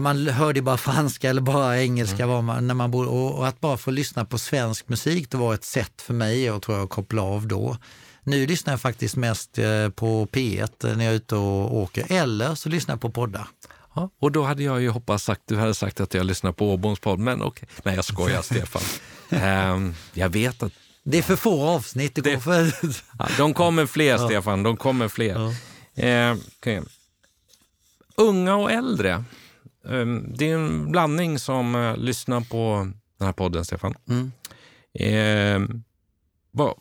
man 0.00 0.28
hörde 0.28 0.62
bara 0.62 0.76
franska 0.76 1.30
eller 1.30 1.40
bara 1.40 1.80
engelska 1.82 2.26
var 2.26 2.42
man, 2.42 2.66
när 2.66 2.74
man 2.74 2.90
bodde, 2.90 3.08
och, 3.08 3.34
och 3.38 3.46
att 3.46 3.60
bara 3.60 3.76
få 3.76 3.90
lyssna 3.90 4.24
på 4.24 4.38
svensk 4.38 4.88
musik 4.88 5.30
det 5.30 5.36
var 5.36 5.54
ett 5.54 5.64
sätt 5.64 6.02
för 6.02 6.14
mig 6.14 6.48
att, 6.48 6.62
tror 6.62 6.76
jag, 6.76 6.84
att 6.84 6.90
koppla 6.90 7.22
av 7.22 7.46
då. 7.46 7.76
Nu 8.24 8.46
lyssnar 8.46 8.72
jag 8.72 8.80
faktiskt 8.80 9.16
mest 9.16 9.58
eh, 9.58 9.88
på 9.88 10.26
P1 10.26 10.96
när 10.96 11.04
jag 11.04 11.12
är 11.12 11.16
ute 11.16 11.34
och 11.36 11.76
åker, 11.76 12.06
eller 12.08 12.54
så 12.54 12.68
lyssnar 12.68 12.92
jag 12.94 13.00
på 13.00 13.10
poddar. 13.10 13.48
Ja, 13.94 14.10
och 14.20 14.32
då 14.32 14.42
hade 14.42 14.62
jag 14.62 14.80
ju 14.82 14.88
hoppats 14.88 15.28
att 15.28 15.40
du 15.46 15.56
hade 15.56 15.74
sagt 15.74 16.00
att 16.00 16.14
jag 16.14 16.26
lyssnar 16.26 16.52
på 16.52 16.72
Åboms 16.72 17.00
podd, 17.00 17.18
men 17.18 17.42
okej. 17.42 17.68
Nej, 17.82 17.94
jag 17.94 18.04
skojar 18.04 18.42
Stefan. 18.42 18.82
Ehm, 19.30 19.94
jag 20.12 20.28
vet 20.28 20.62
att 20.62 20.72
Det 21.04 21.18
är 21.18 21.22
för 21.22 21.36
få 21.36 21.68
avsnitt. 21.68 22.14
Det 22.14 22.20
går 22.20 22.30
Det- 22.30 22.40
för... 22.40 22.72
ja, 23.18 23.28
de 23.36 23.54
kommer 23.54 23.86
fler, 23.86 24.18
Stefan. 24.18 24.62
De 24.62 24.76
kommer 24.76 25.08
fler. 25.08 25.56
Ehm, 25.94 26.40
okej. 26.58 26.82
Unga 28.16 28.54
och 28.56 28.70
äldre. 28.72 29.24
Ehm, 29.88 30.34
det 30.36 30.50
är 30.50 30.54
en 30.54 30.92
blandning 30.92 31.38
som 31.38 31.74
uh, 31.74 31.96
lyssnar 31.96 32.40
på 32.40 32.92
den 33.18 33.26
här 33.26 33.32
podden, 33.32 33.64
Stefan. 33.64 33.94
Mm. 34.08 34.32
Ehm, 34.94 35.84
vad, 36.50 36.74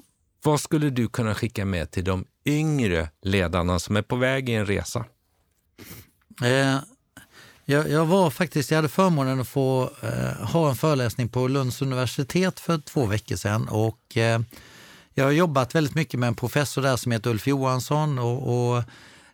vad 0.43 0.59
skulle 0.59 0.89
du 0.89 1.07
kunna 1.07 1.35
skicka 1.35 1.65
med 1.65 1.91
till 1.91 2.03
de 2.03 2.25
yngre 2.45 3.09
ledarna 3.21 3.79
som 3.79 3.95
är 3.95 4.01
på 4.01 4.15
väg 4.15 4.49
i 4.49 4.53
en 4.53 4.65
resa? 4.65 5.05
Eh, 6.43 6.79
jag, 7.65 7.89
jag 7.89 8.05
var 8.05 8.29
faktiskt, 8.29 8.71
jag 8.71 8.77
hade 8.77 8.89
förmånen 8.89 9.39
att 9.39 9.47
få 9.47 9.89
eh, 10.01 10.47
ha 10.47 10.69
en 10.69 10.75
föreläsning 10.75 11.29
på 11.29 11.47
Lunds 11.47 11.81
universitet 11.81 12.59
för 12.59 12.77
två 12.77 13.05
veckor 13.05 13.35
sedan 13.35 13.67
och 13.67 14.17
eh, 14.17 14.41
jag 15.13 15.23
har 15.23 15.31
jobbat 15.31 15.75
väldigt 15.75 15.95
mycket 15.95 16.19
med 16.19 16.27
en 16.27 16.35
professor 16.35 16.81
där 16.81 16.95
som 16.95 17.11
heter 17.11 17.29
Ulf 17.29 17.47
Johansson 17.47 18.19
och, 18.19 18.75
och 18.75 18.83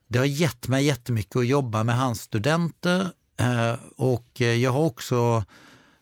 det 0.08 0.20
har 0.20 0.26
gett 0.26 0.68
mig 0.68 0.86
jättemycket 0.86 1.36
att 1.36 1.48
jobba 1.48 1.84
med 1.84 1.98
hans 1.98 2.22
studenter 2.22 3.02
eh, 3.02 3.08
Eh, 3.38 3.76
och 3.96 4.42
eh, 4.42 4.54
jag 4.54 4.72
har 4.72 4.80
också 4.80 5.44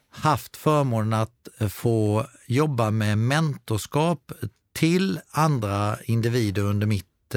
haft 0.10 0.58
förmånen 0.58 1.14
att 1.14 1.48
eh, 1.58 1.68
få 1.68 2.26
jobba 2.48 2.92
med 2.92 3.18
mentorskap 3.18 4.32
till 4.74 5.20
andra 5.32 5.98
individer 6.04 6.62
under, 6.62 6.88
mitt, 6.88 7.36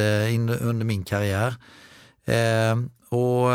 under 0.61 0.84
min 0.84 1.05
karriär. 1.05 1.55
Och 3.09 3.49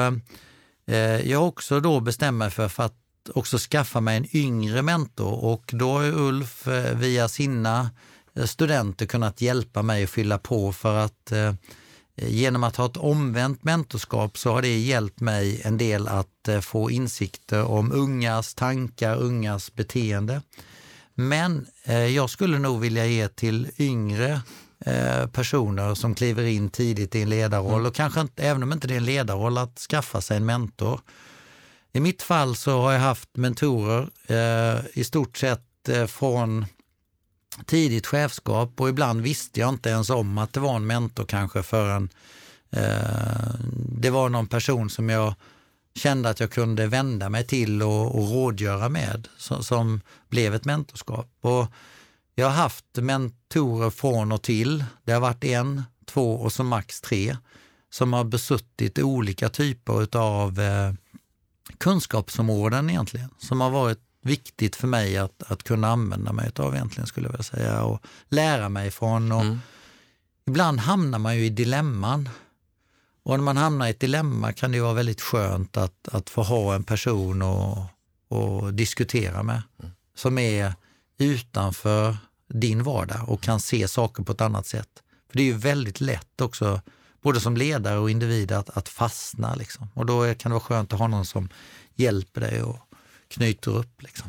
jag 1.25 1.39
har 1.39 1.47
också 1.47 1.79
då 1.79 1.99
bestämt 1.99 2.37
mig 2.37 2.49
för, 2.49 2.67
för 2.67 2.83
att 2.83 2.95
också 3.33 3.57
skaffa 3.57 4.01
mig 4.01 4.17
en 4.17 4.35
yngre 4.35 4.81
mentor 4.81 5.43
och 5.43 5.63
då 5.73 5.91
har 5.91 6.03
Ulf 6.03 6.67
via 6.93 7.27
sina 7.27 7.89
studenter 8.45 9.05
kunnat 9.05 9.41
hjälpa 9.41 9.81
mig 9.81 10.03
att 10.03 10.09
fylla 10.09 10.37
på 10.37 10.73
för 10.73 10.95
att 10.95 11.31
eh, 11.31 11.53
genom 12.16 12.64
att 12.64 12.76
ha 12.76 12.86
ett 12.86 12.97
omvänt 12.97 13.64
mentorskap 13.64 14.38
så 14.38 14.51
har 14.51 14.61
det 14.61 14.78
hjälpt 14.80 15.20
mig 15.20 15.61
en 15.64 15.78
del 15.78 16.07
att 16.07 16.47
eh, 16.47 16.59
få 16.59 16.91
insikter 16.91 17.64
om 17.64 17.91
ungas 17.91 18.55
tankar, 18.55 19.18
ungas 19.18 19.74
beteende. 19.74 20.41
Men 21.14 21.68
eh, 21.84 22.05
jag 22.05 22.30
skulle 22.30 22.59
nog 22.59 22.80
vilja 22.80 23.05
ge 23.05 23.28
till 23.28 23.68
yngre 23.78 24.41
eh, 24.86 25.28
personer 25.28 25.95
som 25.95 26.16
kliver 26.16 26.43
in 26.43 26.70
tidigt 26.70 27.16
i 27.16 27.22
en 27.22 27.30
ledarroll 27.30 27.86
och 27.86 27.95
kanske 27.95 28.22
inte, 28.22 28.43
även 28.43 28.64
om 28.64 28.74
inte 28.74 28.88
det 28.88 28.93
är 28.93 28.97
en 28.97 29.05
ledarroll, 29.05 29.57
att 29.57 29.80
skaffa 29.80 30.22
sig 30.22 30.38
en 30.38 30.45
mentor. 30.45 30.99
I 31.93 31.99
mitt 31.99 32.22
fall 32.22 32.55
så 32.55 32.82
har 32.82 32.91
jag 32.91 32.99
haft 32.99 33.30
mentorer 33.38 34.09
eh, 34.28 34.82
i 34.93 35.03
stort 35.03 35.38
sett 35.38 35.89
eh, 35.89 36.05
från 36.05 36.66
tidigt 37.65 38.07
chefskap 38.07 38.81
och 38.81 38.89
ibland 38.89 39.21
visste 39.21 39.59
jag 39.59 39.69
inte 39.69 39.89
ens 39.89 40.09
om 40.09 40.37
att 40.37 40.53
det 40.53 40.59
var 40.59 40.75
en 40.75 40.87
mentor 40.87 41.25
kanske 41.25 41.63
förrän 41.63 42.09
eh, 42.71 43.55
det 44.01 44.09
var 44.09 44.29
någon 44.29 44.47
person 44.47 44.89
som 44.89 45.09
jag 45.09 45.33
kände 45.95 46.29
att 46.29 46.39
jag 46.39 46.51
kunde 46.51 46.87
vända 46.87 47.29
mig 47.29 47.47
till 47.47 47.83
och, 47.83 48.15
och 48.15 48.29
rådgöra 48.29 48.89
med 48.89 49.27
som, 49.37 49.63
som 49.63 50.01
blev 50.29 50.55
ett 50.55 50.65
mentorskap. 50.65 51.29
Och 51.41 51.67
jag 52.35 52.45
har 52.45 52.53
haft 52.53 52.85
mentorer 52.95 53.89
från 53.89 54.31
och 54.31 54.41
till. 54.41 54.85
Det 55.03 55.11
har 55.11 55.19
varit 55.19 55.43
en, 55.43 55.83
två 56.05 56.35
och 56.35 56.53
så 56.53 56.63
max 56.63 57.01
tre 57.01 57.37
som 57.89 58.13
har 58.13 58.23
besuttit 58.23 58.99
olika 58.99 59.49
typer 59.49 60.17
av 60.17 60.59
eh, 60.59 60.93
kunskapsområden 61.77 62.89
egentligen, 62.89 63.29
som 63.37 63.61
har 63.61 63.69
varit 63.69 63.99
viktigt 64.24 64.76
för 64.76 64.88
mig 64.88 65.17
att, 65.17 65.43
att 65.47 65.63
kunna 65.63 65.88
använda 65.88 66.34
mig 66.34 66.51
av 66.55 66.76
egentligen 66.76 67.07
skulle 67.07 67.28
jag 67.28 67.32
vilja 67.32 67.43
säga 67.43 67.84
och 67.84 68.03
lära 68.30 68.69
mig 68.69 68.91
från. 68.91 69.32
Och 69.32 69.41
Mm. 69.41 69.59
Ibland 70.47 70.80
hamnar 70.80 71.19
man 71.19 71.36
ju 71.36 71.45
i 71.45 71.49
dilemman. 71.49 72.30
Och 73.24 73.38
när 73.38 73.43
man 73.43 73.57
hamnar 73.57 73.88
i 73.88 73.89
ett 73.89 73.99
dilemma 73.99 74.53
kan 74.53 74.71
det 74.71 74.78
ju 74.78 74.84
vara 74.84 74.93
väldigt 74.93 75.21
skönt 75.21 75.78
att, 75.78 76.07
att 76.11 76.30
få 76.30 76.43
ha 76.43 76.76
en 76.76 76.84
person 76.84 77.41
att 77.41 77.89
att 78.34 78.78
diskutera 78.78 79.43
med 79.43 79.61
som 80.15 80.38
är 80.38 80.74
utanför 81.17 82.17
din 82.47 82.84
vardag 82.84 83.30
och 83.30 83.41
kan 83.41 83.59
se 83.59 83.88
saker 83.88 84.24
på 84.24 84.32
ett 84.32 84.41
annat 84.41 84.67
sätt. 84.67 84.89
För 85.30 85.38
det 85.38 85.43
är 85.43 85.45
ju 85.45 85.57
väldigt 85.57 86.01
lätt 86.01 86.41
också, 86.41 86.82
både 87.21 87.39
som 87.39 87.57
ledare 87.57 87.97
och 87.97 88.09
individ, 88.09 88.51
att, 88.51 88.69
att 88.69 88.89
fastna. 88.89 89.55
Liksom. 89.55 89.88
Och 89.93 90.05
då 90.05 90.34
kan 90.34 90.49
det 90.49 90.53
vara 90.53 90.63
skönt 90.63 90.93
att 90.93 90.99
ha 90.99 91.07
någon 91.07 91.26
som 91.26 91.49
hjälper 91.95 92.41
dig 92.41 92.63
och 92.63 92.78
knyter 93.34 93.77
upp. 93.77 94.01
Liksom. 94.01 94.27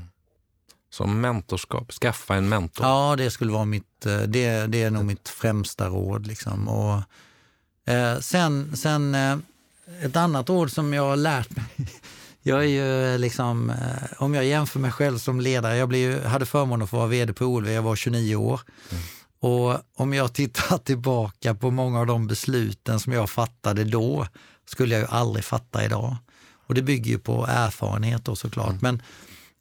Som 0.90 1.20
mentorskap, 1.20 1.92
skaffa 1.92 2.34
en 2.34 2.48
mentor. 2.48 2.86
Ja, 2.86 3.14
det 3.16 3.30
skulle 3.30 3.52
vara 3.52 3.64
mitt, 3.64 4.07
eh, 4.07 4.18
det, 4.18 4.66
det 4.66 4.82
är 4.82 4.90
nog 4.90 5.05
mitt 5.05 5.28
främsta 5.28 5.88
råd. 5.88 6.26
Liksom. 6.26 6.68
Och, 6.68 7.02
eh, 7.92 8.18
sen 8.20 8.76
sen 8.76 9.14
eh, 9.14 9.38
ett 10.02 10.16
annat 10.16 10.48
råd 10.48 10.72
som 10.72 10.92
jag 10.92 11.02
har 11.02 11.16
lärt 11.16 11.57
mig. 11.57 11.64
Jag 12.46 12.59
är 12.64 12.68
ju 12.68 13.12
eh, 13.12 13.18
liksom, 13.18 13.70
eh, 13.70 14.22
om 14.22 14.34
jag 14.34 14.44
jämför 14.44 14.80
mig 14.80 14.90
själv 14.92 15.18
som 15.18 15.40
ledare, 15.40 15.76
jag 15.76 15.88
blev 15.88 16.24
hade 16.24 16.46
förmånen 16.46 16.84
att 16.84 16.90
få 16.90 16.96
vara 16.96 17.07
vd 17.07 17.32
på 17.32 17.44
OLV, 17.44 17.70
jag 17.70 17.82
var 17.82 17.96
29 17.96 18.36
år. 18.36 18.61
Och 19.40 19.76
om 19.96 20.14
jag 20.14 20.32
tittar 20.32 20.78
tillbaka 20.78 21.55
på 21.55 21.70
många 21.70 22.00
av 22.00 22.07
de 22.07 22.26
besluten 22.26 23.00
som 23.00 23.12
jag 23.12 23.30
fattade 23.30 23.84
då, 23.84 24.26
skulle 24.66 24.94
jag 24.94 25.00
ju 25.00 25.09
aldrig 25.09 25.44
fatta 25.44 25.84
idag. 25.84 26.16
Och 26.66 26.74
det 26.74 26.82
bygger 26.82 27.10
ju 27.10 27.18
på 27.18 27.46
erfarenhet 27.48 28.24
då 28.24 28.36
såklart. 28.36 28.80
Men 28.80 29.02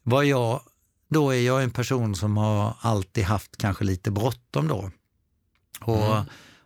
vad 0.04 0.26
jag, 0.26 0.62
då 1.10 1.30
är 1.34 1.42
jag 1.42 1.64
en 1.64 1.72
person 1.72 2.16
som 2.16 2.38
har 2.38 2.76
alltid 2.80 3.24
haft 3.24 3.58
kanske 3.58 3.84
lite 3.84 4.12
bråttom 4.12 4.68
då. 4.68 4.92
Och 5.80 6.26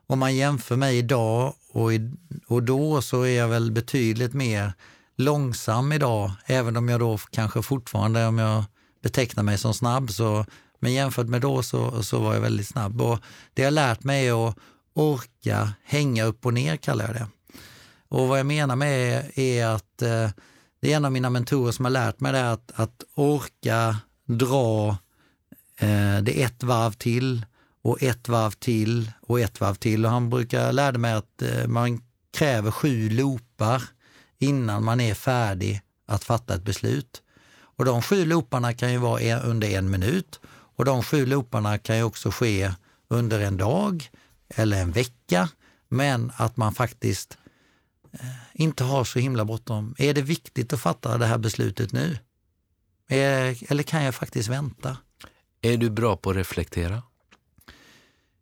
Om 0.10 0.20
man 0.20 0.36
jämför 0.36 0.76
mig 0.76 0.98
idag 0.98 1.54
och, 1.72 1.94
i, 1.94 2.12
och 2.48 2.64
då 2.64 3.02
så 3.02 3.22
är 3.22 3.38
jag 3.38 3.48
väl 3.48 3.72
betydligt 3.72 4.34
mer 4.34 4.74
långsam 5.16 5.92
idag, 5.92 6.32
även 6.46 6.78
om 6.78 6.90
jag 6.90 7.00
då 7.00 7.18
kanske 7.18 7.62
fortfarande, 7.62 8.28
om 8.28 8.38
jag 8.38 8.64
betecknar 9.04 9.44
mig 9.44 9.58
som 9.58 9.74
snabb, 9.74 10.12
så, 10.12 10.46
men 10.80 10.94
jämfört 10.94 11.28
med 11.28 11.42
då 11.42 11.64
så, 11.64 12.04
så 12.04 12.20
var 12.20 12.34
jag 12.34 12.42
väldigt 12.42 12.68
snabb. 12.68 13.02
Och 13.02 13.20
det 13.54 13.62
jag 13.62 13.74
lärt 13.74 14.04
mig 14.04 14.28
är 14.28 14.50
att 14.50 14.58
orka 14.94 15.74
hänga 15.84 16.24
upp 16.24 16.46
och 16.46 16.54
ner, 16.54 16.78
kallar 16.78 17.06
jag 17.06 17.16
det. 17.16 17.28
Och 18.10 18.28
vad 18.28 18.40
jag 18.40 18.46
menar 18.46 18.76
med 18.76 19.26
det 19.36 19.60
är 19.60 19.68
att 19.68 20.02
eh, 20.02 20.30
det 20.80 20.94
är 20.94 20.96
en 20.96 21.06
av 21.06 21.12
mina 21.12 21.30
mentorer 21.30 21.72
som 21.72 21.86
har 21.86 21.90
lärt 21.90 22.20
mig 22.20 22.32
det, 22.32 22.52
att, 22.52 22.72
att 22.76 23.04
orka 23.16 23.98
dra 24.26 24.98
eh, 25.80 26.18
det 26.22 26.44
ett 26.44 26.64
varv 26.64 26.92
till 26.92 27.46
och 27.82 28.04
ett 28.04 28.30
varv 28.30 28.52
till 28.52 29.12
och 29.22 29.40
ett 29.40 29.60
varv 29.60 29.76
till. 29.76 30.06
Och 30.06 30.12
han 30.12 30.30
brukar 30.30 30.72
lära 30.72 30.98
mig 30.98 31.14
att 31.14 31.42
eh, 31.42 31.68
man 31.68 32.02
kräver 32.38 32.72
sju 32.72 33.10
loopar 33.10 33.84
innan 34.38 34.84
man 34.84 35.00
är 35.00 35.14
färdig 35.14 35.82
att 36.06 36.24
fatta 36.24 36.56
ett 36.56 36.64
beslut. 36.64 37.22
Och 37.60 37.86
de 37.86 38.02
sju 38.02 38.26
looparna 38.26 38.74
kan 38.74 38.92
ju 38.92 38.98
vara 38.98 39.40
under 39.40 39.70
en 39.70 39.90
minut 39.90 40.40
och 40.48 40.86
de 40.86 41.04
sju 41.04 41.26
looparna 41.26 41.78
kan 41.78 41.98
ju 41.98 42.04
också 42.04 42.32
ske 42.32 42.72
under 43.08 43.40
en 43.40 43.58
dag 43.58 44.10
eller 44.50 44.82
en 44.82 44.92
vecka. 44.92 45.50
Men 45.90 46.32
att 46.36 46.58
man 46.58 46.74
faktiskt 46.74 47.38
inte 48.54 48.84
har 48.84 49.04
så 49.04 49.20
himla 49.20 49.46
bråttom. 49.46 49.96
Är 49.98 50.14
det 50.14 50.22
viktigt 50.22 50.74
att 50.74 50.82
fatta 50.82 51.18
det 51.18 51.26
här 51.26 51.38
beslutet 51.38 51.94
nu? 51.94 52.18
Eh, 53.10 53.72
eller 53.72 53.84
kan 53.84 54.04
jag 54.04 54.16
faktiskt 54.16 54.50
vänta? 54.50 54.98
Är 55.62 55.78
du 55.78 55.90
bra 55.90 56.18
på 56.18 56.30
att 56.30 56.36
reflektera? 56.36 57.04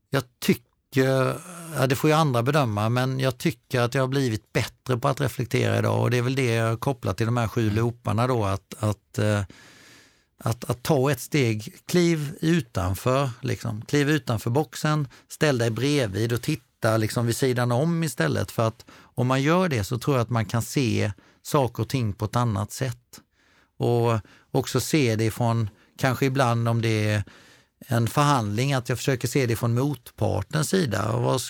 Jag 0.10 0.24
tycker, 0.40 1.38
ja, 1.76 1.88
det 1.88 1.96
får 1.96 2.10
ju 2.10 2.16
andra 2.16 2.44
bedöma, 2.44 2.90
men 2.90 3.20
jag 3.20 3.38
tycker 3.38 3.82
att 3.82 3.94
jag 3.94 4.04
har 4.04 4.08
blivit 4.08 4.54
bättre 4.54 4.98
på 4.98 5.08
att 5.08 5.22
reflektera 5.22 5.80
idag 5.80 6.02
och 6.02 6.12
det 6.12 6.18
är 6.18 6.22
väl 6.22 6.36
det 6.36 6.54
jag 6.54 6.80
kopplar 6.80 7.14
till 7.14 7.26
de 7.26 7.38
här 7.38 7.48
sju 7.48 7.70
looparna 7.70 8.28
då, 8.28 8.46
att, 8.46 8.74
att, 8.80 9.18
eh, 9.18 9.44
att, 10.38 10.70
att 10.70 10.84
ta 10.84 11.12
ett 11.12 11.20
steg, 11.20 11.74
kliv 11.86 12.38
utanför, 12.42 13.30
liksom. 13.42 13.82
kliv 13.82 14.10
utanför 14.10 14.50
boxen, 14.50 15.08
ställ 15.30 15.58
dig 15.58 15.70
bredvid 15.70 16.34
och 16.34 16.42
titta 16.42 16.98
liksom 16.98 17.26
vid 17.26 17.36
sidan 17.36 17.72
om 17.72 18.04
istället 18.04 18.52
för 18.52 18.68
att 18.68 18.86
om 19.16 19.28
man 19.28 19.42
gör 19.42 19.70
det 19.70 19.84
så 19.84 19.98
tror 19.98 20.16
jag 20.16 20.22
att 20.22 20.30
man 20.30 20.46
kan 20.46 20.62
se 20.62 21.12
saker 21.42 21.84
och 21.84 21.90
ting 21.90 22.14
på 22.14 22.26
ett 22.26 22.36
annat 22.36 22.72
sätt. 22.72 23.22
Och 23.78 24.20
också 24.52 24.80
se 24.80 25.16
det 25.16 25.32
från, 25.32 25.70
kanske 25.98 26.26
ibland 26.26 26.68
om 26.68 26.82
det 26.82 27.10
är 27.10 27.24
en 27.88 28.08
förhandling, 28.08 28.74
att 28.74 28.90
jag 28.90 28.98
försöker 28.98 29.28
se 29.28 29.46
det 29.46 29.56
från 29.56 29.74
motpartens 29.74 30.70
sida. 30.70 31.12
Och 31.12 31.24
vad, 31.24 31.42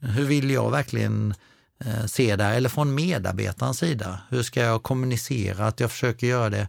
hur 0.00 0.24
vill 0.24 0.50
jag 0.50 0.70
verkligen 0.70 1.34
eh, 1.84 2.06
se 2.06 2.36
det? 2.36 2.44
Eller 2.44 2.68
från 2.68 2.94
medarbetarens 2.94 3.78
sida. 3.78 4.20
Hur 4.28 4.42
ska 4.42 4.60
jag 4.60 4.82
kommunicera? 4.82 5.66
Att 5.66 5.80
jag 5.80 5.90
försöker 5.90 6.26
göra 6.26 6.50
det 6.50 6.68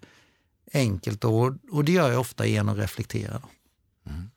enkelt 0.74 1.24
och, 1.24 1.54
och 1.72 1.86
det 1.86 1.92
gör 1.92 2.12
jag 2.12 2.20
ofta 2.20 2.46
genom 2.46 2.76
att 2.76 2.82
reflektera. 2.82 3.42
Mm. 4.10 4.30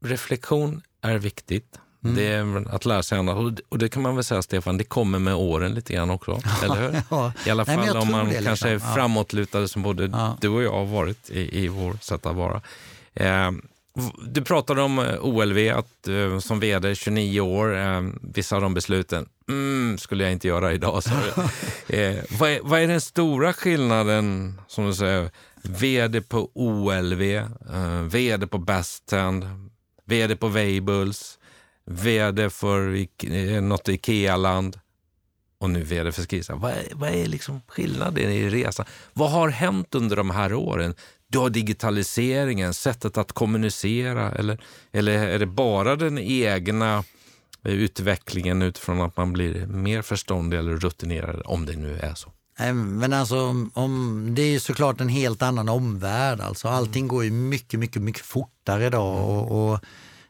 Reflektion 0.00 0.82
är 1.00 1.18
viktigt. 1.18 1.80
Mm. 2.08 2.14
Det 2.16 2.26
är 2.26 2.74
att 2.74 2.84
lära 2.84 3.02
sig 3.02 3.18
annat. 3.18 3.60
Och 3.68 3.78
det- 3.78 3.88
kan 3.88 4.02
man 4.02 4.14
väl 4.14 4.24
säga, 4.24 4.42
Stefan, 4.42 4.78
det 4.78 4.84
kommer 4.84 5.18
med 5.18 5.34
åren 5.34 5.74
lite 5.74 5.92
grann 5.92 6.10
också. 6.10 6.40
eller 6.64 6.76
hur? 6.76 7.02
Ja. 7.10 7.32
I 7.46 7.50
alla 7.50 7.64
Nej, 7.64 7.76
fall 7.76 7.86
jag 7.86 7.96
om 8.02 8.10
man 8.12 8.30
kanske 8.30 8.68
är 8.68 8.72
liksom. 8.72 8.88
Ja. 8.88 8.94
framåtlutade 8.94 9.68
som 9.68 9.82
både 9.82 10.04
Ja. 10.06 10.36
du 10.40 10.48
och 10.48 10.62
jag 10.62 10.72
har 10.72 10.84
varit 10.86 11.30
i, 11.30 11.64
i 11.64 11.68
vår 11.68 11.98
sätt 12.00 12.26
att 12.26 12.36
vara. 12.36 12.60
Eh, 13.14 13.50
du 14.28 14.42
pratade 14.42 14.82
om 14.82 14.98
eh, 14.98 15.14
OLV, 15.20 15.58
att 15.76 16.08
eh, 16.08 16.38
som 16.38 16.60
vd 16.60 16.94
29 16.94 17.40
år, 17.40 17.76
eh, 17.78 18.02
vissa 18.20 18.56
av 18.56 18.62
de 18.62 18.74
besluten 18.74 19.28
mm, 19.48 19.98
skulle 19.98 20.24
jag 20.24 20.32
inte 20.32 20.48
göra 20.48 20.72
idag. 20.72 21.02
Så, 21.02 21.10
eh, 21.94 22.16
vad, 22.38 22.50
är, 22.50 22.60
vad 22.62 22.80
är 22.80 22.86
den 22.88 23.00
stora 23.00 23.52
skillnaden, 23.52 24.60
som 24.68 24.86
du 24.86 24.94
säger, 24.94 25.30
vd 25.62 26.20
på 26.22 26.50
OLV, 26.54 27.22
eh, 27.22 28.00
vd 28.10 28.46
på 28.46 28.58
Bestend, 28.58 29.46
vd 30.04 30.36
på 30.36 30.48
Weibull, 30.48 31.12
vd 31.86 32.50
för 32.50 33.06
eh, 33.24 33.62
något 33.62 33.88
Ikea-land 33.88 34.80
och 35.58 35.70
nu 35.70 35.82
vd 35.82 36.12
för 36.12 36.22
Skisa. 36.22 36.54
Vad 36.54 36.70
är, 36.70 36.86
vad 36.94 37.10
är 37.10 37.26
liksom 37.26 37.60
skillnaden 37.68 38.30
i 38.30 38.50
resan? 38.50 38.86
Vad 39.12 39.30
har 39.30 39.48
hänt 39.48 39.94
under 39.94 40.16
de 40.16 40.30
här 40.30 40.54
åren? 40.54 40.94
Du 41.28 41.38
har 41.38 41.50
digitaliseringen, 41.50 42.74
sättet 42.74 43.18
att 43.18 43.32
kommunicera 43.32 44.32
eller, 44.32 44.58
eller 44.92 45.12
är 45.12 45.38
det 45.38 45.46
bara 45.46 45.96
den 45.96 46.18
egna 46.18 47.04
eh, 47.64 47.72
utvecklingen 47.72 48.62
utifrån 48.62 49.00
att 49.00 49.16
man 49.16 49.32
blir 49.32 49.66
mer 49.66 50.02
förståndig 50.02 50.58
eller 50.58 50.76
rutinerad, 50.76 51.42
om 51.44 51.66
det 51.66 51.76
nu 51.76 51.98
är 51.98 52.14
så? 52.14 52.32
Men 52.74 53.12
alltså, 53.12 53.54
om- 53.74 54.28
det 54.34 54.42
är 54.42 54.50
ju 54.50 54.60
såklart 54.60 55.00
en 55.00 55.08
helt 55.08 55.42
annan 55.42 55.68
omvärld. 55.68 56.40
Alltså, 56.40 56.68
allting 56.68 57.08
går 57.08 57.24
ju 57.24 57.30
mycket, 57.30 57.80
mycket, 57.80 58.02
mycket 58.02 58.22
fortare 58.26 58.86
idag. 58.86 59.28
Och, 59.30 59.68
och, 59.68 59.74
eh, 59.74 59.80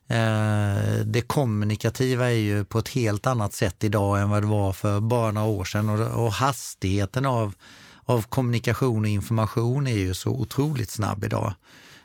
Eh, 0.09 1.05
det 1.05 1.21
kommunikativa 1.21 2.27
är 2.27 2.37
ju 2.37 2.65
på 2.65 2.79
ett 2.79 2.89
helt 2.89 3.27
annat 3.27 3.53
sätt 3.53 3.85
idag 3.85 4.21
än 4.21 4.31
vad 4.31 4.43
det 4.43 4.47
var 4.47 4.73
för 4.73 5.01
bara 5.01 5.33
några 5.33 5.47
år 5.49 5.65
sedan. 5.65 5.89
Och, 5.89 6.33
hastigheten 6.33 7.27
av, 7.27 7.55
av 8.05 8.23
kommunikation 8.23 9.03
och 9.03 9.09
information 9.09 9.87
är 9.87 9.97
ju 9.97 10.15
så 10.15 10.31
otroligt 10.31 10.91
snabb 10.91 11.25
idag. 11.25 11.55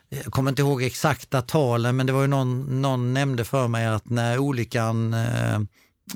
Jag 0.09 0.33
kommer 0.33 0.49
inte 0.49 0.61
ihåg 0.61 0.83
exakta 0.83 1.41
talen, 1.41 1.95
men 1.95 2.05
det 2.05 2.13
var 2.13 2.21
ju 2.21 2.27
någon, 2.27 2.81
någon 2.81 3.13
nämnde 3.13 3.45
för 3.45 3.67
mig 3.67 3.85
att 3.87 4.09
när 4.09 4.37
olyckan 4.37 5.13
eh, 5.13 5.55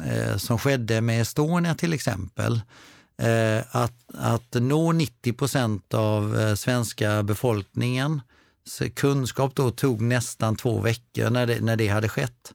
eh 0.05 0.37
som 0.37 0.59
skedde 0.59 1.01
med 1.01 1.21
Estonia 1.21 1.75
till 1.75 1.93
exempel, 1.93 2.61
eh, 3.21 3.63
att, 3.71 3.93
att 4.13 4.53
nå 4.53 4.91
90 4.91 5.33
procent 5.33 5.93
av 5.93 6.39
eh, 6.39 6.55
svenska 6.55 7.23
befolkningen 7.23 8.21
kunskap 8.95 9.55
då 9.55 9.71
tog 9.71 10.01
nästan 10.01 10.55
två 10.55 10.79
veckor 10.79 11.29
när 11.29 11.47
det, 11.47 11.61
när 11.61 11.75
det 11.75 11.87
hade 11.87 12.09
skett. 12.09 12.53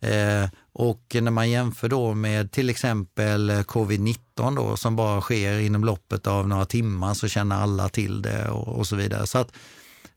Eh, 0.00 0.48
och 0.72 1.16
när 1.20 1.30
man 1.30 1.50
jämför 1.50 1.88
då 1.88 2.14
med 2.14 2.52
till 2.52 2.70
exempel 2.70 3.50
eh, 3.50 3.60
covid-19 3.60 4.56
då 4.56 4.76
som 4.76 4.96
bara 4.96 5.20
sker 5.20 5.58
inom 5.58 5.84
loppet 5.84 6.26
av 6.26 6.48
några 6.48 6.64
timmar 6.64 7.14
så 7.14 7.28
känner 7.28 7.56
alla 7.56 7.88
till 7.88 8.22
det 8.22 8.48
och, 8.48 8.68
och 8.68 8.86
så 8.86 8.96
vidare. 8.96 9.26
Så 9.26 9.38
att 9.38 9.52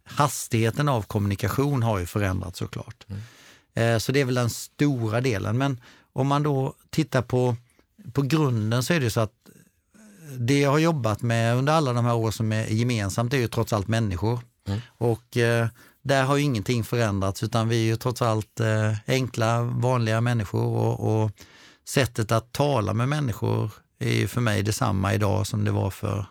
hastigheten 0.03 0.89
av 0.89 1.01
kommunikation 1.01 1.83
har 1.83 1.99
ju 1.99 2.05
förändrats 2.05 2.59
såklart. 2.59 3.05
Eh, 3.73 3.97
så 3.97 4.11
det 4.11 4.21
är 4.21 4.25
väl 4.25 4.35
den 4.35 4.49
stora 4.49 5.21
delen. 5.21 5.57
Men 5.57 5.81
om 6.13 6.27
man 6.27 6.43
då 6.43 6.73
tittar 6.89 7.21
på, 7.21 7.55
på 8.13 8.21
grunden 8.21 8.83
så 8.83 8.93
är 8.93 8.99
det 8.99 9.09
så 9.09 9.19
att 9.19 9.33
det 10.37 10.59
jag 10.59 10.71
har 10.71 10.79
jobbat 10.79 11.21
med 11.21 11.57
under 11.57 11.73
alla 11.73 11.93
de 11.93 12.05
här 12.05 12.15
åren 12.15 12.31
som 12.31 12.51
är 12.51 12.65
gemensamt 12.65 13.33
är 13.33 13.37
ju 13.37 13.47
trots 13.47 13.73
allt 13.73 13.87
människor. 13.87 14.39
Och 14.87 15.37
eh, 15.37 15.67
där 16.01 16.23
har 16.23 16.37
ju 16.37 16.43
ingenting 16.43 16.83
förändrats 16.83 17.43
utan 17.43 17.69
vi 17.69 17.75
är 17.75 17.85
ju 17.85 17.95
trots 17.95 18.21
allt 18.21 18.59
eh, 18.59 18.93
enkla, 19.07 19.61
vanliga 19.61 20.21
människor 20.21 20.63
och, 20.63 21.23
och 21.23 21.31
sättet 21.85 22.31
att 22.31 22.51
tala 22.51 22.93
med 22.93 23.09
människor 23.09 23.71
är 23.99 24.13
ju 24.13 24.27
för 24.27 24.41
mig 24.41 24.63
detsamma 24.63 25.13
idag 25.13 25.47
som 25.47 25.63
det 25.63 25.71
var 25.71 25.89
för 25.89 26.25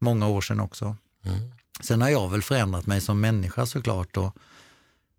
många 0.00 0.28
år 0.28 0.40
sedan 0.40 0.60
också. 0.60 0.96
Sen 1.80 2.02
har 2.02 2.08
jag 2.08 2.30
väl 2.30 2.42
förändrat 2.42 2.86
mig 2.86 3.00
som 3.00 3.20
människa 3.20 3.66
såklart 3.66 4.16
och 4.16 4.36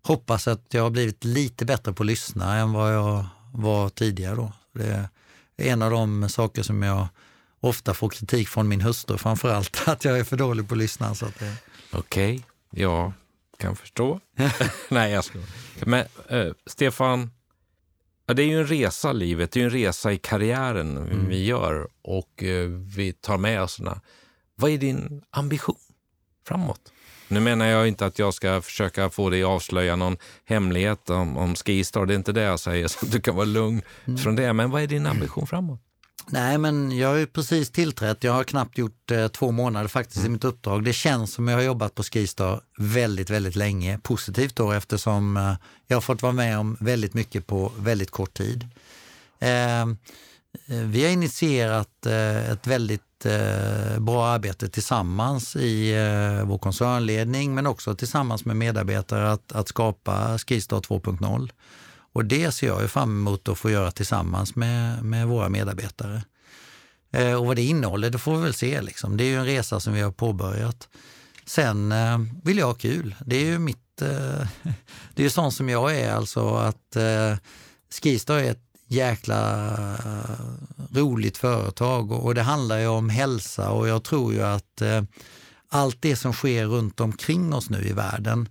hoppas 0.02 0.48
att 0.48 0.66
jag 0.68 0.82
har 0.82 0.90
blivit 0.90 1.24
lite 1.24 1.64
bättre 1.64 1.92
på 1.92 2.02
att 2.02 2.06
lyssna 2.06 2.56
än 2.56 2.72
vad 2.72 2.94
jag 2.94 3.26
var 3.52 3.88
tidigare. 3.88 4.34
Då. 4.34 4.52
Det 4.72 4.86
är 4.86 5.08
en 5.72 5.82
av 5.82 5.90
de 5.90 6.28
saker 6.28 6.62
som 6.62 6.82
jag 6.82 7.08
ofta 7.60 7.94
får 7.94 8.08
kritik 8.08 8.48
från 8.48 8.68
min 8.68 8.80
hustru 8.80 9.18
framförallt, 9.18 9.82
att 9.88 10.04
jag 10.04 10.18
är 10.18 10.24
för 10.24 10.36
dålig 10.36 10.68
på 10.68 10.74
att 10.74 10.78
lyssna. 10.78 11.14
Så 11.14 11.26
att 11.26 11.38
det, 11.38 11.56
Okej, 11.92 12.44
jag 12.72 13.12
kan 13.58 13.76
förstå. 13.76 14.20
Nej, 14.88 15.12
jag 15.12 15.24
ska. 15.24 15.38
Men 15.86 16.04
eh, 16.28 16.52
Stefan, 16.66 17.30
ja, 18.26 18.34
det 18.34 18.42
är 18.42 18.46
ju 18.46 18.60
en 18.60 18.66
resa 18.66 19.12
livet, 19.12 19.52
det 19.52 19.58
är 19.58 19.60
ju 19.60 19.64
en 19.64 19.70
resa 19.70 20.12
i 20.12 20.18
karriären 20.18 21.28
vi 21.28 21.44
gör 21.44 21.88
och 22.02 22.42
eh, 22.42 22.68
vi 22.68 23.12
tar 23.12 23.38
med 23.38 23.62
oss 23.62 23.72
såna. 23.72 24.00
Vad 24.54 24.70
är 24.70 24.78
din 24.78 25.22
ambition 25.30 25.76
framåt? 26.46 26.92
Nu 27.28 27.40
menar 27.40 27.66
jag 27.66 27.88
inte 27.88 28.06
att 28.06 28.18
jag 28.18 28.34
ska 28.34 28.62
försöka 28.62 29.10
få 29.10 29.30
dig 29.30 29.42
att 29.42 29.48
avslöja 29.48 29.96
någon 29.96 30.16
hemlighet 30.44 31.10
om, 31.10 31.36
om 31.36 31.54
Skistar, 31.54 32.06
det 32.06 32.14
är 32.14 32.16
inte 32.16 32.32
det 32.32 32.42
jag 32.42 32.60
säger, 32.60 32.88
så 32.88 33.06
du 33.06 33.20
kan 33.20 33.36
vara 33.36 33.44
lugn 33.44 33.82
från 34.22 34.36
det. 34.36 34.52
Men 34.52 34.70
vad 34.70 34.82
är 34.82 34.86
din 34.86 35.06
ambition 35.06 35.46
framåt? 35.46 35.80
Nej, 36.26 36.58
men 36.58 36.98
jag 36.98 37.08
har 37.08 37.16
ju 37.16 37.26
precis 37.26 37.70
tillträtt. 37.70 38.24
Jag 38.24 38.32
har 38.32 38.44
knappt 38.44 38.78
gjort 38.78 39.10
eh, 39.10 39.28
två 39.28 39.50
månader 39.50 39.88
faktiskt 39.88 40.26
i 40.26 40.28
mitt 40.28 40.44
uppdrag. 40.44 40.84
Det 40.84 40.92
känns 40.92 41.32
som 41.32 41.48
jag 41.48 41.56
har 41.56 41.62
jobbat 41.62 41.94
på 41.94 42.02
Skistar 42.02 42.60
väldigt, 42.78 43.30
väldigt 43.30 43.56
länge. 43.56 43.98
Positivt 43.98 44.56
då 44.56 44.72
eftersom 44.72 45.36
eh, 45.36 45.54
jag 45.86 45.96
har 45.96 46.00
fått 46.00 46.22
vara 46.22 46.32
med 46.32 46.58
om 46.58 46.76
väldigt 46.80 47.14
mycket 47.14 47.46
på 47.46 47.72
väldigt 47.78 48.10
kort 48.10 48.34
tid. 48.34 48.68
Eh, 49.38 49.80
eh, 49.80 49.86
vi 50.66 51.04
har 51.04 51.10
initierat 51.10 52.06
eh, 52.06 52.50
ett 52.50 52.66
väldigt 52.66 53.26
eh, 53.26 53.98
bra 53.98 54.26
arbete 54.26 54.68
tillsammans 54.68 55.56
i 55.56 55.92
eh, 55.92 56.44
vår 56.44 56.58
koncernledning 56.58 57.54
men 57.54 57.66
också 57.66 57.94
tillsammans 57.94 58.44
med 58.44 58.56
medarbetare 58.56 59.32
att, 59.32 59.52
att 59.52 59.68
skapa 59.68 60.38
Skistar 60.38 60.80
2.0. 60.80 61.50
Och 62.12 62.24
det 62.24 62.52
ser 62.52 62.66
jag 62.66 62.82
ju 62.82 62.88
fram 62.88 63.10
emot 63.10 63.48
att 63.48 63.58
få 63.58 63.70
göra 63.70 63.90
tillsammans 63.90 64.56
med, 64.56 65.04
med 65.04 65.26
våra 65.26 65.48
medarbetare. 65.48 66.22
Eh, 67.12 67.34
och 67.34 67.46
vad 67.46 67.56
det 67.56 67.62
innehåller, 67.62 68.10
det 68.10 68.18
får 68.18 68.36
vi 68.36 68.42
väl 68.42 68.54
se. 68.54 68.82
Liksom. 68.82 69.16
Det 69.16 69.24
är 69.24 69.28
ju 69.28 69.36
en 69.36 69.44
resa 69.44 69.80
som 69.80 69.92
vi 69.92 70.00
har 70.00 70.12
påbörjat. 70.12 70.88
Sen 71.46 71.92
eh, 71.92 72.18
vill 72.44 72.58
jag 72.58 72.66
ha 72.66 72.74
kul. 72.74 73.14
Det 73.26 73.36
är 73.36 73.44
ju 73.44 73.58
mitt... 73.58 74.02
Eh, 74.02 74.08
det 75.14 75.22
är 75.22 75.24
ju 75.24 75.30
sånt 75.30 75.54
som 75.54 75.68
jag 75.68 75.96
är, 75.96 76.12
alltså 76.12 76.54
att 76.54 76.96
eh, 76.96 77.36
Skistar 78.02 78.38
är 78.38 78.50
ett 78.50 78.72
jäkla 78.86 79.68
eh, 79.92 80.96
roligt 80.98 81.38
företag 81.38 82.12
och, 82.12 82.24
och 82.24 82.34
det 82.34 82.42
handlar 82.42 82.78
ju 82.78 82.86
om 82.86 83.08
hälsa 83.08 83.70
och 83.70 83.88
jag 83.88 84.04
tror 84.04 84.32
ju 84.32 84.42
att 84.42 84.80
eh, 84.80 85.02
allt 85.68 86.02
det 86.02 86.16
som 86.16 86.32
sker 86.32 86.66
runt 86.66 87.00
omkring 87.00 87.54
oss 87.54 87.70
nu 87.70 87.88
i 87.88 87.92
världen 87.92 88.48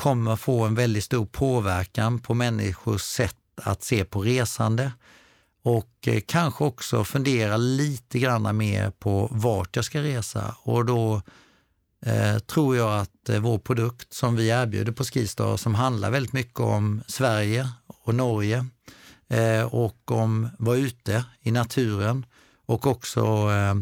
kommer 0.00 0.36
få 0.36 0.64
en 0.64 0.74
väldigt 0.74 1.04
stor 1.04 1.26
påverkan 1.26 2.18
på 2.18 2.34
människors 2.34 3.02
sätt 3.02 3.36
att 3.56 3.82
se 3.82 4.04
på 4.04 4.22
resande 4.22 4.92
och 5.62 5.90
eh, 6.06 6.20
kanske 6.26 6.64
också 6.64 7.04
fundera 7.04 7.56
lite 7.56 8.18
grann 8.18 8.56
mer 8.56 8.90
på 8.90 9.28
vart 9.30 9.76
jag 9.76 9.84
ska 9.84 10.02
resa. 10.02 10.54
Och 10.62 10.84
då 10.84 11.22
eh, 12.06 12.38
tror 12.38 12.76
jag 12.76 13.00
att 13.00 13.28
eh, 13.28 13.40
vår 13.40 13.58
produkt 13.58 14.14
som 14.14 14.36
vi 14.36 14.48
erbjuder 14.48 14.92
på 14.92 15.04
Skistar, 15.04 15.56
som 15.56 15.74
handlar 15.74 16.10
väldigt 16.10 16.32
mycket 16.32 16.60
om 16.60 17.02
Sverige 17.06 17.68
och 17.86 18.14
Norge 18.14 18.66
eh, 19.28 19.62
och 19.62 20.10
om 20.10 20.44
att 20.44 20.52
vara 20.58 20.76
ute 20.76 21.24
i 21.40 21.50
naturen 21.50 22.26
och 22.66 22.86
också 22.86 23.50
eh, 23.50 23.74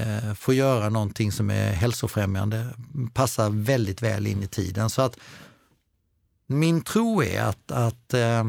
eh, 0.00 0.34
få 0.34 0.52
göra 0.52 0.88
någonting 0.88 1.32
som 1.32 1.50
är 1.50 1.72
hälsofrämjande, 1.72 2.66
passar 3.12 3.50
väldigt 3.50 4.02
väl 4.02 4.26
in 4.26 4.42
i 4.42 4.46
tiden. 4.46 4.90
Så 4.90 5.02
att 5.02 5.18
min 6.46 6.80
tro 6.80 7.22
är 7.22 7.42
att, 7.42 7.72
att 7.72 8.14
eh, 8.14 8.44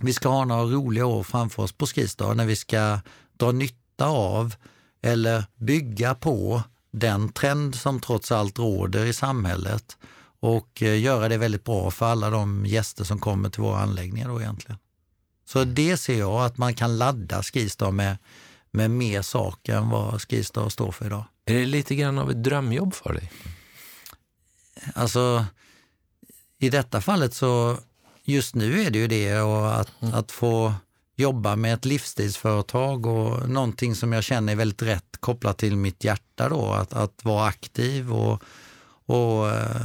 vi 0.00 0.12
ska 0.12 0.28
ha 0.28 0.44
några 0.44 0.62
roliga 0.62 1.06
år 1.06 1.22
framför 1.22 1.62
oss 1.62 1.72
på 1.72 1.86
Skistar 1.86 2.34
när 2.34 2.46
vi 2.46 2.56
ska 2.56 3.00
dra 3.36 3.52
nytta 3.52 4.06
av 4.06 4.54
eller 5.02 5.44
bygga 5.56 6.14
på 6.14 6.62
den 6.90 7.32
trend 7.32 7.74
som 7.74 8.00
trots 8.00 8.32
allt 8.32 8.58
råder 8.58 9.06
i 9.06 9.12
samhället 9.12 9.96
och 10.40 10.82
eh, 10.82 11.00
göra 11.00 11.28
det 11.28 11.36
väldigt 11.36 11.64
bra 11.64 11.90
för 11.90 12.06
alla 12.06 12.30
de 12.30 12.66
gäster 12.66 13.04
som 13.04 13.18
kommer 13.18 13.50
till 13.50 13.62
våra 13.62 13.78
anläggningar 13.78 14.28
då 14.28 14.40
egentligen. 14.40 14.78
Så 15.44 15.64
det 15.64 15.96
ser 15.96 16.18
jag 16.18 16.44
att 16.44 16.58
man 16.58 16.74
kan 16.74 16.98
ladda 16.98 17.42
Skistar 17.42 17.90
med, 17.90 18.18
med 18.70 18.90
mer 18.90 19.22
saker 19.22 19.76
än 19.76 19.88
vad 19.88 20.22
Skistar 20.22 20.68
står 20.68 20.92
för 20.92 21.06
idag. 21.06 21.24
Är 21.44 21.54
det 21.54 21.66
lite 21.66 21.94
grann 21.94 22.18
av 22.18 22.30
ett 22.30 22.44
drömjobb 22.44 22.94
för 22.94 23.14
dig? 23.14 23.32
Alltså, 24.94 25.46
i 26.62 26.70
detta 26.70 27.00
fallet 27.00 27.34
så, 27.34 27.78
just 28.24 28.54
nu 28.54 28.82
är 28.82 28.90
det 28.90 28.98
ju 28.98 29.06
det 29.06 29.40
och 29.40 29.80
att, 29.80 29.92
att 30.00 30.32
få 30.32 30.74
jobba 31.16 31.56
med 31.56 31.74
ett 31.74 31.84
livsstilsföretag 31.84 33.06
och 33.06 33.48
någonting 33.48 33.94
som 33.94 34.12
jag 34.12 34.24
känner 34.24 34.52
är 34.52 34.56
väldigt 34.56 34.82
rätt 34.82 35.16
kopplat 35.20 35.58
till 35.58 35.76
mitt 35.76 36.04
hjärta 36.04 36.48
då, 36.48 36.72
att, 36.72 36.92
att 36.92 37.24
vara 37.24 37.46
aktiv 37.46 38.12
och, 38.12 38.42
och 39.06 39.50
eh, 39.50 39.82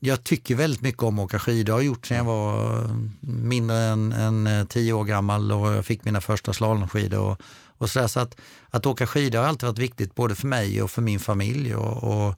jag 0.00 0.24
tycker 0.24 0.54
väldigt 0.54 0.80
mycket 0.80 1.02
om 1.02 1.18
att 1.18 1.24
åka 1.24 1.38
skidor. 1.38 1.72
Jag 1.72 1.78
har 1.78 1.82
gjort 1.82 2.06
sedan 2.06 2.16
jag 2.16 2.24
var 2.24 2.78
eh, 2.78 2.90
mindre 3.20 3.78
än, 3.78 4.12
än 4.12 4.46
eh, 4.46 4.66
tio 4.66 4.92
år 4.92 5.04
gammal 5.04 5.52
och 5.52 5.72
jag 5.72 5.86
fick 5.86 6.04
mina 6.04 6.20
första 6.20 6.52
slalomskidor. 6.52 7.20
Och, 7.20 7.40
och 7.78 7.90
så 7.90 7.98
där. 7.98 8.06
så 8.06 8.20
att, 8.20 8.36
att 8.70 8.86
åka 8.86 9.06
skidor 9.06 9.38
har 9.38 9.46
alltid 9.46 9.66
varit 9.66 9.78
viktigt 9.78 10.14
både 10.14 10.34
för 10.34 10.46
mig 10.46 10.82
och 10.82 10.90
för 10.90 11.02
min 11.02 11.20
familj. 11.20 11.74
Och, 11.74 12.04
och 12.04 12.34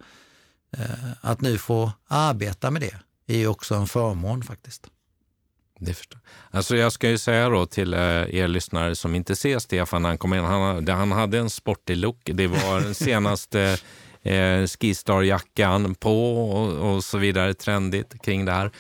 att 1.20 1.40
nu 1.40 1.58
få 1.58 1.92
arbeta 2.08 2.70
med 2.70 2.82
det 2.82 3.03
är 3.26 3.36
ju 3.36 3.46
också 3.46 3.74
en 3.74 3.86
förmån 3.86 4.42
faktiskt. 4.42 4.86
Det 5.78 5.94
förstår. 5.94 6.20
Alltså 6.50 6.76
jag 6.76 6.92
ska 6.92 7.08
ju 7.08 7.18
säga 7.18 7.48
då 7.48 7.66
till 7.66 7.94
eh, 7.94 8.00
er 8.34 8.48
lyssnare 8.48 8.94
som 8.94 9.14
inte 9.14 9.36
ser 9.36 9.58
Stefan 9.58 10.02
när 10.02 10.08
han 10.08 10.18
kom 10.18 10.34
in. 10.34 10.44
Han, 10.44 10.88
han 10.88 11.12
hade 11.12 11.38
en 11.38 11.50
sportig 11.50 11.96
look. 11.96 12.20
Det 12.24 12.46
var 12.46 12.80
den 12.80 12.94
senaste 12.94 13.78
eh, 14.22 14.66
Skistar-jackan 14.66 15.94
på 15.94 16.50
och, 16.50 16.94
och, 16.94 17.04
så 17.04 17.18
vidare, 17.18 17.54
trendigt 17.54 18.22
kring 18.22 18.44
det 18.44 18.52
här. 18.52 18.70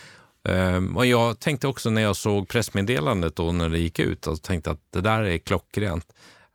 Um, 0.48 0.96
och 0.96 1.06
jag 1.06 1.40
tänkte 1.40 1.68
också 1.68 1.90
när 1.90 2.02
jag 2.02 2.16
såg 2.16 2.48
pressmeddelandet 2.48 3.36
då 3.36 3.52
när 3.52 3.68
det 3.68 3.78
gick 3.78 3.98
ut, 3.98 4.26
och 4.26 4.42
tänkte 4.42 4.70
att 4.70 4.80
det 4.90 5.00
där 5.00 5.22
är 5.22 5.38
klockrent. 5.38 6.06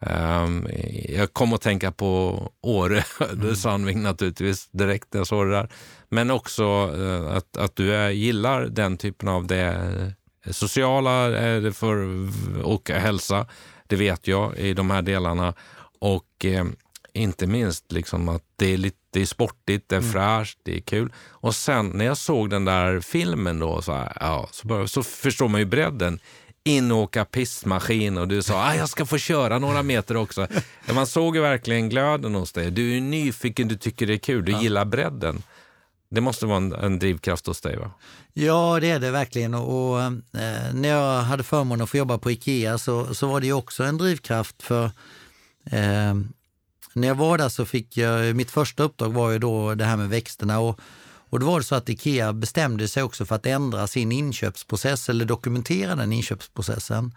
Um, 0.06 0.68
jag 1.10 1.34
kom 1.34 1.54
att 1.54 1.62
tänka 1.62 1.92
på 1.92 2.44
Åre, 2.62 3.04
mm. 3.34 3.56
Sandving 3.56 4.02
naturligtvis, 4.02 4.68
direkt 4.72 5.14
när 5.14 5.20
jag 5.20 5.28
såg 5.28 5.48
det 5.48 5.52
där. 5.52 5.70
Men 6.10 6.32
också 6.32 6.92
uh, 6.96 7.32
att, 7.38 7.58
att 7.58 7.76
du 7.76 7.96
är, 7.96 8.10
gillar 8.10 8.66
den 8.66 8.98
typen 8.98 9.30
av 9.30 9.48
det 9.48 10.14
sociala 10.52 11.30
uh, 11.30 11.72
för, 11.72 12.08
och 12.64 12.90
hälsa. 12.90 13.48
Det 13.88 13.96
vet 13.96 14.28
jag 14.28 14.58
i 14.58 14.74
de 14.74 14.90
här 14.90 15.02
delarna. 15.02 15.54
Och 16.00 16.46
uh, 16.46 16.66
inte 17.14 17.48
minst 17.48 17.92
liksom 17.92 18.30
att 18.30 18.44
det 18.56 18.74
är 18.74 18.78
lite 18.78 19.26
sportigt, 19.26 19.90
det 19.90 19.96
är 19.96 20.00
mm. 20.00 20.12
fräscht, 20.12 20.60
det 20.64 20.76
är 20.78 20.82
kul. 20.82 21.14
Och 21.30 21.56
sen 21.56 21.90
när 21.90 22.06
jag 22.06 22.18
såg 22.18 22.50
den 22.50 22.66
där 22.66 23.00
filmen 23.00 23.60
då, 23.60 23.82
så, 23.82 23.94
här, 23.94 24.18
ja, 24.20 24.50
så, 24.52 24.68
bara, 24.68 24.88
så 24.88 25.04
förstår 25.04 25.48
man 25.48 25.60
ju 25.60 25.66
bredden. 25.66 26.20
In 26.64 26.92
och 26.92 26.98
åka 26.98 27.26
pistmaskin 27.26 28.18
och 28.18 28.28
du 28.28 28.42
sa 28.44 28.64
att 28.64 28.74
ah, 28.74 28.76
jag 28.76 28.90
ska 28.90 29.06
få 29.06 29.18
köra 29.18 29.60
några 29.60 29.84
meter 29.84 30.18
också. 30.18 30.48
Man 30.94 31.08
såg 31.08 31.36
ju 31.36 31.42
verkligen 31.42 31.90
glöden 31.90 32.36
hos 32.36 32.52
dig. 32.52 32.72
Du 32.72 32.98
är 32.98 33.02
nyfiken, 33.02 33.68
du 33.68 33.76
tycker 33.76 34.08
det 34.08 34.14
är 34.14 34.18
kul, 34.18 34.46
du 34.46 34.52
ja. 34.52 34.62
gillar 34.62 34.86
bredden. 34.86 35.44
Det 36.12 36.22
måste 36.22 36.46
vara 36.46 36.58
en, 36.58 36.74
en, 36.74 37.00
drivkraft 37.00 37.48
hos 37.48 37.62
dig 37.62 37.78
va? 37.78 37.92
Ja, 38.34 38.80
det 38.82 38.90
är 38.90 39.00
det 39.00 39.12
verkligen. 39.12 39.54
Och, 39.54 39.92
och 39.92 40.02
eh, 40.02 40.14
när 40.74 40.90
jag 40.90 41.22
hade 41.22 41.44
förmånen 41.44 41.84
att 41.84 41.90
få 41.90 41.98
jobba 41.98 42.18
på 42.18 42.32
Ikea 42.32 42.78
så, 42.78 43.16
så 43.16 43.28
var 43.28 43.42
det 43.42 43.54
också 43.54 43.84
en 43.84 43.98
drivkraft 43.98 44.64
för 44.64 44.86
eh, 45.72 46.14
när 46.94 47.08
jag 47.08 47.16
var 47.16 47.38
där 47.38 47.50
så 47.50 47.66
fick 47.66 47.98
jag, 47.98 48.36
mitt 48.36 48.52
första 48.52 48.84
uppdrag 48.84 49.14
var 49.14 49.32
ju 49.32 49.40
då 49.40 49.76
det 49.76 49.86
här 49.86 49.98
med 49.98 50.10
växterna 50.10 50.60
och, 50.60 50.80
och 51.30 51.40
då 51.40 51.46
var 51.46 51.60
det 51.60 51.66
så 51.66 51.76
att 51.76 51.90
Ikea 51.90 52.34
bestämde 52.34 52.88
sig 52.88 53.04
också 53.04 53.26
för 53.26 53.36
att 53.36 53.46
ändra 53.46 53.88
sin 53.88 54.12
inköpsprocess 54.12 55.10
eller 55.10 55.26
dokumentera 55.26 55.96
den 55.96 56.14
inköpsprocessen. 56.14 57.14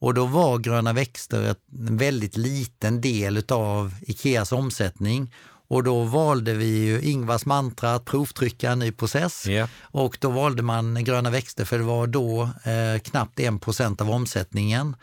Och 0.00 0.14
då 0.14 0.26
var 0.26 0.58
gröna 0.58 0.92
växter 0.92 1.54
en 1.88 1.96
väldigt 1.96 2.36
liten 2.36 3.00
del 3.00 3.42
av 3.48 3.94
Ikeas 4.02 4.52
omsättning. 4.52 5.34
Och 5.68 5.84
då 5.84 6.02
valde 6.02 6.54
vi 6.54 6.66
ju 6.66 7.00
Ingvars 7.02 7.46
mantra 7.46 7.94
att 7.94 8.04
provtrycka 8.04 8.70
en 8.70 8.78
ny 8.78 8.92
process. 8.92 9.48
Yeah. 9.48 9.68
Och 9.82 10.18
då 10.20 10.30
valde 10.30 10.62
man 10.62 11.04
gröna 11.04 11.30
växter 11.30 11.64
för 11.64 11.78
det 11.78 11.84
var 11.84 12.06
då 12.06 12.42
eh, 12.42 13.00
knappt 13.02 13.40
1 13.40 14.00
av 14.00 14.10
omsättningen. 14.10 14.96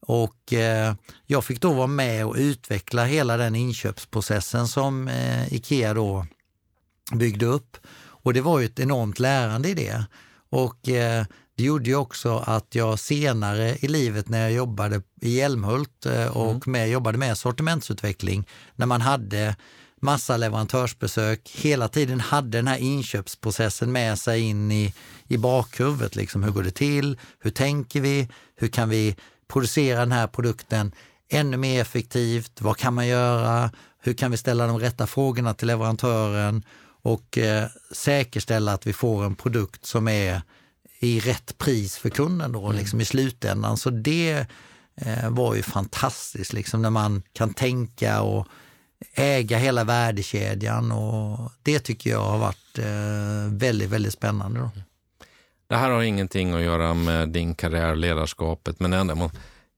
Och 0.00 0.52
eh, 0.52 0.94
jag 1.26 1.44
fick 1.44 1.60
då 1.60 1.72
vara 1.72 1.86
med 1.86 2.26
och 2.26 2.34
utveckla 2.38 3.04
hela 3.04 3.36
den 3.36 3.54
inköpsprocessen 3.54 4.68
som 4.68 5.08
eh, 5.08 5.54
Ikea 5.54 5.94
då 5.94 6.26
byggde 7.12 7.46
upp. 7.46 7.76
Och 8.22 8.34
det 8.34 8.40
var 8.40 8.58
ju 8.58 8.66
ett 8.66 8.80
enormt 8.80 9.18
lärande 9.18 9.68
i 9.68 9.74
det. 9.74 10.04
Och 10.50 10.88
eh, 10.88 11.24
det 11.56 11.64
gjorde 11.64 11.90
ju 11.90 11.96
också 11.96 12.44
att 12.46 12.74
jag 12.74 12.98
senare 12.98 13.76
i 13.80 13.88
livet 13.88 14.28
när 14.28 14.40
jag 14.40 14.52
jobbade 14.52 15.02
i 15.20 15.30
Hjälmhult 15.30 16.06
eh, 16.06 16.36
och 16.36 16.50
mm. 16.50 16.60
med, 16.66 16.90
jobbade 16.90 17.18
med 17.18 17.38
sortimentsutveckling, 17.38 18.48
när 18.76 18.86
man 18.86 19.00
hade 19.00 19.56
massa 20.00 20.36
leverantörsbesök, 20.36 21.50
hela 21.54 21.88
tiden 21.88 22.20
hade 22.20 22.58
den 22.58 22.66
här 22.66 22.78
inköpsprocessen 22.78 23.92
med 23.92 24.18
sig 24.18 24.40
in 24.40 24.72
i, 24.72 24.94
i 25.28 25.38
bakhuvudet. 25.38 26.16
Liksom, 26.16 26.42
hur 26.42 26.50
går 26.50 26.62
det 26.62 26.70
till? 26.70 27.18
Hur 27.38 27.50
tänker 27.50 28.00
vi? 28.00 28.28
Hur 28.56 28.68
kan 28.68 28.88
vi 28.88 29.16
producera 29.48 30.00
den 30.00 30.12
här 30.12 30.26
produkten 30.26 30.92
ännu 31.28 31.56
mer 31.56 31.80
effektivt? 31.80 32.60
Vad 32.60 32.76
kan 32.76 32.94
man 32.94 33.06
göra? 33.06 33.70
Hur 34.02 34.12
kan 34.12 34.30
vi 34.30 34.36
ställa 34.36 34.66
de 34.66 34.78
rätta 34.78 35.06
frågorna 35.06 35.54
till 35.54 35.66
leverantören 35.66 36.62
och 37.02 37.38
eh, 37.38 37.68
säkerställa 37.92 38.72
att 38.72 38.86
vi 38.86 38.92
får 38.92 39.24
en 39.24 39.34
produkt 39.34 39.86
som 39.86 40.08
är 40.08 40.42
i 40.98 41.20
rätt 41.20 41.58
pris 41.58 41.96
för 41.96 42.10
kunden 42.10 42.52
då, 42.52 42.64
mm. 42.64 42.76
liksom 42.76 43.00
i 43.00 43.04
slutändan. 43.04 43.76
Så 43.76 43.90
det 43.90 44.46
eh, 44.94 45.30
var 45.30 45.54
ju 45.54 45.62
fantastiskt, 45.62 46.52
liksom, 46.52 46.82
när 46.82 46.90
man 46.90 47.22
kan 47.32 47.54
tänka 47.54 48.22
och 48.22 48.46
äga 49.14 49.58
hela 49.58 49.84
värdekedjan 49.84 50.92
och 50.92 51.52
det 51.62 51.78
tycker 51.78 52.10
jag 52.10 52.24
har 52.24 52.38
varit 52.38 52.78
eh, 52.78 53.54
väldigt, 53.58 53.90
väldigt 53.90 54.12
spännande. 54.12 54.60
Då. 54.60 54.70
Det 55.66 55.76
här 55.76 55.90
har 55.90 56.02
ingenting 56.02 56.52
att 56.52 56.62
göra 56.62 56.94
med 56.94 57.28
din 57.28 57.54
karriär 57.54 57.90
och 57.90 57.96
ledarskapet, 57.96 58.80
men 58.80 58.92
ändå. 58.92 59.30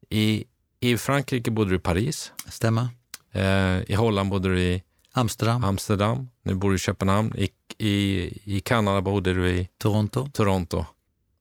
I, 0.09 0.45
I 0.81 0.99
Frankrike 0.99 1.51
bodde 1.51 1.71
du 1.71 1.77
i 1.77 1.79
Paris. 1.79 2.33
Stämmer. 2.47 2.89
Eh, 3.33 3.91
I 3.91 3.95
Holland 3.95 4.31
bodde 4.31 4.49
du 4.49 4.61
i 4.61 4.83
Amsterdam. 5.13 5.65
Amsterdam. 5.65 6.29
Nu 6.43 6.55
bor 6.55 6.71
du 6.71 6.77
i 6.77 6.79
Köpenhamn. 6.79 7.35
I, 7.37 7.49
i, 7.79 8.57
I 8.57 8.61
Kanada 8.61 9.01
bodde 9.01 9.35
du 9.35 9.49
i 9.51 9.69
Toronto. 9.79 10.29
Toronto. 10.33 10.85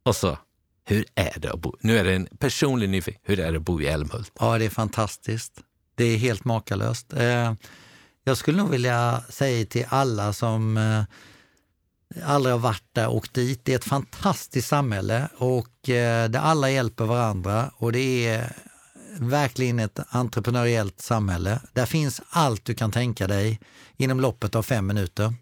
Och 0.04 0.16
så, 0.16 0.38
hur 0.84 1.06
är 1.16 1.40
det 1.40 1.52
att 1.52 1.60
bo? 1.60 1.76
Nu 1.82 1.98
är 1.98 2.04
det 2.04 2.16
en 2.16 2.28
personlig 2.40 2.90
nyfiken. 2.90 3.22
Hur 3.24 3.40
är 3.40 3.52
det 3.52 3.58
att 3.58 3.64
bo 3.64 3.82
i 3.82 3.88
Älmhult? 3.88 4.32
Ja, 4.40 4.58
det 4.58 4.66
är 4.66 4.70
fantastiskt. 4.70 5.54
Det 5.96 6.04
är 6.04 6.18
helt 6.18 6.46
makalöst. 6.46 7.14
Eh, 7.14 7.54
jag 8.24 8.38
skulle 8.38 8.58
nog 8.58 8.70
vilja 8.70 9.24
säga 9.30 9.66
till 9.66 9.86
alla 9.90 10.34
som 10.34 10.78
eh, 10.78 11.04
aldrig 12.26 12.54
har 12.54 12.60
varit 12.60 12.84
där, 12.94 13.08
åkt 13.08 13.34
dit. 13.34 13.66
Det 13.66 13.72
är 13.72 13.76
ett 13.76 13.86
fantastiskt 13.86 14.68
samhälle 14.68 15.30
och 15.38 15.90
eh, 15.90 16.30
där 16.30 16.40
alla 16.40 16.70
hjälper 16.70 17.06
varandra 17.06 17.72
och 17.76 17.92
det 17.92 18.28
är 18.28 18.56
verkligen 19.20 19.80
ett 19.80 20.00
entreprenöriellt 20.10 21.02
samhälle. 21.02 21.60
Där 21.74 21.86
finns 21.86 22.22
allt 22.30 22.66
du 22.66 22.74
kan 22.74 22.92
tänka 22.92 23.28
dig 23.28 23.60
inom 23.98 24.20
loppet 24.20 24.56
av 24.56 24.64
fem 24.64 24.88
minuter. 24.88 25.34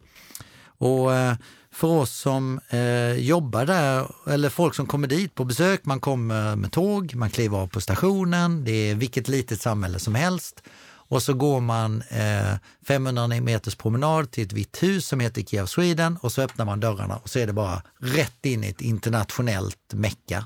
Och 0.77 1.13
eh, 1.13 1.35
för 1.71 1.87
oss 1.87 2.11
som 2.11 2.59
eh, 2.69 3.13
jobbar 3.13 3.65
där, 3.65 4.11
eller 4.27 4.49
folk 4.49 4.75
som 4.75 4.87
kommer 4.87 5.07
dit 5.07 5.35
på 5.35 5.45
besök, 5.45 5.85
man 5.85 5.99
kommer 5.99 6.55
med 6.55 6.71
tåg, 6.71 7.15
man 7.15 7.29
kliver 7.29 7.57
av 7.57 7.67
på 7.67 7.81
stationen, 7.81 8.63
det 8.63 8.71
är 8.71 8.95
vilket 8.95 9.27
litet 9.27 9.61
samhälle 9.61 9.99
som 9.99 10.15
helst. 10.15 10.63
Och 11.09 11.23
så 11.23 11.33
går 11.33 11.59
man 11.59 12.03
eh, 12.09 12.57
500 12.87 13.27
meters 13.27 13.75
promenad 13.75 14.31
till 14.31 14.45
ett 14.45 14.53
vitt 14.53 14.83
hus 14.83 15.07
som 15.07 15.19
heter 15.19 15.41
Ikea 15.41 15.67
Sweden 15.67 16.17
och 16.21 16.31
så 16.31 16.41
öppnar 16.41 16.65
man 16.65 16.79
dörrarna 16.79 17.17
och 17.17 17.29
så 17.29 17.39
är 17.39 17.47
det 17.47 17.53
bara 17.53 17.81
rätt 17.99 18.45
in 18.45 18.63
i 18.63 18.67
ett 18.67 18.81
internationellt 18.81 19.93
mecka. 19.93 20.45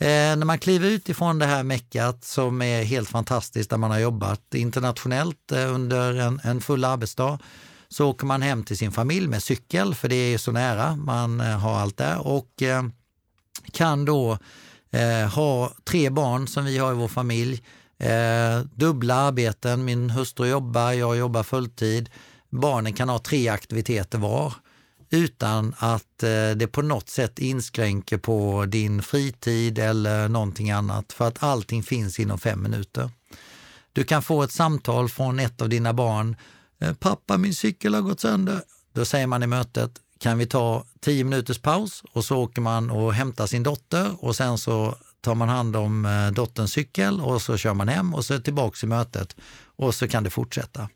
Eh, 0.00 0.36
när 0.36 0.44
man 0.44 0.58
kliver 0.58 0.88
ut 0.88 1.08
ifrån 1.08 1.38
det 1.38 1.46
här 1.46 1.62
meckat 1.62 2.24
som 2.24 2.62
är 2.62 2.84
helt 2.84 3.08
fantastiskt 3.08 3.70
där 3.70 3.76
man 3.76 3.90
har 3.90 3.98
jobbat 3.98 4.54
internationellt 4.54 5.52
eh, 5.52 5.74
under 5.74 6.14
en, 6.14 6.40
en 6.44 6.60
full 6.60 6.84
arbetsdag 6.84 7.38
så 7.88 8.08
åker 8.08 8.26
man 8.26 8.42
hem 8.42 8.64
till 8.64 8.78
sin 8.78 8.92
familj 8.92 9.28
med 9.28 9.42
cykel 9.42 9.94
för 9.94 10.08
det 10.08 10.14
är 10.14 10.38
så 10.38 10.52
nära, 10.52 10.96
man 10.96 11.40
eh, 11.40 11.58
har 11.58 11.78
allt 11.78 11.96
där. 11.96 12.26
Och 12.26 12.62
eh, 12.62 12.82
kan 13.72 14.04
då 14.04 14.38
eh, 14.90 15.28
ha 15.28 15.72
tre 15.84 16.10
barn 16.10 16.48
som 16.48 16.64
vi 16.64 16.78
har 16.78 16.92
i 16.92 16.94
vår 16.94 17.08
familj, 17.08 17.62
eh, 17.98 18.60
dubbla 18.74 19.14
arbeten, 19.14 19.84
min 19.84 20.10
hustru 20.10 20.48
jobbar, 20.48 20.92
jag 20.92 21.16
jobbar 21.16 21.42
fulltid. 21.42 22.10
Barnen 22.50 22.92
kan 22.92 23.08
ha 23.08 23.18
tre 23.18 23.48
aktiviteter 23.48 24.18
var 24.18 24.54
utan 25.10 25.74
att 25.78 26.22
eh, 26.22 26.50
det 26.56 26.72
på 26.72 26.82
något 26.82 27.08
sätt 27.08 27.38
inskränker 27.38 28.18
på 28.18 28.64
din 28.68 29.02
fritid 29.02 29.78
eller 29.78 30.28
någonting 30.28 30.70
annat 30.70 31.12
för 31.12 31.28
att 31.28 31.42
allting 31.42 31.82
finns 31.82 32.20
inom 32.20 32.38
fem 32.38 32.62
minuter. 32.62 33.10
Du 33.92 34.04
kan 34.04 34.22
få 34.22 34.42
ett 34.42 34.52
samtal 34.52 35.08
från 35.08 35.38
ett 35.38 35.62
av 35.62 35.68
dina 35.68 35.92
barn. 35.92 36.36
Eh, 36.80 36.92
Pappa, 36.94 37.36
min 37.36 37.54
cykel 37.54 37.94
har 37.94 38.02
gått 38.02 38.20
sönder. 38.20 38.62
Då 38.92 39.04
säger 39.04 39.26
man 39.26 39.42
i 39.42 39.46
mötet, 39.46 39.90
kan 40.18 40.38
vi 40.38 40.46
ta 40.46 40.84
tio 41.00 41.24
minuters 41.24 41.58
paus? 41.58 42.02
Och 42.12 42.24
så 42.24 42.36
åker 42.36 42.60
man 42.60 42.90
och 42.90 43.14
hämtar 43.14 43.46
sin 43.46 43.62
dotter 43.62 44.24
och 44.24 44.36
sen 44.36 44.58
så 44.58 44.94
tar 45.20 45.34
man 45.34 45.48
hand 45.48 45.76
om 45.76 46.06
eh, 46.06 46.30
dotterns 46.30 46.72
cykel 46.72 47.20
och 47.20 47.42
så 47.42 47.56
kör 47.56 47.74
man 47.74 47.88
hem 47.88 48.14
och 48.14 48.24
så 48.24 48.40
tillbaks 48.40 48.84
i 48.84 48.86
mötet 48.86 49.36
och 49.64 49.94
så 49.94 50.08
kan 50.08 50.24
det 50.24 50.30
fortsätta. 50.30 50.88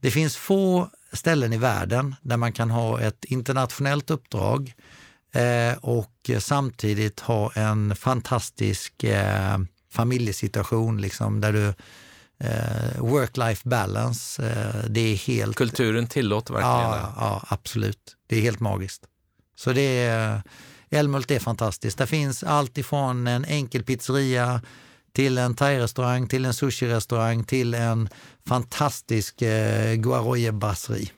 Det 0.00 0.10
finns 0.10 0.36
få 0.36 0.90
ställen 1.12 1.52
i 1.52 1.58
världen 1.58 2.14
där 2.22 2.36
man 2.36 2.52
kan 2.52 2.70
ha 2.70 3.00
ett 3.00 3.24
internationellt 3.24 4.10
uppdrag 4.10 4.74
eh, 5.32 5.78
och 5.80 6.30
samtidigt 6.38 7.20
ha 7.20 7.52
en 7.52 7.96
fantastisk 7.96 9.04
eh, 9.04 9.58
familjesituation 9.90 11.00
liksom, 11.00 11.40
där 11.40 11.52
du 11.52 11.68
eh, 12.48 13.00
work-life 13.00 13.68
balance. 13.68 14.42
Det 14.88 15.00
är 15.00 15.16
helt... 15.16 15.56
Kulturen 15.56 16.06
tillåter 16.06 16.54
verkligen 16.54 16.76
Ja, 16.76 17.14
ja, 17.16 17.44
absolut. 17.48 18.16
Det 18.26 18.36
är 18.36 18.40
helt 18.40 18.60
magiskt. 18.60 19.02
Så 19.56 19.72
det 19.72 19.98
är, 19.98 20.42
Älmhult 20.90 21.30
är 21.30 21.38
fantastiskt. 21.38 21.98
Det 21.98 22.06
finns 22.06 22.44
allt 22.44 22.78
ifrån 22.78 23.26
en 23.26 23.44
enkel 23.44 23.82
pizzeria 23.82 24.60
till 25.12 25.38
en 25.38 25.54
thai-restaurang, 25.54 26.28
till 26.28 26.44
en 26.44 26.52
sushi-restaurang, 26.52 27.44
till 27.44 27.74
en 27.74 28.08
fantastisk 28.46 29.42
eh, 29.42 29.94
guaroye 29.94 30.52
brasserie. 30.52 31.08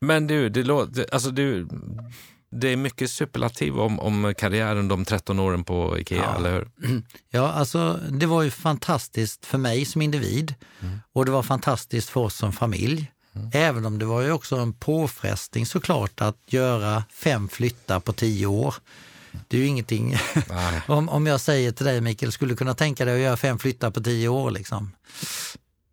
Men 0.00 0.26
du, 0.26 0.48
det, 0.48 0.62
låter, 0.62 1.06
alltså 1.12 1.30
du, 1.30 1.68
det 2.50 2.68
är 2.68 2.76
mycket 2.76 3.10
superlativ 3.10 3.78
om, 3.80 4.00
om 4.00 4.34
karriären 4.38 4.88
de 4.88 5.04
13 5.04 5.38
åren 5.38 5.64
på 5.64 5.98
Ikea, 5.98 6.18
Ja. 6.18 6.36
eller 6.36 6.52
hur? 6.52 7.02
Ja, 7.30 7.52
alltså 7.52 8.00
det 8.10 8.26
var 8.26 8.42
ju 8.42 8.50
fantastiskt 8.50 9.46
för 9.46 9.58
mig 9.58 9.84
som 9.84 10.02
individ 10.02 10.54
och 11.12 11.24
det 11.24 11.30
var 11.30 11.42
fantastiskt 11.42 12.08
för 12.08 12.20
oss 12.20 12.34
som 12.36 12.52
familj. 12.52 13.10
Även 13.52 13.86
om 13.86 13.98
det 13.98 14.04
var 14.04 14.22
ju 14.22 14.32
också 14.32 14.56
en 14.56 14.72
påfrestning 14.72 15.66
såklart 15.66 16.20
att 16.20 16.36
göra 16.46 17.04
fem 17.12 17.48
flyttar 17.48 18.00
på 18.00 18.12
tio 18.12 18.46
år. 18.46 18.74
Det 19.48 19.56
är 19.56 19.60
ju 19.60 19.66
ingenting. 19.66 20.16
Om, 20.86 21.08
om 21.08 21.26
jag 21.26 21.40
säger 21.40 21.72
till 21.72 21.86
dig 21.86 22.00
Mikael, 22.00 22.32
skulle 22.32 22.52
du 22.52 22.56
kunna 22.56 22.74
tänka 22.74 23.04
dig 23.04 23.14
att 23.14 23.20
göra 23.20 23.36
fem 23.36 23.58
flyttar 23.58 23.90
på 23.90 24.00
tio 24.00 24.28
år? 24.28 24.50
Liksom? 24.50 24.92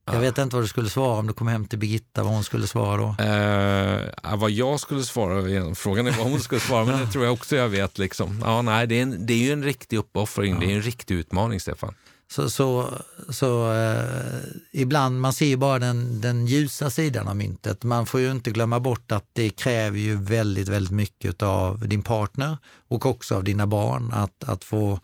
Jag 0.05 0.19
vet 0.19 0.37
inte 0.37 0.55
vad 0.55 0.63
du 0.63 0.67
skulle 0.67 0.89
svara 0.89 1.19
om 1.19 1.27
du 1.27 1.33
kom 1.33 1.47
hem 1.47 1.65
till 1.65 1.79
Birgitta, 1.79 2.23
vad 2.23 2.33
hon 2.33 2.43
skulle 2.43 2.67
svara 2.67 2.97
då. 2.97 3.23
Eh, 3.23 4.35
vad 4.37 4.51
jag 4.51 4.79
skulle 4.79 5.03
svara, 5.03 5.75
frågan 5.75 6.07
är 6.07 6.11
vad 6.11 6.27
hon 6.31 6.39
skulle 6.39 6.61
svara, 6.61 6.85
men 6.85 6.99
det 6.99 7.07
tror 7.11 7.23
jag 7.23 7.33
också 7.33 7.55
jag 7.55 7.69
vet. 7.69 7.97
Liksom. 7.97 8.41
Ja, 8.43 8.61
nej, 8.61 8.87
det, 8.87 8.95
är 8.95 9.01
en, 9.01 9.25
det 9.25 9.33
är 9.33 9.37
ju 9.37 9.51
en 9.51 9.63
riktig 9.63 9.97
uppoffring, 9.97 10.59
det 10.59 10.65
är 10.65 10.75
en 10.75 10.81
riktig 10.81 11.15
utmaning, 11.15 11.59
Stefan. 11.59 11.93
Så, 12.31 12.49
så, 12.49 12.93
så 13.29 13.73
eh, 13.73 14.39
ibland, 14.71 15.21
man 15.21 15.33
ser 15.33 15.45
ju 15.45 15.57
bara 15.57 15.79
den, 15.79 16.21
den 16.21 16.47
ljusa 16.47 16.89
sidan 16.89 17.27
av 17.27 17.35
myntet. 17.35 17.83
Man 17.83 18.05
får 18.05 18.19
ju 18.19 18.31
inte 18.31 18.51
glömma 18.51 18.79
bort 18.79 19.11
att 19.11 19.25
det 19.33 19.49
kräver 19.49 19.97
ju 19.97 20.15
väldigt, 20.15 20.67
väldigt 20.67 20.91
mycket 20.91 21.43
av 21.43 21.87
din 21.87 22.03
partner 22.03 22.57
och 22.87 23.05
också 23.05 23.35
av 23.35 23.43
dina 23.43 23.67
barn 23.67 24.11
att, 24.13 24.43
att 24.43 24.63
få 24.63 24.99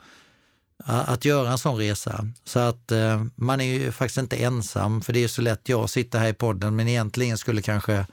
att 0.85 1.25
göra 1.25 1.51
en 1.51 1.57
sån 1.57 1.77
resa. 1.77 2.27
Så 2.43 2.59
att 2.59 2.91
eh, 2.91 3.23
man 3.35 3.61
är 3.61 3.65
ju 3.65 3.91
faktiskt 3.91 4.17
inte 4.17 4.35
ensam, 4.35 5.01
för 5.01 5.13
det 5.13 5.23
är 5.23 5.27
så 5.27 5.41
lätt 5.41 5.69
jag 5.69 5.89
sitter 5.89 6.19
här 6.19 6.29
i 6.29 6.33
podden, 6.33 6.75
men 6.75 6.87
egentligen 6.87 7.37
skulle 7.37 7.61
kanske 7.61 8.05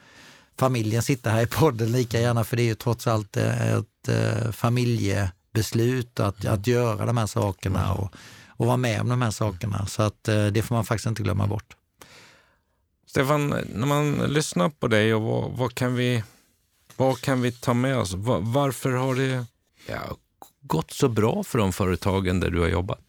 familjen 0.59 1.03
sitta 1.03 1.31
här 1.31 1.43
i 1.43 1.47
podden 1.47 1.93
lika 1.93 2.21
gärna, 2.21 2.45
för 2.45 2.57
det 2.57 2.63
är 2.63 2.65
ju 2.65 2.75
trots 2.75 3.07
allt 3.07 3.37
eh, 3.37 3.73
ett, 3.73 4.09
ett 4.09 4.55
familjebeslut 4.55 6.21
att, 6.21 6.45
att 6.45 6.67
göra 6.67 7.07
de 7.07 7.17
här 7.17 7.27
sakerna 7.27 7.93
och, 7.93 8.15
och 8.57 8.67
vara 8.67 8.77
med 8.77 9.01
om 9.01 9.09
de 9.09 9.23
här 9.23 9.31
sakerna. 9.31 9.87
Så 9.87 10.03
att 10.03 10.29
eh, 10.29 10.47
det 10.47 10.63
får 10.63 10.75
man 10.75 10.85
faktiskt 10.85 11.07
inte 11.07 11.23
glömma 11.23 11.47
bort. 11.47 11.77
Stefan, 13.07 13.49
när 13.75 13.87
man 13.87 14.15
lyssnar 14.15 14.69
på 14.69 14.89
dig, 14.89 15.15
och 15.15 15.23
vad, 15.23 15.51
vad, 15.53 15.75
kan, 15.75 15.95
vi, 15.95 16.25
vad 16.97 17.21
kan 17.21 17.43
vi 17.43 17.53
ta 17.53 17.75
med 17.75 17.99
oss? 17.99 18.13
Va- 18.13 18.41
varför 18.43 18.93
har 18.93 19.15
det 19.15 19.47
ja, 19.87 20.17
gått 20.61 20.91
så 20.91 21.09
bra 21.09 21.45
för 21.45 21.59
de 21.59 21.73
företagen 21.73 22.41
där 22.41 22.51
du 22.51 22.61
har 22.61 22.69
jobbat? 22.69 23.01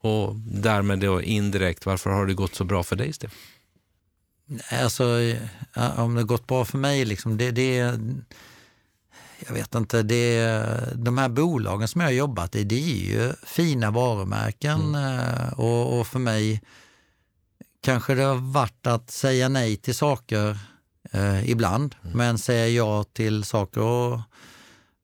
Och 0.00 0.34
därmed 0.36 0.98
då 0.98 1.22
indirekt, 1.22 1.86
varför 1.86 2.10
har 2.10 2.26
det 2.26 2.34
gått 2.34 2.54
så 2.54 2.64
bra 2.64 2.82
för 2.82 2.96
dig, 2.96 3.12
Stefan? 3.12 3.38
Alltså, 4.70 5.04
om 5.96 6.14
det 6.14 6.20
har 6.20 6.22
gått 6.22 6.46
bra 6.46 6.64
för 6.64 6.78
mig, 6.78 7.04
liksom, 7.04 7.36
det, 7.36 7.50
det 7.50 8.00
jag 9.46 9.54
vet 9.54 9.74
inte, 9.74 10.02
det, 10.02 10.58
de 10.94 11.18
här 11.18 11.28
bolagen 11.28 11.88
som 11.88 12.00
jag 12.00 12.08
har 12.08 12.12
jobbat 12.12 12.56
i, 12.56 12.64
det 12.64 12.74
är 12.74 13.06
ju 13.06 13.32
fina 13.46 13.90
varumärken 13.90 14.94
eh, 14.94 15.52
och, 15.52 16.00
och 16.00 16.06
för 16.06 16.18
mig 16.18 16.62
kanske 17.82 18.14
det 18.14 18.22
har 18.22 18.52
varit 18.52 18.86
att 18.86 19.10
säga 19.10 19.48
nej 19.48 19.76
till 19.76 19.94
saker 19.94 20.58
eh, 21.12 21.50
ibland, 21.50 21.94
men 22.02 22.38
säga 22.38 22.68
ja 22.68 23.04
till 23.04 23.44
saker. 23.44 23.80
Och 23.80 24.20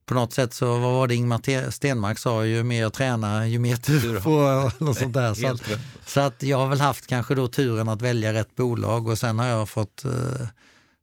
på 0.05 0.13
något 0.13 0.33
sätt 0.33 0.53
så, 0.53 0.65
vad 0.65 0.93
var 0.93 1.07
det 1.07 1.15
Ingmar 1.15 1.37
Te- 1.37 1.71
Stenmark 1.71 2.19
sa, 2.19 2.45
ju 2.45 2.63
mer 2.63 2.81
jag 2.81 2.93
tränar, 2.93 3.45
ju 3.45 3.59
mer 3.59 3.75
tur 3.75 4.19
får 4.19 4.49
jag. 4.49 4.71
sånt 4.95 5.13
där. 5.13 5.33
Så, 5.35 5.47
att, 5.47 5.61
så 6.05 6.19
att 6.19 6.43
jag 6.43 6.57
har 6.57 6.67
väl 6.67 6.81
haft 6.81 7.07
kanske 7.07 7.35
då 7.35 7.47
turen 7.47 7.89
att 7.89 8.01
välja 8.01 8.33
rätt 8.33 8.55
bolag 8.55 9.07
och 9.07 9.17
sen 9.17 9.39
har 9.39 9.47
jag 9.47 9.69
fått 9.69 10.05
eh, 10.05 10.47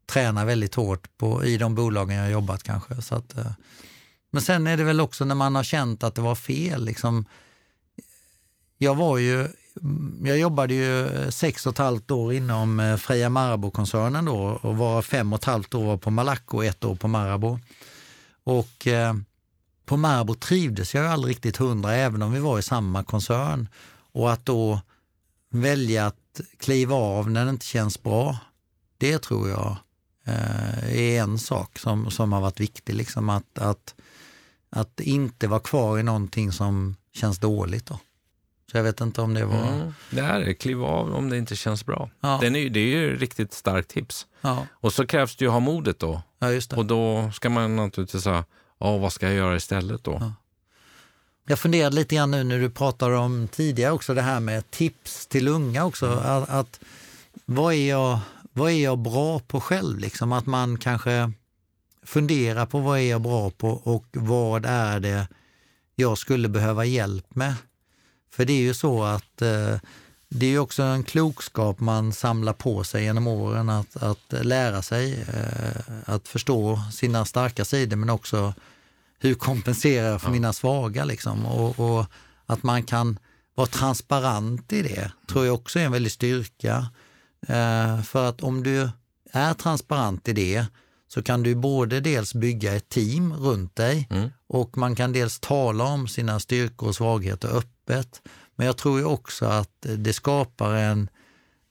träna 0.06 0.44
väldigt 0.44 0.74
hårt 0.74 1.18
på, 1.18 1.44
i 1.44 1.58
de 1.58 1.74
bolagen 1.74 2.16
jag 2.16 2.30
jobbat 2.30 2.62
kanske. 2.62 3.02
Så 3.02 3.14
att, 3.14 3.36
eh, 3.36 3.52
men 4.30 4.42
sen 4.42 4.66
är 4.66 4.76
det 4.76 4.84
väl 4.84 5.00
också 5.00 5.24
när 5.24 5.34
man 5.34 5.54
har 5.54 5.62
känt 5.62 6.02
att 6.02 6.14
det 6.14 6.22
var 6.22 6.34
fel. 6.34 6.84
Liksom, 6.84 7.24
jag 8.78 8.94
var 8.94 9.18
ju, 9.18 9.40
mm, 9.82 10.22
jag 10.24 10.38
jobbade 10.38 10.74
ju 10.74 11.06
eh, 11.06 11.28
sex 11.28 11.66
och 11.66 11.72
ett 11.72 11.78
halvt 11.78 12.10
år 12.10 12.32
inom 12.32 12.80
eh, 12.80 12.96
Freja 12.96 13.28
Marabou-koncernen 13.28 14.24
då 14.24 14.58
och 14.62 14.76
var 14.76 15.02
fem 15.02 15.32
och 15.32 15.38
ett 15.38 15.44
halvt 15.44 15.74
år 15.74 15.96
på 15.96 16.10
Malaco 16.10 16.56
och 16.56 16.64
ett 16.64 16.84
år 16.84 16.96
på 16.96 17.08
Marabou. 17.08 17.58
Och 18.44 18.86
eh, 18.86 19.14
på 19.86 19.96
Marabou 19.96 20.34
trivdes 20.34 20.94
jag 20.94 21.04
ju 21.04 21.10
aldrig 21.10 21.30
riktigt 21.30 21.56
hundra 21.56 21.94
även 21.94 22.22
om 22.22 22.32
vi 22.32 22.40
var 22.40 22.58
i 22.58 22.62
samma 22.62 23.04
koncern. 23.04 23.68
Och 24.12 24.32
att 24.32 24.46
då 24.46 24.80
välja 25.50 26.06
att 26.06 26.40
kliva 26.58 26.94
av 26.94 27.30
när 27.30 27.44
det 27.44 27.50
inte 27.50 27.66
känns 27.66 28.02
bra, 28.02 28.38
det 28.98 29.18
tror 29.18 29.48
jag 29.48 29.76
är 30.26 31.20
en 31.22 31.38
sak 31.38 31.78
som, 31.78 32.10
som 32.10 32.32
har 32.32 32.40
varit 32.40 32.60
viktig. 32.60 32.94
Liksom 32.94 33.30
att, 33.30 33.58
att, 33.58 33.94
att 34.70 35.00
inte 35.00 35.46
vara 35.48 35.60
kvar 35.60 35.98
i 35.98 36.02
någonting 36.02 36.52
som 36.52 36.96
känns 37.12 37.38
dåligt. 37.38 37.86
Då. 37.86 37.98
Så 38.70 38.76
jag 38.76 38.84
vet 38.84 39.00
inte 39.00 39.20
om 39.20 39.34
det 39.34 39.44
var... 39.44 39.66
Mm. 39.72 39.94
Det 40.10 40.22
här 40.22 40.40
är 40.40 40.52
kliv 40.52 40.84
av 40.84 41.14
om 41.14 41.30
det 41.30 41.38
inte 41.38 41.56
känns 41.56 41.86
bra. 41.86 42.10
Ja. 42.20 42.38
Den 42.40 42.56
är, 42.56 42.70
det 42.70 42.80
är 42.80 42.86
ju 42.86 43.16
riktigt 43.18 43.52
starkt 43.52 43.88
tips. 43.90 44.26
Ja, 44.40 44.66
Och 44.70 44.92
så 44.92 45.06
krävs 45.06 45.36
det 45.36 45.44
ju 45.44 45.48
ha 45.50 45.60
modet 45.60 45.98
då. 45.98 46.22
ja, 46.38 46.52
just 46.52 46.70
det. 46.70 46.76
Och 46.76 46.86
då 46.86 47.30
ska 47.34 47.50
man 47.50 47.76
naturligtvis 47.76 48.22
säga, 48.22 48.44
ja, 48.78 48.96
vad 48.96 49.12
ska 49.12 49.26
jag 49.26 49.34
göra 49.34 49.56
istället 49.56 50.04
då? 50.04 50.16
Ja. 50.20 50.32
Jag 51.48 51.58
funderade 51.58 51.96
lite 51.96 52.14
grann 52.14 52.30
nu 52.30 52.44
när 52.44 52.58
du 52.58 52.70
pratade 52.70 53.16
om 53.16 53.48
tidigare 53.48 53.92
också 53.92 54.14
det 54.14 54.22
här 54.22 54.40
med 54.40 54.70
tips 54.70 55.26
till 55.26 55.48
unga 55.48 55.84
också. 55.84 56.06
Att, 56.06 56.48
att 56.48 56.80
vad, 57.44 57.74
är 57.74 57.88
jag, 57.88 58.18
vad 58.56 58.70
är 58.70 58.82
jag 58.82 58.98
bra 58.98 59.38
på 59.38 59.60
själv? 59.60 59.98
Liksom 59.98 60.32
att 60.32 60.46
man 60.46 60.78
kanske 60.78 61.32
fundera 62.02 62.66
på 62.66 62.78
vad 62.78 62.98
är 62.98 63.10
jag 63.10 63.20
bra 63.20 63.50
på 63.50 63.68
och 63.70 64.06
vad 64.12 64.66
är 64.66 65.00
det 65.00 65.28
jag 65.96 66.18
skulle 66.18 66.48
behöva 66.48 66.84
hjälp 66.84 67.34
med. 67.34 67.54
För 68.30 68.44
det 68.44 68.52
är 68.52 68.62
ju 68.62 68.74
så 68.74 69.04
att 69.04 69.42
eh, 69.42 69.78
det 70.28 70.46
är 70.46 70.50
ju 70.50 70.58
också 70.58 70.82
en 70.82 71.04
klokskap 71.04 71.80
man 71.80 72.12
samlar 72.12 72.52
på 72.52 72.84
sig 72.84 73.04
genom 73.04 73.26
åren 73.26 73.68
att, 73.68 73.96
att 73.96 74.32
lära 74.46 74.82
sig, 74.82 75.24
eh, 75.32 75.82
att 76.04 76.28
förstå 76.28 76.80
sina 76.92 77.24
starka 77.24 77.64
sidor 77.64 77.96
men 77.96 78.10
också 78.10 78.54
hur 79.18 79.34
kompenserar 79.34 80.08
jag 80.10 80.22
för 80.22 80.30
mina 80.30 80.52
svaga 80.52 81.04
liksom. 81.04 81.46
Och, 81.46 81.80
och 81.80 82.06
att 82.46 82.62
man 82.62 82.82
kan 82.82 83.18
vara 83.54 83.66
transparent 83.66 84.72
i 84.72 84.82
det 84.82 85.10
tror 85.28 85.46
jag 85.46 85.54
också 85.54 85.78
är 85.78 85.84
en 85.84 85.92
väldig 85.92 86.12
styrka. 86.12 86.86
Eh, 87.46 88.02
för 88.02 88.28
att 88.28 88.42
om 88.42 88.62
du 88.62 88.90
är 89.32 89.54
transparent 89.54 90.28
i 90.28 90.32
det 90.32 90.66
så 91.08 91.22
kan 91.22 91.42
du 91.42 91.54
både 91.54 92.00
dels 92.00 92.34
bygga 92.34 92.74
ett 92.76 92.88
team 92.88 93.32
runt 93.34 93.76
dig 93.76 94.06
Mm. 94.10 94.30
och 94.46 94.76
man 94.78 94.94
kan 94.96 95.12
dels 95.12 95.40
tala 95.40 95.84
om 95.84 96.08
sina 96.08 96.40
styrkor 96.40 96.88
och 96.88 96.94
svagheter 96.96 97.48
öppet. 97.48 98.22
Men 98.56 98.66
jag 98.66 98.76
tror 98.76 98.98
ju 98.98 99.04
också 99.04 99.46
att 99.46 99.70
det 99.80 100.12
skapar 100.12 100.74
en 100.74 101.08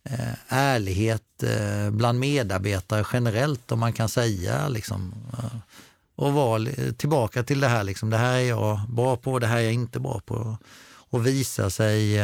eh, 0.09 0.33
ärlighet 0.47 1.43
eh, 1.43 1.91
bland 1.91 2.19
medarbetare 2.19 3.05
generellt 3.13 3.71
om 3.71 3.79
man 3.79 3.93
kan 3.93 4.09
säga 4.09 4.67
liksom 4.67 5.13
och 6.15 6.33
vara 6.33 6.65
tillbaka 6.97 7.43
till 7.43 7.59
det 7.59 7.67
här 7.67 7.83
liksom, 7.83 8.09
det 8.09 8.17
här 8.17 8.33
är 8.33 8.49
jag 8.49 8.79
bra 8.89 9.15
på, 9.17 9.39
det 9.39 9.47
här 9.47 9.57
är 9.57 9.61
jag 9.61 9.73
inte 9.73 9.99
bra 9.99 10.19
på 10.25 10.57
och 11.09 11.27
visa 11.27 11.69
sig 11.69 12.19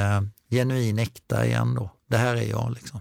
genuin 0.50 1.00
äkta 1.00 1.46
igen 1.46 1.76
då. 1.76 1.90
Det 2.08 2.18
här 2.18 2.36
är 2.36 2.50
jag 2.50 2.72
liksom. 2.74 3.00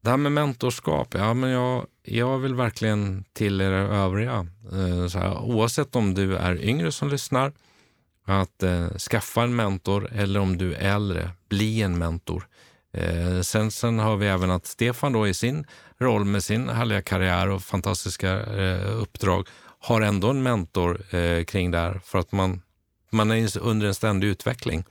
Det 0.00 0.10
här 0.10 0.16
med 0.16 0.32
mentorskap, 0.32 1.14
ja, 1.14 1.34
men 1.34 1.50
jag, 1.50 1.86
jag 2.02 2.38
vill 2.38 2.54
verkligen 2.54 3.24
till 3.32 3.60
er 3.60 3.70
övriga, 3.72 4.46
eh, 4.72 5.06
så 5.06 5.18
här, 5.18 5.38
oavsett 5.38 5.96
om 5.96 6.14
du 6.14 6.36
är 6.36 6.64
yngre 6.64 6.92
som 6.92 7.08
lyssnar, 7.08 7.52
att 8.24 8.62
eh, 8.62 8.88
skaffa 8.88 9.42
en 9.42 9.56
mentor 9.56 10.08
eller 10.12 10.40
om 10.40 10.58
du 10.58 10.74
är 10.74 10.94
äldre, 10.94 11.30
bli 11.48 11.82
en 11.82 11.98
mentor. 11.98 12.46
Eh, 12.92 13.40
sen, 13.40 13.70
sen 13.70 13.98
har 13.98 14.16
vi 14.16 14.26
även 14.26 14.50
att 14.50 14.66
Stefan 14.66 15.12
då 15.12 15.28
i 15.28 15.34
sin 15.34 15.66
roll 15.98 16.24
med 16.24 16.44
sin 16.44 16.68
härliga 16.68 17.02
karriär 17.02 17.48
och 17.48 17.62
fantastiska 17.62 18.30
eh, 18.40 19.00
uppdrag 19.00 19.48
har 19.78 20.00
ändå 20.00 20.30
en 20.30 20.42
mentor 20.42 21.14
eh, 21.14 21.44
kring 21.44 21.70
det 21.70 21.78
här 21.78 22.00
för 22.04 22.18
att 22.18 22.32
man, 22.32 22.62
man 23.10 23.30
är 23.30 23.58
under 23.58 23.86
en 23.86 23.94
ständig 23.94 24.28
utveckling. 24.28 24.84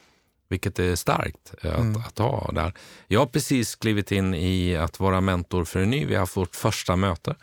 Vilket 0.49 0.79
är 0.79 0.95
starkt 0.95 1.53
eh, 1.63 1.71
att, 1.73 1.79
Mm. 1.79 2.01
att 2.07 2.17
ha 2.17 2.51
där. 2.53 2.73
Jag 3.07 3.19
har 3.19 3.25
precis 3.27 3.75
klivit 3.75 4.11
in 4.11 4.33
i 4.33 4.75
att 4.77 4.99
vara 4.99 5.21
mentor 5.21 5.65
för 5.65 5.79
en 5.79 5.89
ny. 5.89 6.05
Vi 6.05 6.13
har 6.13 6.19
haft 6.19 6.37
vårt 6.37 6.55
första 6.55 6.95
möte 6.95 7.35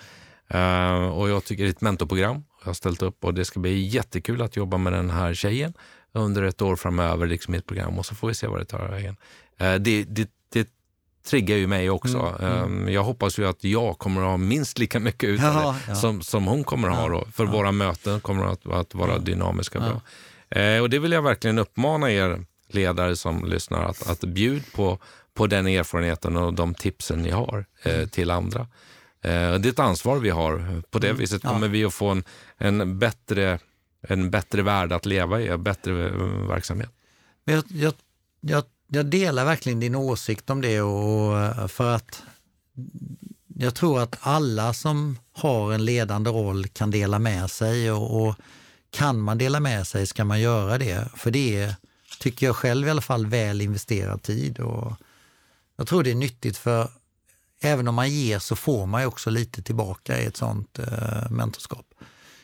Eh, 0.49 1.09
och 1.09 1.29
jag 1.29 1.45
tycker 1.45 1.63
det 1.65 1.69
är 1.69 1.73
ett 1.73 1.81
mentorprogram. 1.81 2.45
Jag 2.61 2.67
har 2.69 2.75
ställt 2.75 3.03
upp 3.03 3.25
och 3.25 3.35
det 3.35 3.45
ska 3.45 3.61
bli 3.61 3.81
jättekul 3.87 4.43
att 4.43 4.57
jobba 4.57 4.77
med 4.79 4.93
den 4.93 5.11
här 5.11 5.35
tjejen 5.35 5.75
under 6.13 6.43
ett 6.43 6.63
år 6.63 6.77
framöver 6.77 7.27
liksom 7.27 7.55
i 7.55 7.59
ett 7.59 7.67
program 7.67 7.99
och 7.99 8.07
så 8.07 8.15
får 8.15 8.29
vi 8.29 8.35
se 8.35 8.47
vad 8.47 8.59
det 8.61 8.65
tar 8.65 8.89
vägen. 8.89 9.17
Eh, 9.59 9.75
det, 9.75 10.05
det, 10.05 10.31
det 10.53 10.69
triggar 11.31 11.57
ju 11.57 11.67
mig 11.67 11.91
också. 11.91 12.37
Mm, 12.41 12.53
mm. 12.53 12.89
Eh, 12.89 12.95
jag 12.95 13.05
hoppas 13.05 13.39
ju 13.39 13.47
att 13.49 13.65
jag 13.65 13.99
kommer 13.99 14.21
att 14.21 14.27
ha 14.29 14.37
minst 14.37 14.79
lika 14.79 15.01
mycket 15.01 15.29
ut 15.29 15.41
Ja, 15.41 15.77
ja. 15.89 15.95
som, 15.95 16.23
som 16.23 16.47
hon 16.47 16.65
kommer 16.65 16.89
att 16.89 16.97
ha 16.97 17.09
då. 17.09 17.27
För 17.33 17.45
Ja. 17.45 17.51
våra 17.51 17.73
möten 17.73 18.21
kommer 18.21 18.45
att, 18.47 18.67
att 18.67 18.95
vara 18.95 19.19
dynamiska. 19.19 19.79
Bra. 19.81 20.01
Eh, 20.61 20.81
och 20.83 20.91
det 20.91 20.99
vill 20.99 21.13
jag 21.13 21.23
verkligen 21.23 21.59
uppmana 21.59 22.11
er 22.13 22.45
ledare 22.69 23.17
som 23.17 23.45
lyssnar 23.45 23.85
att, 23.85 24.07
att 24.11 24.21
bjud 24.21 24.62
på, 24.73 24.99
på 25.35 25.47
den 25.47 25.67
erfarenheten 25.67 26.37
och 26.37 26.55
de 26.55 26.75
tipsen 26.75 27.23
ni 27.23 27.31
har 27.31 27.67
eh, 27.83 27.95
Mm. 27.95 28.09
till 28.09 28.31
andra. 28.31 28.61
Eh, 29.23 29.55
det 29.55 29.69
är 29.69 29.69
ett 29.69 29.79
ansvar 29.79 30.19
vi 30.19 30.31
har. 30.31 30.83
På 30.91 30.99
det 30.99 31.12
viset 31.12 31.41
Ja. 31.45 31.51
kommer 31.51 31.69
vi 31.69 31.85
att 31.85 31.95
få 31.95 32.09
en, 32.09 32.25
en, 32.59 32.99
bättre, 32.99 33.59
en 34.09 34.31
bättre 34.31 34.62
värld 34.62 34.93
att 34.93 35.07
leva 35.07 35.41
i, 35.41 35.49
en 35.49 35.62
bättre 35.62 36.07
eh, 36.07 36.49
verksamhet. 36.49 36.91
Men 37.45 37.55
jag, 37.55 37.64
jag, 37.69 37.95
jag, 38.41 38.64
jag 38.89 39.07
delar 39.07 39.45
verkligen 39.45 39.81
din 39.81 39.95
åsikt 39.95 40.51
om 40.51 40.61
det 40.61 40.81
och 40.81 41.39
eh, 41.39 41.67
för 41.67 41.95
att 41.95 42.23
jag 43.59 43.75
tror 43.75 44.01
att 44.01 44.17
alla 44.21 44.73
som 44.73 45.19
har 45.33 45.73
en 45.73 45.85
ledande 45.85 46.31
roll 46.31 46.67
kan 46.69 46.91
dela 46.91 47.19
med 47.19 47.51
sig 47.51 47.91
och, 47.93 48.23
och 48.29 48.35
kan 48.91 49.21
man 49.21 49.39
dela 49.39 49.61
med 49.61 49.87
sig 49.87 50.07
ska 50.07 50.25
man 50.25 50.41
göra 50.41 50.79
det. 50.79 51.09
För 51.17 51.31
det 51.31 51.57
är, 51.62 51.75
tycker 52.19 52.47
jag 52.47 52.57
själv 52.57 52.87
i 52.87 52.91
alla 52.91 53.01
fall, 53.01 53.27
väl 53.27 53.61
investerad 53.61 54.23
tid. 54.23 54.59
Och 54.59 54.93
jag 55.77 55.87
tror 55.87 56.03
det 56.03 56.11
är 56.11 56.14
nyttigt 56.14 56.57
för 56.57 56.91
även 57.61 57.89
om 57.89 57.95
man 57.95 58.11
ger 58.11 58.39
så 58.39 58.57
får 58.57 58.87
man 58.87 59.01
ju 59.01 59.07
också 59.07 59.31
lite 59.31 59.62
tillbaka 59.62 60.21
i 60.21 60.25
ett 60.25 60.37
sånt 60.37 60.79
eh, 60.79 61.31
mentorskap. 61.31 61.87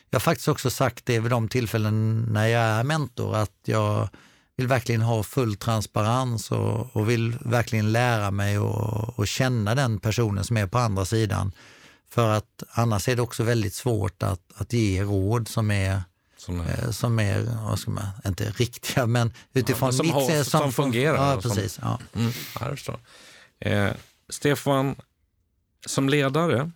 Jag 0.09 0.19
har 0.19 0.21
faktiskt 0.21 0.47
också 0.47 0.69
sagt 0.69 1.05
det 1.05 1.19
vid 1.19 1.31
de 1.31 1.47
tillfällen 1.47 2.25
när 2.29 2.47
jag 2.47 2.63
är 2.63 2.83
mentor 2.83 3.35
att 3.35 3.59
jag 3.65 4.09
vill 4.55 4.67
verkligen 4.67 5.01
ha 5.01 5.23
full 5.23 5.55
transparens 5.55 6.51
och, 6.51 6.95
och 6.95 7.09
vill 7.09 7.37
verkligen 7.41 7.91
lära 7.91 8.31
mig 8.31 8.59
och, 8.59 9.19
och 9.19 9.27
känna 9.27 9.75
den 9.75 9.99
personen 9.99 10.43
som 10.43 10.57
är 10.57 10.67
på 10.67 10.77
andra 10.77 11.05
sidan. 11.05 11.51
För 12.09 12.29
att 12.29 12.63
annars 12.71 13.09
är 13.09 13.15
det 13.15 13.21
också 13.21 13.43
väldigt 13.43 13.73
svårt 13.73 14.23
att, 14.23 14.41
att 14.55 14.73
ge 14.73 15.03
råd 15.03 15.47
som 15.47 15.71
är, 15.71 16.01
som, 16.45 16.59
är- 16.61 16.83
eh, 16.83 16.91
som 16.91 17.19
är 17.19 17.41
vad 17.67 17.79
ska 17.79 17.91
man, 17.91 18.05
inte 18.25 18.49
riktiga, 18.51 19.05
men 19.05 19.33
utifrån 19.53 19.87
men 19.87 19.93
som 19.93 20.05
mitt 20.05 20.13
har- 20.15 20.27
sätt 20.29 20.47
som 20.47 20.71
fungerar 20.73 21.15
Ja, 21.15 21.35
och 21.35 21.41
som- 21.41 21.51
precis. 21.55 21.79
Ja. 21.81 21.99
Mm, 22.15 22.31
ja, 22.55 22.61
jag 22.61 22.69
förstår. 22.69 22.99
Eh, 23.59 23.89
Stefan, 24.29 24.95
som 25.85 26.09
ledare 26.09 26.71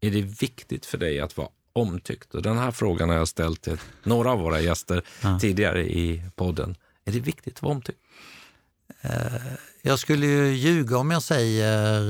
är 0.00 0.10
det 0.10 0.20
viktigt 0.22 0.86
för 0.86 0.98
dig 0.98 1.20
att 1.20 1.36
vara 1.36 1.48
omtyckt. 1.72 2.34
Och 2.34 2.42
den 2.42 2.58
här 2.58 2.70
frågan 2.70 3.08
har 3.08 3.16
jag 3.16 3.28
ställt 3.28 3.62
till 3.62 3.78
några 4.02 4.30
av 4.32 4.38
våra 4.38 4.60
gäster 4.60 5.02
Ja. 5.22 5.38
tidigare 5.40 5.84
i 5.92 6.22
podden. 6.34 6.76
Är 7.04 7.12
det 7.12 7.20
viktigt 7.20 7.56
att 7.56 7.62
vara 7.62 7.72
omtyckt? 7.72 7.98
Jag 9.82 9.98
skulle 9.98 10.26
ju 10.26 10.52
ljuga 10.54 10.98
om 10.98 11.10
jag 11.10 11.22
säger 11.22 12.00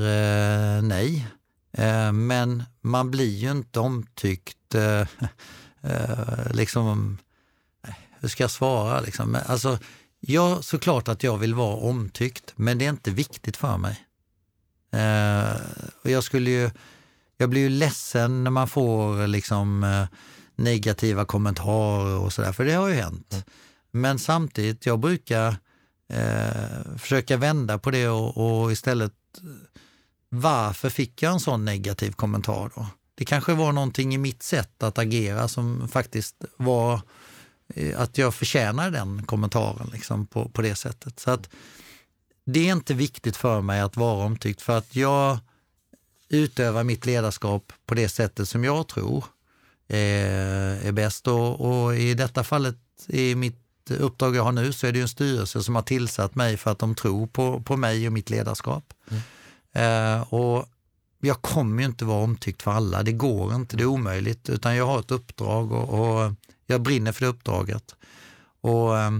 eh, 0.77 0.81
nej. 0.83 1.27
Eh, 1.71 2.11
men 2.11 2.63
man 2.81 3.11
blir 3.11 3.35
ju 3.35 3.51
inte 3.51 3.79
omtyckt. 3.79 4.57
Eh, 5.85 6.11
eh, 6.11 6.53
liksom, 6.53 7.17
nej, 7.83 7.95
hur 8.19 8.27
ska 8.27 8.43
jag 8.43 8.51
svara? 8.51 8.99
Liksom? 8.99 9.31
Men, 9.31 9.41
Alltså, 9.45 9.79
ja, 10.19 10.61
såklart 10.61 11.07
att 11.07 11.23
jag 11.23 11.37
vill 11.37 11.53
vara 11.53 11.75
omtyckt, 11.75 12.53
men 12.55 12.77
det 12.77 12.85
är 12.85 12.89
inte 12.89 13.11
viktigt 13.11 13.57
för 13.57 13.77
mig. 13.77 14.05
Eh, 14.91 15.61
och 16.03 16.09
jag 16.09 16.23
skulle 16.23 16.49
ju, 16.49 16.71
jag 17.37 17.49
blir 17.49 17.61
ju 17.61 17.69
ledsen 17.69 18.43
när 18.43 18.51
man 18.51 18.67
får 18.67 19.27
liksom 19.27 19.83
eh, 19.83 20.05
negativa 20.55 21.25
kommentarer 21.25 22.17
och 22.17 22.33
sådär, 22.33 22.51
för 22.51 22.65
det 22.65 22.73
har 22.73 22.87
ju 22.87 22.95
hänt. 22.95 23.45
Men 23.91 24.19
samtidigt, 24.19 24.85
jag 24.85 24.99
brukar 24.99 25.57
eh, 26.09 26.97
försöka 26.97 27.37
vända 27.37 27.79
på 27.79 27.91
det 27.91 28.07
och, 28.07 28.61
och 28.63 28.71
istället 28.71 29.13
varför 30.29 30.89
fick 30.89 31.23
jag 31.23 31.33
en 31.33 31.39
sån 31.39 31.65
negativ 31.65 32.11
kommentar 32.11 32.71
då? 32.75 32.87
Det 33.15 33.25
kanske 33.25 33.53
var 33.53 33.71
någonting 33.71 34.13
i 34.13 34.17
mitt 34.17 34.43
sätt 34.43 34.83
att 34.83 34.97
agera 34.97 35.47
som 35.47 35.87
faktiskt 35.87 36.35
var 36.57 37.01
eh, 37.67 38.01
att 38.01 38.17
jag 38.17 38.33
förtjänar 38.33 38.91
den 38.91 39.25
kommentaren 39.25 39.89
liksom 39.93 40.27
på, 40.27 40.49
på 40.49 40.61
det 40.61 40.75
sättet. 40.75 41.19
Så 41.19 41.31
att 41.31 41.49
det 42.45 42.69
är 42.69 42.73
inte 42.73 42.93
viktigt 42.93 43.37
för 43.37 43.61
mig 43.61 43.81
att 43.81 43.97
vara 43.97 44.25
omtyckt 44.25 44.61
för 44.61 44.77
att 44.77 44.95
jag 44.95 45.37
utövar 46.29 46.83
mitt 46.83 47.05
ledarskap 47.05 47.73
på 47.85 47.95
det 47.95 48.09
sättet 48.09 48.49
som 48.49 48.63
jag 48.63 48.87
tror 48.87 49.25
är, 49.87 50.87
är 50.87 50.91
bäst. 50.91 51.27
Och, 51.27 51.61
och 51.61 51.95
i 51.95 52.13
detta 52.13 52.43
fallet, 52.43 52.77
i 53.07 53.35
mitt 53.35 53.61
uppdrag 53.89 54.35
jag 54.35 54.43
har 54.43 54.51
nu, 54.51 54.73
så 54.73 54.87
är 54.87 54.91
det 54.91 55.01
en 55.01 55.07
styrelse 55.07 55.63
som 55.63 55.75
har 55.75 55.81
tillsatt 55.81 56.35
mig 56.35 56.57
för 56.57 56.71
att 56.71 56.79
de 56.79 56.95
tror 56.95 57.27
på, 57.27 57.61
på 57.61 57.77
mig 57.77 58.07
och 58.07 58.13
mitt 58.13 58.29
ledarskap. 58.29 58.93
Eh, 59.73 60.33
och 60.33 60.65
jag 61.19 61.41
kommer 61.41 61.83
ju 61.83 61.85
inte 61.85 62.05
vara 62.05 62.23
omtyckt 62.23 62.61
för 62.61 62.71
alla, 62.71 63.03
det 63.03 63.11
går 63.11 63.55
inte, 63.55 63.77
det 63.77 63.83
är 63.83 63.87
omöjligt, 63.87 64.49
utan 64.49 64.75
jag 64.75 64.85
har 64.85 64.99
ett 64.99 65.11
uppdrag 65.11 65.71
och, 65.71 65.89
och 65.89 66.33
jag 66.65 66.81
brinner 66.81 67.11
för 67.11 67.21
det 67.21 67.27
uppdraget. 67.27 67.95
Och 68.61 68.97
eh, 68.97 69.11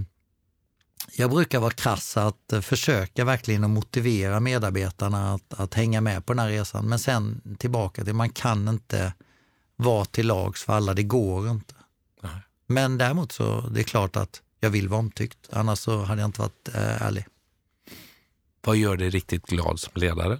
jag 1.17 1.29
brukar 1.29 1.59
vara 1.59 1.71
krass 1.71 2.17
att 2.17 2.53
försöka 2.61 3.25
verkligen 3.25 3.63
att 3.63 3.69
motivera 3.69 4.39
medarbetarna 4.39 5.33
att, 5.33 5.53
att 5.53 5.73
hänga 5.73 6.01
med 6.01 6.25
på 6.25 6.33
den 6.33 6.39
här 6.39 6.49
resan, 6.49 6.89
men 6.89 6.99
sen 6.99 7.41
tillbaka 7.59 8.03
till, 8.03 8.13
man 8.13 8.29
kan 8.29 8.67
inte 8.67 9.13
vara 9.75 10.05
till 10.05 10.27
lags 10.27 10.63
för 10.63 10.73
alla, 10.73 10.93
det 10.93 11.03
går 11.03 11.49
inte. 11.49 11.75
Nej. 12.21 12.41
Men 12.67 12.97
däremot 12.97 13.31
så, 13.31 13.61
det 13.61 13.79
är 13.79 13.83
klart 13.83 14.15
att 14.15 14.41
jag 14.59 14.69
vill 14.69 14.87
vara 14.87 14.99
omtyckt, 14.99 15.49
annars 15.51 15.79
så 15.79 16.03
hade 16.03 16.21
jag 16.21 16.27
inte 16.27 16.41
varit 16.41 16.69
eh, 16.73 17.01
ärlig. 17.01 17.25
Vad 18.61 18.77
gör 18.77 18.97
dig 18.97 19.09
riktigt 19.09 19.45
glad 19.45 19.79
som 19.79 19.91
ledare? 19.95 20.39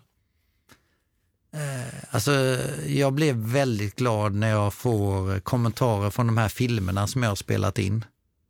Alltså, 2.11 2.57
jag 2.87 3.13
blev 3.13 3.35
väldigt 3.35 3.95
glad 3.95 4.33
när 4.35 4.49
jag 4.49 4.73
får 4.73 5.39
kommentarer 5.39 6.09
från 6.09 6.27
de 6.27 6.37
här 6.37 6.49
filmerna 6.49 7.07
som 7.07 7.23
jag 7.23 7.29
har 7.31 7.35
spelat 7.35 7.79
in. 7.79 8.05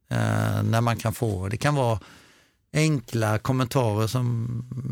Eh, 0.10 0.64
när 0.64 0.82
man 0.82 0.98
kan 0.98 1.14
få, 1.14 1.48
det 1.50 1.58
kan 1.58 1.76
vara 1.76 2.00
enkla 2.74 3.38
kommentarer 3.40 4.08
som, 4.08 4.48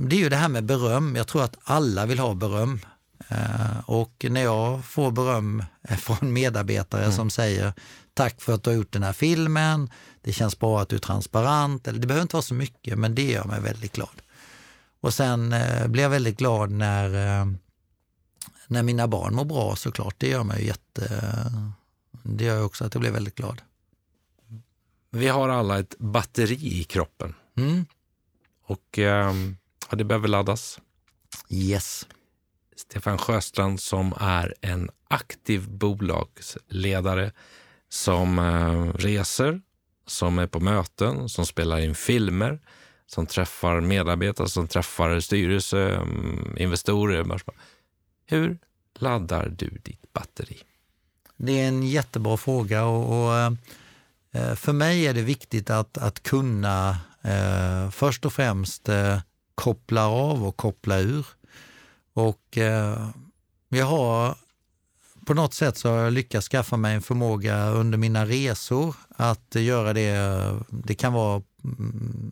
det 0.10 0.16
är 0.16 0.20
ju 0.20 0.30
det 0.30 0.36
här 0.36 0.50
med 0.50 0.64
beröm. 0.66 1.16
Jag 1.16 1.28
tror 1.28 1.44
att 1.44 1.58
alla 1.64 2.06
vill 2.06 2.20
ha 2.20 2.34
beröm. 2.34 2.80
Eh, 3.28 3.80
Och 3.86 4.26
när 4.30 4.44
jag 4.44 4.86
får 4.86 5.12
beröm 5.12 5.64
från 5.98 6.34
medarbetare 6.34 7.12
som 7.12 7.30
säger 7.30 7.74
tack 8.14 8.42
för 8.42 8.54
att 8.54 8.64
du 8.64 8.70
har 8.70 8.78
gjort 8.78 8.92
den 8.94 9.04
här 9.04 9.14
filmen, 9.14 9.90
det 10.22 10.34
känns 10.34 10.60
bra 10.60 10.82
att 10.82 10.90
du 10.90 10.96
är 10.96 11.00
transparent, 11.00 11.88
eller 11.88 12.00
det 12.00 12.08
behöver 12.08 12.22
inte 12.22 12.36
vara 12.36 12.42
så 12.44 12.54
mycket, 12.54 12.98
men 12.98 13.16
det 13.16 13.24
gör 13.32 13.44
mig 13.46 13.62
väldigt 13.62 13.94
glad. 13.94 14.22
Och 15.02 15.14
sen 15.14 15.54
eh, 15.54 15.88
blir 15.88 16.04
jag 16.04 16.10
väldigt 16.10 16.38
glad 16.38 16.72
när, 16.72 17.40
eh, 17.42 17.46
när 18.74 18.84
mina 18.84 19.08
barn 19.08 19.36
mår 19.36 19.46
bra 19.46 19.76
såklart, 19.76 20.16
det 20.18 20.28
gör 20.28 20.44
mig 20.44 20.66
jätte... 20.66 21.24
Det 22.24 22.44
gör 22.44 22.64
också 22.64 22.86
att 22.86 22.94
jag 22.94 23.02
blir 23.02 23.12
väldigt 23.12 23.36
glad. 23.36 23.62
Vi 25.12 25.28
har 25.28 25.50
alla 25.50 25.80
ett 25.80 25.96
batteri 26.00 26.80
i 26.80 26.84
kroppen 26.84 27.34
Mm. 27.58 27.86
och 28.66 28.98
ja, 28.98 29.34
det 29.92 30.04
behöver 30.04 30.28
laddas. 30.28 30.80
Yes. 31.50 32.08
Stefan 32.76 33.18
Sjöstrand 33.18 33.80
som 33.80 34.14
är 34.20 34.54
en 34.62 34.90
aktiv 35.08 35.70
bolagsledare 35.70 37.32
som 37.90 38.40
eh, 38.40 38.94
reser, 38.94 39.62
som 40.08 40.40
är 40.40 40.48
på 40.48 40.60
möten, 40.60 41.30
som 41.30 41.46
spelar 41.46 41.80
in 41.80 41.96
filmer, 41.96 42.60
som 43.06 43.26
träffar 43.26 43.82
medarbetare, 43.82 44.50
som 44.50 44.68
träffar 44.68 45.20
styrelse, 45.20 45.96
mm, 45.96 46.58
investorer. 46.58 47.42
Hur 48.26 48.58
laddar 49.00 49.50
du 49.58 49.70
ditt 49.70 50.14
batteri? 50.14 50.58
Det 51.38 51.62
är 51.62 51.68
en 51.68 51.84
jättebra 51.84 52.38
fråga 52.38 52.86
och, 52.86 53.26
och 53.26 53.36
eh, 54.32 54.56
för 54.56 54.74
mig 54.74 55.08
är 55.08 55.14
det 55.14 55.22
viktigt 55.22 55.70
att, 55.70 55.98
att 55.98 56.24
kunna 56.24 56.98
eh, 57.22 57.90
först 57.90 58.26
och 58.26 58.34
främst 58.34 58.90
eh, 58.90 59.20
koppla 59.56 60.08
av 60.08 60.46
och 60.46 60.58
koppla 60.58 61.00
ur. 61.00 61.26
Och 62.14 62.58
eh, 62.58 63.10
jag 63.70 63.86
har 63.86 64.38
på 65.26 65.34
något 65.34 65.54
sätt 65.54 65.78
så 65.78 65.90
har 65.90 65.98
jag 65.98 66.14
lyckats 66.14 66.48
skaffa 66.48 66.78
mig 66.78 66.96
en 66.96 67.02
förmåga 67.02 67.70
under 67.70 67.98
mina 67.98 68.26
resor 68.26 68.96
att 69.10 69.56
göra 69.56 69.94
det. 69.94 70.10
Eh, 70.10 70.62
det 70.70 70.96
kan 70.96 71.14
vara, 71.14 71.42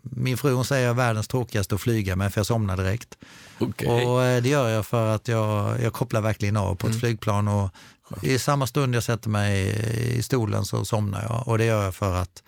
min 0.02 0.38
fru 0.38 0.54
hon 0.54 0.66
säger 0.66 0.94
världens 0.94 1.28
tråkigaste 1.28 1.76
att 1.76 1.82
flyga 1.82 2.16
med 2.16 2.34
för 2.34 2.40
jag 2.40 2.46
somnar 2.46 2.78
direkt. 2.78 3.18
Okej. 3.60 3.88
Och 3.88 4.24
eh, 4.24 4.42
det 4.44 4.50
gör 4.50 4.70
jag 4.70 4.86
för 4.86 5.16
att 5.16 5.28
jag, 5.28 5.82
jag 5.82 5.94
kopplar 5.94 6.22
verkligen 6.22 6.58
av 6.58 6.76
på 6.76 6.88
ett 6.88 6.92
Mm. 6.94 7.00
flygplan 7.00 7.48
och 7.48 7.70
i 8.22 8.40
samma 8.40 8.68
stund 8.68 8.96
jag 8.96 9.04
sätter 9.04 9.30
mig 9.30 9.70
i 10.18 10.24
stolen 10.24 10.66
så 10.66 10.86
somnar 10.86 11.22
jag. 11.24 11.48
Och 11.48 11.58
det 11.58 11.66
gör 11.66 11.84
jag 11.84 11.96
för 11.96 12.16
att 12.16 12.44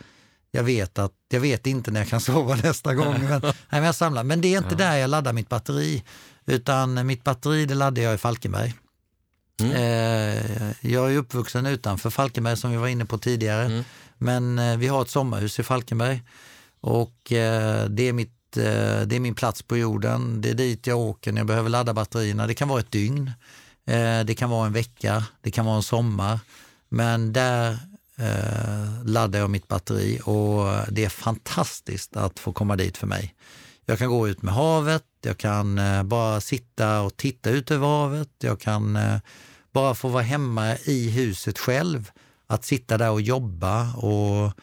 jag 0.52 0.64
vet 0.64 1.00
att 1.00 1.12
jag 1.30 1.40
vet 1.40 1.68
inte 1.68 1.92
när 1.92 2.00
jag 2.00 2.10
kan 2.10 2.22
sova 2.32 2.56
nästa 2.56 2.94
gång. 2.94 3.24
Men, 3.24 3.42
nej, 3.44 3.54
men, 3.70 3.84
jag 3.84 3.96
samlar. 3.96 4.24
men 4.24 4.42
det 4.42 4.54
är 4.54 4.58
inte 4.58 4.76
där 4.76 4.96
jag 4.98 5.10
laddar 5.10 5.34
mitt 5.34 5.50
batteri. 5.50 6.04
Utan 6.46 7.08
mitt 7.08 7.24
batteri 7.24 7.66
det 7.66 7.76
laddar 7.76 8.02
jag 8.02 8.14
i 8.14 8.18
Falkenberg. 8.18 8.74
Mm. 9.62 9.72
Eh, 9.76 10.72
jag 10.82 11.14
är 11.14 11.18
uppvuxen 11.18 11.66
utanför 11.66 12.10
Falkenberg 12.10 12.58
som 12.58 12.72
vi 12.72 12.78
var 12.78 12.88
inne 12.88 13.06
på 13.06 13.18
tidigare. 13.18 13.66
Mm. 13.66 13.84
Men 14.18 14.60
eh, 14.60 14.78
vi 14.78 14.88
har 14.88 15.02
ett 15.02 15.10
sommarhus 15.10 15.60
i 15.60 15.64
Falkenberg 15.64 16.22
och 16.84 17.32
eh, 17.32 17.86
det, 17.86 18.04
är 18.04 18.14
mitt, 18.14 18.58
eh, 18.58 19.02
det 19.06 19.16
är 19.16 19.20
min 19.20 19.36
plats 19.36 19.62
på 19.62 19.78
jorden. 19.78 20.42
Det 20.42 20.50
är 20.50 20.54
dit 20.54 20.88
jag 20.88 21.00
åker 21.00 21.32
när 21.32 21.40
jag 21.40 21.48
behöver 21.48 21.70
ladda 21.70 21.94
batterierna. 21.94 22.48
Det 22.48 22.54
kan 22.54 22.68
vara 22.68 22.80
ett 22.80 22.92
dygn, 22.92 23.32
eh, 23.86 24.20
det 24.26 24.36
kan 24.38 24.50
vara 24.50 24.66
en 24.68 24.74
vecka, 24.74 25.24
det 25.42 25.52
kan 25.52 25.66
vara 25.66 25.76
en 25.76 25.84
sommar. 25.84 26.40
Men 26.90 27.34
där 27.34 27.72
eh, 28.18 29.06
laddar 29.06 29.40
jag 29.40 29.50
mitt 29.50 29.68
batteri 29.68 30.20
och 30.24 30.94
det 30.94 31.06
är 31.06 31.10
fantastiskt 31.10 32.16
att 32.18 32.40
få 32.40 32.54
komma 32.54 32.76
dit 32.76 32.98
för 32.98 33.08
mig. 33.08 33.36
Jag 33.86 33.98
kan 33.98 34.10
gå 34.10 34.28
ut 34.28 34.42
med 34.42 34.54
havet, 34.54 35.06
jag 35.22 35.38
kan 35.38 35.78
eh, 35.78 36.04
bara 36.04 36.42
sitta 36.42 37.02
och 37.02 37.18
titta 37.18 37.50
ut 37.50 37.72
över 37.72 37.88
havet, 37.88 38.30
jag 38.40 38.60
kan 38.60 38.96
eh, 38.96 39.18
bara 39.72 39.96
få 39.96 40.08
vara 40.08 40.24
hemma 40.24 40.78
i 40.78 41.10
huset 41.10 41.60
själv, 41.60 42.12
att 42.48 42.66
sitta 42.66 42.98
där 42.98 43.12
och 43.12 43.22
jobba 43.22 43.94
och 43.94 44.54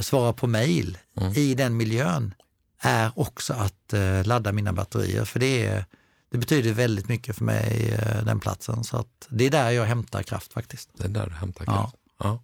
svara 0.00 0.32
på 0.32 0.46
mejl 0.46 0.98
i 1.34 1.54
den 1.54 1.76
miljön 1.76 2.34
är 2.80 3.10
också 3.16 3.52
att 3.54 3.92
eh, 3.92 4.24
ladda 4.26 4.52
mina 4.52 4.72
batterier. 4.72 5.24
För 5.24 5.40
det, 5.40 5.66
är, 5.66 5.84
det 6.30 6.38
betyder 6.38 6.72
väldigt 6.72 7.08
mycket 7.08 7.36
för 7.36 7.44
mig, 7.44 7.98
eh, 8.02 8.24
den 8.24 8.40
platsen. 8.40 8.84
Så 8.84 8.96
att 8.96 9.26
det 9.28 9.46
är 9.46 9.50
där 9.50 9.70
jag 9.70 9.84
hämtar 9.84 10.22
kraft 10.22 10.52
faktiskt. 10.52 10.90
Det 10.94 11.04
är 11.04 11.08
där 11.08 11.26
du 11.26 11.32
hämtar 11.32 11.64
Ja. 11.68 11.72
kraft. 11.82 11.94
Ja. 12.18 12.42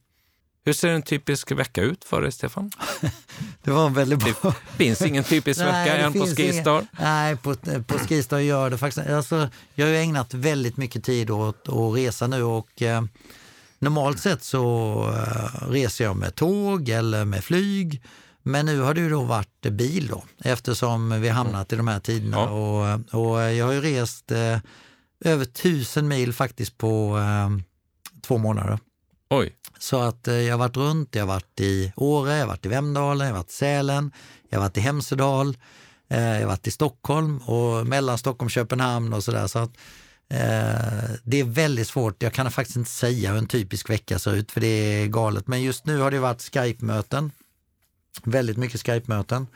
Hur 0.65 0.73
ser 0.73 0.89
en 0.89 1.03
typisk 1.03 1.51
vecka 1.53 1.83
ut 1.83 2.05
för 2.05 2.23
dig, 2.23 2.33
Stefan? 2.33 2.71
Det 3.63 3.71
var 3.71 3.87
en 3.87 3.95
väldigt 3.95 4.19
bra... 4.19 4.35
Det 4.43 4.77
finns 4.77 5.03
ingen 5.03 5.25
typisk 5.25 5.61
vecka 5.67 5.97
än 5.97 6.13
på 6.13 6.27
Skistar. 6.27 6.73
ingen- 6.73 6.87
Nej, 7.01 7.37
på, 7.37 7.55
på 7.87 7.99
Skistar 7.99 8.39
gör 8.39 8.71
det 8.71 8.79
faktiskt. 8.79 9.07
Alltså, 9.09 9.49
jag 9.75 9.87
har 9.87 9.93
ägnat 9.95 10.35
väldigt 10.35 10.77
mycket 10.77 11.05
tid 11.05 11.31
åt 11.31 11.69
att 11.69 11.95
resa 11.97 12.27
nu 12.27 12.43
och 12.43 12.83
eh, 12.83 13.03
normalt 13.83 14.21
sett 14.21 14.43
så 14.43 14.63
eh, 15.17 15.69
reser 15.71 16.05
jag 16.05 16.17
med 16.17 16.35
tåg 16.35 16.89
eller 16.89 17.25
med 17.25 17.45
flyg. 17.45 18.03
Men 18.43 18.67
nu 18.67 18.81
har 18.81 18.95
det 18.95 19.01
ju 19.01 19.11
då 19.11 19.23
varit 19.23 19.63
bil 19.63 20.07
då 20.07 20.25
eftersom 20.45 21.21
vi 21.21 21.29
har 21.29 21.35
hamnat 21.35 21.73
i 21.73 21.77
de 21.77 21.89
här 21.89 22.01
tiderna. 22.01 22.37
Ja. 22.37 22.49
Och, 22.51 23.21
och 23.21 23.41
jag 23.41 23.67
har 23.67 23.73
ju 23.73 23.81
rest 23.81 24.31
eh, 24.31 24.59
över 25.25 25.45
tusen 25.45 26.09
mil 26.09 26.33
faktiskt 26.33 26.79
på 26.79 27.19
eh, 27.19 27.49
två 28.23 28.39
månader. 28.39 28.79
Oj, 29.31 29.57
Så 29.79 30.01
att 30.01 30.29
eh, 30.29 30.35
jag 30.35 30.53
har 30.53 30.59
varit 30.59 30.77
runt, 30.77 31.15
jag 31.15 31.23
har 31.23 31.35
varit 31.35 31.61
i 31.61 31.93
Åre, 31.97 32.33
jag 32.33 32.41
har 32.41 32.47
varit 32.47 32.67
i 32.67 32.69
Vemdalen, 32.69 33.27
jag 33.27 33.35
har 33.35 33.39
varit 33.41 33.51
i 33.51 33.55
Sälen, 33.55 34.13
jag 34.51 34.59
har 34.59 34.65
varit 34.65 34.77
i 34.77 34.81
Hemsedal, 34.81 35.57
eh, 36.09 36.21
jag 36.21 36.41
har 36.41 36.47
varit 36.47 36.67
i 36.67 36.71
Stockholm 36.71 37.39
och 37.39 37.87
mellan 37.87 38.19
Stockholm 38.19 38.47
och 38.47 38.51
Köpenhamn 38.51 39.13
och 39.13 39.25
sådär. 39.25 39.47
Så 39.47 39.59
att, 39.59 39.71
Eh, 40.33 41.11
det 41.23 41.41
är 41.41 41.45
väldigt 41.45 41.89
svårt, 41.89 42.23
jag 42.23 42.33
kan 42.33 42.51
faktiskt 42.51 42.77
inte 42.77 42.91
säga 42.91 43.31
hur 43.31 43.39
en 43.39 43.47
typisk 43.47 43.91
vecka 43.91 44.19
ser 44.19 44.35
ut 44.35 44.53
för 44.53 44.61
det 44.61 44.67
är 44.67 45.07
galet. 45.07 45.47
Men 45.47 45.63
just 45.63 45.87
nu 45.87 45.99
har 45.99 46.11
det 46.11 46.19
varit 46.19 46.43
Skype-möten, 46.43 47.31
väldigt 48.25 48.57
mycket 48.57 48.87
Skype-möten. 48.87 49.47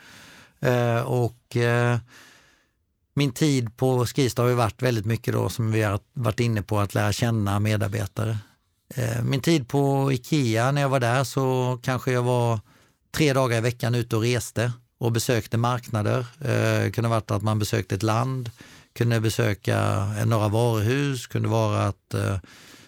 Eh, 0.59 1.01
och 1.01 1.55
eh, 1.55 1.97
min 3.13 3.31
tid 3.31 3.77
på 3.77 4.05
Skistar 4.05 4.43
har 4.43 4.49
ju 4.49 4.55
varit 4.55 4.81
väldigt 4.81 5.05
mycket 5.05 5.33
då 5.33 5.49
som 5.49 5.71
vi 5.71 5.81
har 5.81 5.99
varit 6.13 6.39
inne 6.39 6.61
på 6.61 6.79
att 6.79 6.93
lära 6.93 7.11
känna 7.11 7.59
medarbetare. 7.59 8.37
Min 9.23 9.41
tid 9.41 9.67
på 9.67 10.11
Ikea, 10.11 10.71
när 10.71 10.81
jag 10.81 10.89
var 10.89 10.99
där 10.99 11.23
så 11.23 11.79
kanske 11.83 12.11
jag 12.11 12.23
var 12.23 12.59
tre 13.11 13.33
dagar 13.33 13.57
i 13.57 13.61
veckan 13.61 13.95
ute 13.95 14.15
och 14.15 14.21
reste 14.21 14.71
och 14.97 15.11
besökte 15.11 15.57
marknader. 15.57 16.25
Det 16.39 16.95
kunde 16.95 17.09
varit 17.09 17.31
att 17.31 17.43
man 17.43 17.59
besökte 17.59 17.95
ett 17.95 18.03
land, 18.03 18.51
kunde 18.97 19.19
besöka 19.21 20.05
några 20.25 20.47
varuhus, 20.47 21.27
kunde 21.27 21.49
vara 21.49 21.83
att 21.83 22.13
eh, 22.13 22.37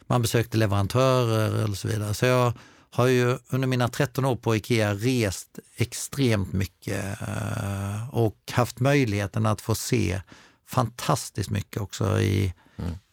man 0.07 0.21
besökte 0.21 0.57
leverantörer 0.57 1.63
eller 1.63 1.75
så 1.75 1.87
vidare. 1.87 2.13
Så 2.13 2.25
jag 2.25 2.53
har 2.91 3.07
ju 3.07 3.37
under 3.49 3.67
mina 3.67 3.87
13 3.87 4.25
år 4.25 4.35
på 4.35 4.55
Ikea 4.55 4.93
rest 4.93 5.59
extremt 5.75 6.53
mycket 6.53 7.21
eh, 7.21 8.09
och 8.15 8.37
haft 8.51 8.79
möjligheten 8.79 9.45
att 9.45 9.61
få 9.61 9.75
se 9.75 10.21
fantastiskt 10.67 11.49
mycket 11.49 11.81
också 11.81 12.19
i 12.21 12.53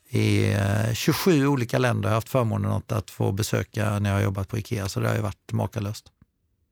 i 0.08 0.52
eh, 0.52 0.92
27 0.94 1.46
olika 1.46 1.78
länder 1.78 2.08
har 2.08 2.10
jag 2.10 2.16
haft 2.16 2.28
förmånen 2.28 2.70
att, 2.72 2.92
att 2.92 3.10
få 3.10 3.32
besöka 3.32 3.98
när 3.98 4.10
jag 4.10 4.16
har 4.16 4.22
jobbat 4.22 4.48
på 4.48 4.58
Ikea, 4.58 4.88
så 4.88 5.00
det 5.00 5.08
har 5.08 5.14
ju 5.16 5.20
varit 5.22 5.52
makalöst. 5.52 6.06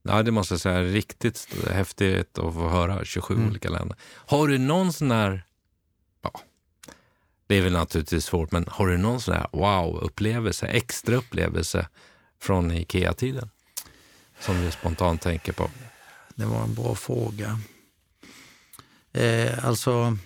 ja, 0.02 0.22
det 0.22 0.30
måste 0.30 0.54
jag 0.54 0.60
säga 0.60 0.82
riktigt 0.82 1.48
häftigt 1.70 2.38
att 2.38 2.54
få 2.54 2.68
höra 2.68 3.04
27 3.04 3.34
Mm. 3.34 3.48
olika 3.48 3.68
länder. 3.70 3.96
Har 4.26 4.48
du 4.48 4.58
någon 4.58 4.92
sån 4.92 5.10
här, 5.10 5.44
det 7.46 7.54
är 7.54 7.62
väl 7.62 7.72
naturligtvis 7.72 8.24
svårt, 8.24 8.52
men 8.52 8.64
har 8.68 8.86
du 8.86 8.96
någon 8.96 9.20
sån 9.20 9.34
här 9.34 9.46
wow-upplevelse, 9.52 10.66
extra 10.66 11.16
upplevelse 11.16 11.88
från 12.40 12.70
Ikea-tiden? 12.70 13.50
Som 14.40 14.60
du 14.60 14.70
spontant 14.70 15.22
tänker 15.22 15.52
på? 15.52 15.70
Det 16.34 16.44
var 16.44 16.62
en 16.62 16.74
bra 16.74 16.94
fråga. 16.94 17.58
Eh, 19.12 19.64
alltså, 19.64 20.16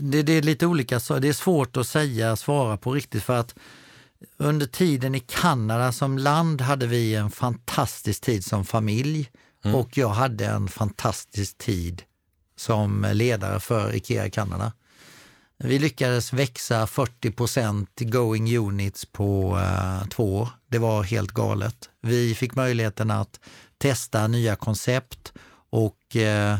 det, 0.00 0.22
det 0.22 0.32
är 0.32 0.42
lite 0.42 0.66
olika, 0.66 1.00
så 1.00 1.18
det 1.18 1.28
är 1.28 1.32
svårt 1.32 1.76
att 1.76 1.88
säga, 1.88 2.36
svara 2.36 2.76
på 2.76 2.92
riktigt 2.92 3.22
för 3.22 3.36
att 3.36 3.54
under 4.36 4.66
tiden 4.66 5.14
i 5.14 5.20
Kanada 5.20 5.92
som 5.92 6.18
land 6.18 6.60
hade 6.60 6.86
vi 6.86 7.14
en 7.14 7.30
fantastisk 7.30 8.20
tid 8.20 8.44
som 8.44 8.64
familj 8.64 9.30
och 9.74 9.96
jag 9.96 10.08
hade 10.08 10.46
en 10.46 10.68
fantastisk 10.68 11.58
tid 11.58 12.02
som 12.56 13.06
ledare 13.12 13.60
för 13.60 13.94
Ikea 13.94 14.30
Kanada. 14.30 14.72
Vi 15.64 15.78
lyckades 15.78 16.32
växa 16.32 16.86
40 16.86 17.30
procent 17.30 18.00
going 18.00 18.56
units 18.58 19.04
på 19.04 19.56
uh, 19.56 20.08
två 20.08 20.36
år. 20.36 20.48
Det 20.68 20.78
var 20.78 21.02
helt 21.02 21.30
galet. 21.32 21.90
Vi 22.02 22.34
fick 22.34 22.54
möjligheten 22.54 23.10
att 23.10 23.40
testa 23.78 24.28
nya 24.28 24.56
koncept 24.56 25.32
och 25.70 26.16
uh, 26.16 26.58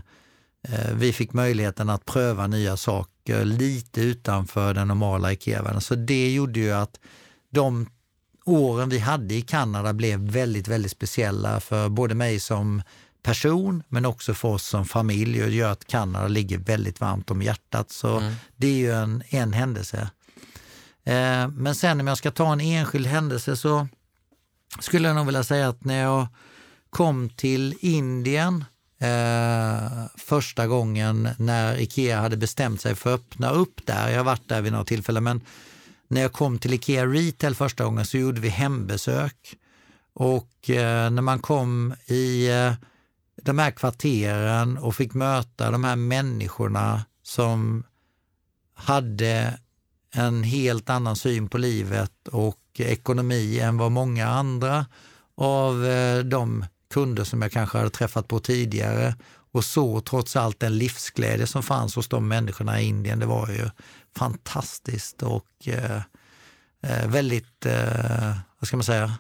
vi 0.95 1.13
fick 1.13 1.33
möjligheten 1.33 1.91
att 1.91 2.05
pröva 2.05 2.47
nya 2.47 2.77
saker 2.77 3.45
lite 3.45 4.01
utanför 4.01 4.75
den 4.75 4.89
normala 4.89 5.33
IKEA-världen. 5.33 5.81
Så 5.81 5.95
det 5.95 6.33
gjorde 6.33 6.61
ju 6.61 6.73
att 6.73 7.01
de 7.51 7.87
åren 8.45 8.89
vi 8.89 8.99
hade 8.99 9.35
i 9.35 9.43
Kanada 9.43 9.93
blev 9.93 10.21
väldigt, 10.21 10.69
väldigt 10.69 10.93
speciella 10.93 11.61
för 11.61 11.89
både 11.89 12.15
mig 12.15 12.41
som 12.41 12.83
person 13.23 13.83
men 13.89 14.07
också 14.07 14.35
för 14.35 14.49
oss 14.49 14.67
som 14.67 14.85
familj 14.85 15.43
och 15.43 15.51
gör 15.51 15.73
att 15.73 15.87
Kanada 15.87 16.29
ligger 16.29 16.59
väldigt 16.59 17.01
varmt 17.01 17.31
om 17.31 17.43
hjärtat. 17.43 17.91
Så 17.91 18.33
det 18.57 18.67
är 18.67 18.77
ju 18.77 18.93
en, 18.93 19.23
en 19.29 19.53
händelse. 19.53 20.11
Eh, 21.05 21.49
men 21.49 21.75
sen 21.75 22.01
om 22.01 22.07
jag 22.07 22.19
ska 22.19 22.31
ta 22.31 22.53
en 22.53 22.61
enskild 22.61 23.07
händelse 23.07 23.57
så 23.57 23.89
skulle 24.81 25.09
jag 25.09 25.17
nog 25.17 25.27
vilja 25.27 25.45
säga 25.45 25.69
att 25.69 25.85
när 25.85 26.03
jag 26.03 26.27
kom 26.91 27.29
till 27.29 27.75
Indien 27.81 28.65
eh, 29.01 30.07
första 30.17 30.67
gången 30.67 31.29
när 31.39 31.81
Ikea 31.81 32.21
hade 32.21 32.37
bestämt 32.37 32.81
sig 32.81 32.95
för 32.95 33.15
att 33.15 33.21
öppna 33.21 33.51
upp 33.51 33.87
där, 33.87 34.09
jag 34.09 34.17
har 34.17 34.25
varit 34.25 34.49
där 34.49 34.61
vid 34.61 34.73
några 34.73 34.85
tillfällen, 34.85 35.25
men 35.25 35.41
när 36.09 36.21
jag 36.21 36.33
kom 36.33 36.59
till 36.59 36.75
Ikea 36.75 37.07
Retail 37.07 37.55
första 37.55 37.85
gången 37.85 38.07
så 38.07 38.19
gjorde 38.19 38.41
vi 38.41 38.49
hembesök. 38.49 39.57
Och 40.13 40.71
eh, 40.71 41.11
när 41.11 41.23
man 41.23 41.39
kom 41.39 41.95
i 42.07 42.49
eh, 42.49 42.73
de 43.43 43.59
här 43.59 43.71
kvarteren 43.71 44.79
och 44.79 44.95
fick 44.95 45.15
möta 45.15 45.71
de 45.71 45.85
här 45.85 45.97
människorna 45.97 47.05
som 47.23 47.85
hade 48.75 49.59
en 50.15 50.43
helt 50.43 50.91
annan 50.91 51.17
syn 51.17 51.49
på 51.49 51.59
livet 51.59 52.29
och 52.29 52.61
ekonomi 52.79 53.61
än 53.61 53.77
vad 53.77 53.93
många 53.93 54.29
andra 54.29 54.87
av 55.35 55.87
eh, 55.87 56.19
de 56.19 56.65
kunder 56.91 57.25
som 57.25 57.43
jag 57.43 57.53
kanske 57.53 57.79
hade 57.79 57.91
träffat 57.91 58.29
på 58.29 58.41
tidigare 58.41 59.15
och 59.53 59.65
så 59.65 60.01
trots 60.01 60.37
allt 60.37 60.61
den 60.61 60.79
livsglädje 60.79 61.47
som 61.47 61.63
fanns 61.63 61.97
hos 61.97 62.09
de 62.09 62.29
människorna 62.29 62.81
i 62.81 62.85
Indien. 62.85 63.19
Det 63.19 63.27
var 63.27 63.49
ju 63.49 63.71
fantastiskt 64.17 65.23
och 65.23 65.49
eh, 65.65 66.01
eh 66.83 67.09
väldigt, 67.09 67.67
eh, 67.67 68.37
vad 68.59 68.69
ska 68.69 68.77
man 68.77 68.85
säga, 68.85 69.15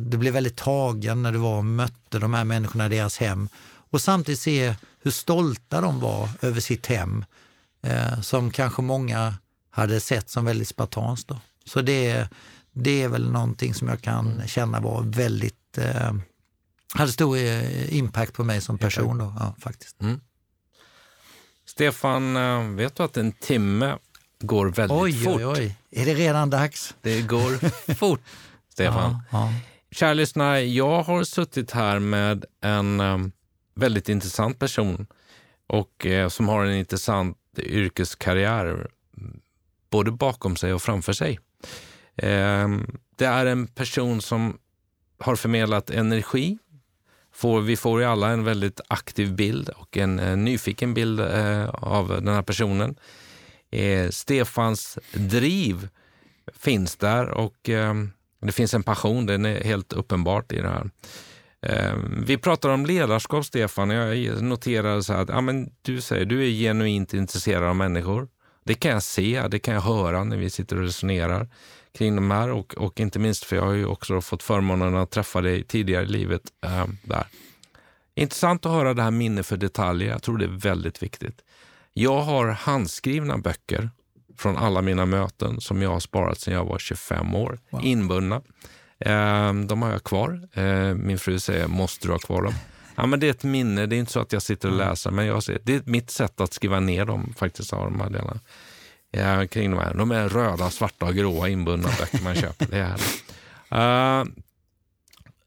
du 0.00 0.16
blev 0.18 0.32
väldigt 0.32 0.56
tagen 0.56 1.22
när 1.22 1.32
du 1.32 1.38
var 1.38 1.58
och 1.58 1.64
mötte 1.64 2.18
de 2.18 2.34
här 2.34 2.44
människorna 2.44 2.86
i 2.86 2.88
deras 2.88 3.18
hem 3.18 3.48
och 3.90 4.00
samtidigt 4.00 4.40
se 4.40 4.74
hur 5.02 5.10
stolta 5.10 5.80
de 5.80 6.00
var 6.00 6.28
över 6.42 6.60
sitt 6.60 6.86
hem 6.86 7.24
eh, 7.82 8.20
som 8.20 8.50
kanske 8.50 8.82
många 8.82 9.34
hade 9.70 10.00
sett 10.00 10.30
som 10.30 10.44
väldigt 10.44 10.68
spartanskt. 10.68 11.28
Då. 11.28 11.40
Så 11.64 11.80
det, 11.82 12.28
det 12.72 13.02
är 13.02 13.08
väl 13.08 13.30
någonting 13.30 13.74
som 13.74 13.88
jag 13.88 14.00
kan 14.00 14.42
känna 14.46 14.80
var 14.80 15.02
väldigt, 15.02 15.78
eh, 15.78 16.12
hade 16.94 17.12
stor 17.12 17.36
eh, 17.36 17.96
impact 17.96 18.32
på 18.32 18.44
mig 18.44 18.60
som 18.60 18.78
person. 18.78 19.18
Då, 19.18 19.34
ja, 19.38 19.54
faktiskt. 19.58 19.96
Stefan, 21.66 22.36
eh, 22.36 22.62
vet 22.62 22.96
du 22.96 23.02
att 23.02 23.16
en 23.16 23.32
timme 23.32 23.98
går 24.40 24.66
väldigt 24.66 24.98
Oj, 24.98 25.24
fort? 25.24 25.36
oj, 25.36 25.46
oj. 25.46 25.76
Är 25.90 26.06
det 26.06 26.14
redan 26.14 26.50
dags? 26.50 26.94
Det 27.00 27.22
går 27.22 27.94
fort, 27.94 28.20
Stefan. 28.82 29.22
Ja, 29.30 29.38
ja. 29.38 29.52
Kära 29.90 30.14
lyssnare, 30.14 30.60
jag 30.64 31.02
har 31.02 31.24
suttit 31.24 31.70
här 31.70 31.98
med 31.98 32.44
en 32.60 33.00
eh, 33.00 33.18
väldigt 33.74 34.08
intressant 34.08 34.58
person 34.58 35.06
och 35.66 36.06
eh, 36.06 36.28
som 36.28 36.48
har 36.48 36.64
en 36.64 36.74
intressant 36.74 37.38
yrkeskarriär 37.58 38.66
mm, 39.18 39.40
både 39.90 40.10
bakom 40.10 40.56
sig 40.56 40.72
och 40.72 40.82
framför 40.82 41.12
sig. 41.12 41.40
Eh, 42.16 42.68
det 43.16 43.24
är 43.24 43.46
en 43.46 43.66
person 43.66 44.20
som 44.20 44.58
har 45.18 45.36
förmedlat 45.36 45.90
energi. 45.90 46.58
Får, 47.34 47.60
vi 47.60 47.76
får 47.76 48.00
ju 48.00 48.06
alla 48.06 48.28
en 48.28 48.44
väldigt 48.44 48.80
aktiv 48.88 49.34
bild 49.34 49.68
och 49.68 49.96
en 49.96 50.18
eh, 50.18 50.36
nyfiken 50.36 50.94
bild 50.94 51.20
eh, 51.20 51.68
av 51.68 52.08
den 52.08 52.34
här 52.34 52.42
personen. 52.42 52.94
Eh, 53.70 54.10
Stefans 54.10 54.98
driv 55.12 55.88
finns 56.54 56.96
där 56.96 57.28
och 57.28 57.68
eh, 57.68 57.94
det 58.46 58.52
finns 58.52 58.74
en 58.74 58.82
passion, 58.82 59.26
den 59.26 59.44
är 59.44 59.64
helt 59.64 59.92
uppenbart 59.92 60.52
i 60.52 60.60
det 60.60 60.68
här. 60.68 60.90
Eh, 61.66 61.96
vi 62.26 62.38
pratar 62.38 62.68
om 62.68 62.86
ledarskap, 62.86 63.44
Stefan. 63.44 63.90
Jag 63.90 64.42
noterar 64.42 65.00
så 65.00 65.12
här 65.12 65.22
att 65.22 65.28
ja, 65.28 65.40
men 65.40 65.70
du 65.82 66.00
säger 66.00 66.24
du 66.24 66.44
är 66.44 66.50
genuint 66.50 67.14
intresserad 67.14 67.64
av 67.64 67.76
människor. 67.76 68.28
Det 68.64 68.74
kan 68.74 68.90
jag 68.90 69.02
se, 69.02 69.48
det 69.48 69.58
kan 69.58 69.74
jag 69.74 69.80
höra 69.80 70.24
när 70.24 70.36
vi 70.36 70.50
sitter 70.50 70.76
och 70.76 70.82
resonerar 70.82 71.48
kring 71.92 72.14
de 72.14 72.30
här 72.30 72.50
och, 72.50 72.74
och 72.74 73.00
inte 73.00 73.18
minst 73.18 73.44
för 73.44 73.56
jag 73.56 73.62
har 73.62 73.72
ju 73.72 73.86
också 73.86 74.20
fått 74.20 74.42
förmånen 74.42 74.96
att 74.96 75.10
träffa 75.10 75.40
dig 75.40 75.64
tidigare 75.64 76.04
i 76.04 76.08
livet. 76.08 76.42
Äh, 76.64 76.86
där. 77.02 77.26
Intressant 78.14 78.66
att 78.66 78.72
höra 78.72 78.94
det 78.94 79.02
här 79.02 79.10
minne 79.10 79.42
för 79.42 79.56
detaljer. 79.56 80.08
Jag 80.08 80.22
tror 80.22 80.38
det 80.38 80.44
är 80.44 80.58
väldigt 80.58 81.02
viktigt. 81.02 81.40
Jag 81.92 82.20
har 82.20 82.48
handskrivna 82.48 83.38
böcker 83.38 83.90
från 84.36 84.56
alla 84.56 84.82
mina 84.82 85.06
möten 85.06 85.60
som 85.60 85.82
jag 85.82 85.90
har 85.90 86.00
sparat 86.00 86.40
sedan 86.40 86.54
jag 86.54 86.64
var 86.64 86.78
25 86.78 87.34
år, 87.34 87.58
inbundna. 87.82 88.42
Eh, 88.98 89.54
de 89.54 89.82
har 89.82 89.90
jag 89.90 90.04
kvar. 90.04 90.48
Eh, 90.52 90.94
min 90.94 91.18
fru 91.18 91.38
säger, 91.38 91.66
måste 91.66 92.08
du 92.08 92.12
ha 92.12 92.18
kvar 92.18 92.42
dem? 92.42 92.54
Ja, 92.96 93.06
men 93.06 93.20
det 93.20 93.26
är 93.26 93.30
ett 93.30 93.44
minne, 93.44 93.86
det 93.86 93.96
är 93.96 93.98
inte 93.98 94.12
så 94.12 94.20
att 94.20 94.32
jag 94.32 94.42
sitter 94.42 94.68
och 94.68 94.76
läser, 94.76 95.10
men 95.10 95.26
jag 95.26 95.42
ser, 95.42 95.58
det 95.62 95.74
är 95.74 95.82
mitt 95.84 96.10
sätt 96.10 96.40
att 96.40 96.52
skriva 96.52 96.80
ner 96.80 97.04
dem 97.04 97.34
faktiskt 97.36 97.72
av 97.72 97.84
de 97.84 98.00
här 98.00 98.10
delarna. 98.10 98.40
Eh, 99.12 99.46
kring 99.46 99.70
de, 99.70 99.80
här. 99.80 99.94
de 99.94 100.10
är 100.10 100.28
röda, 100.28 100.70
svarta 100.70 101.06
och 101.06 101.14
gråa 101.14 101.48
inbundna 101.48 101.88
böcker 101.98 102.24
man 102.24 102.34
köper. 102.34 102.66
Det 102.66 102.78
är 102.78 102.84
härligt. 102.84 103.24
Eh, 103.70 104.42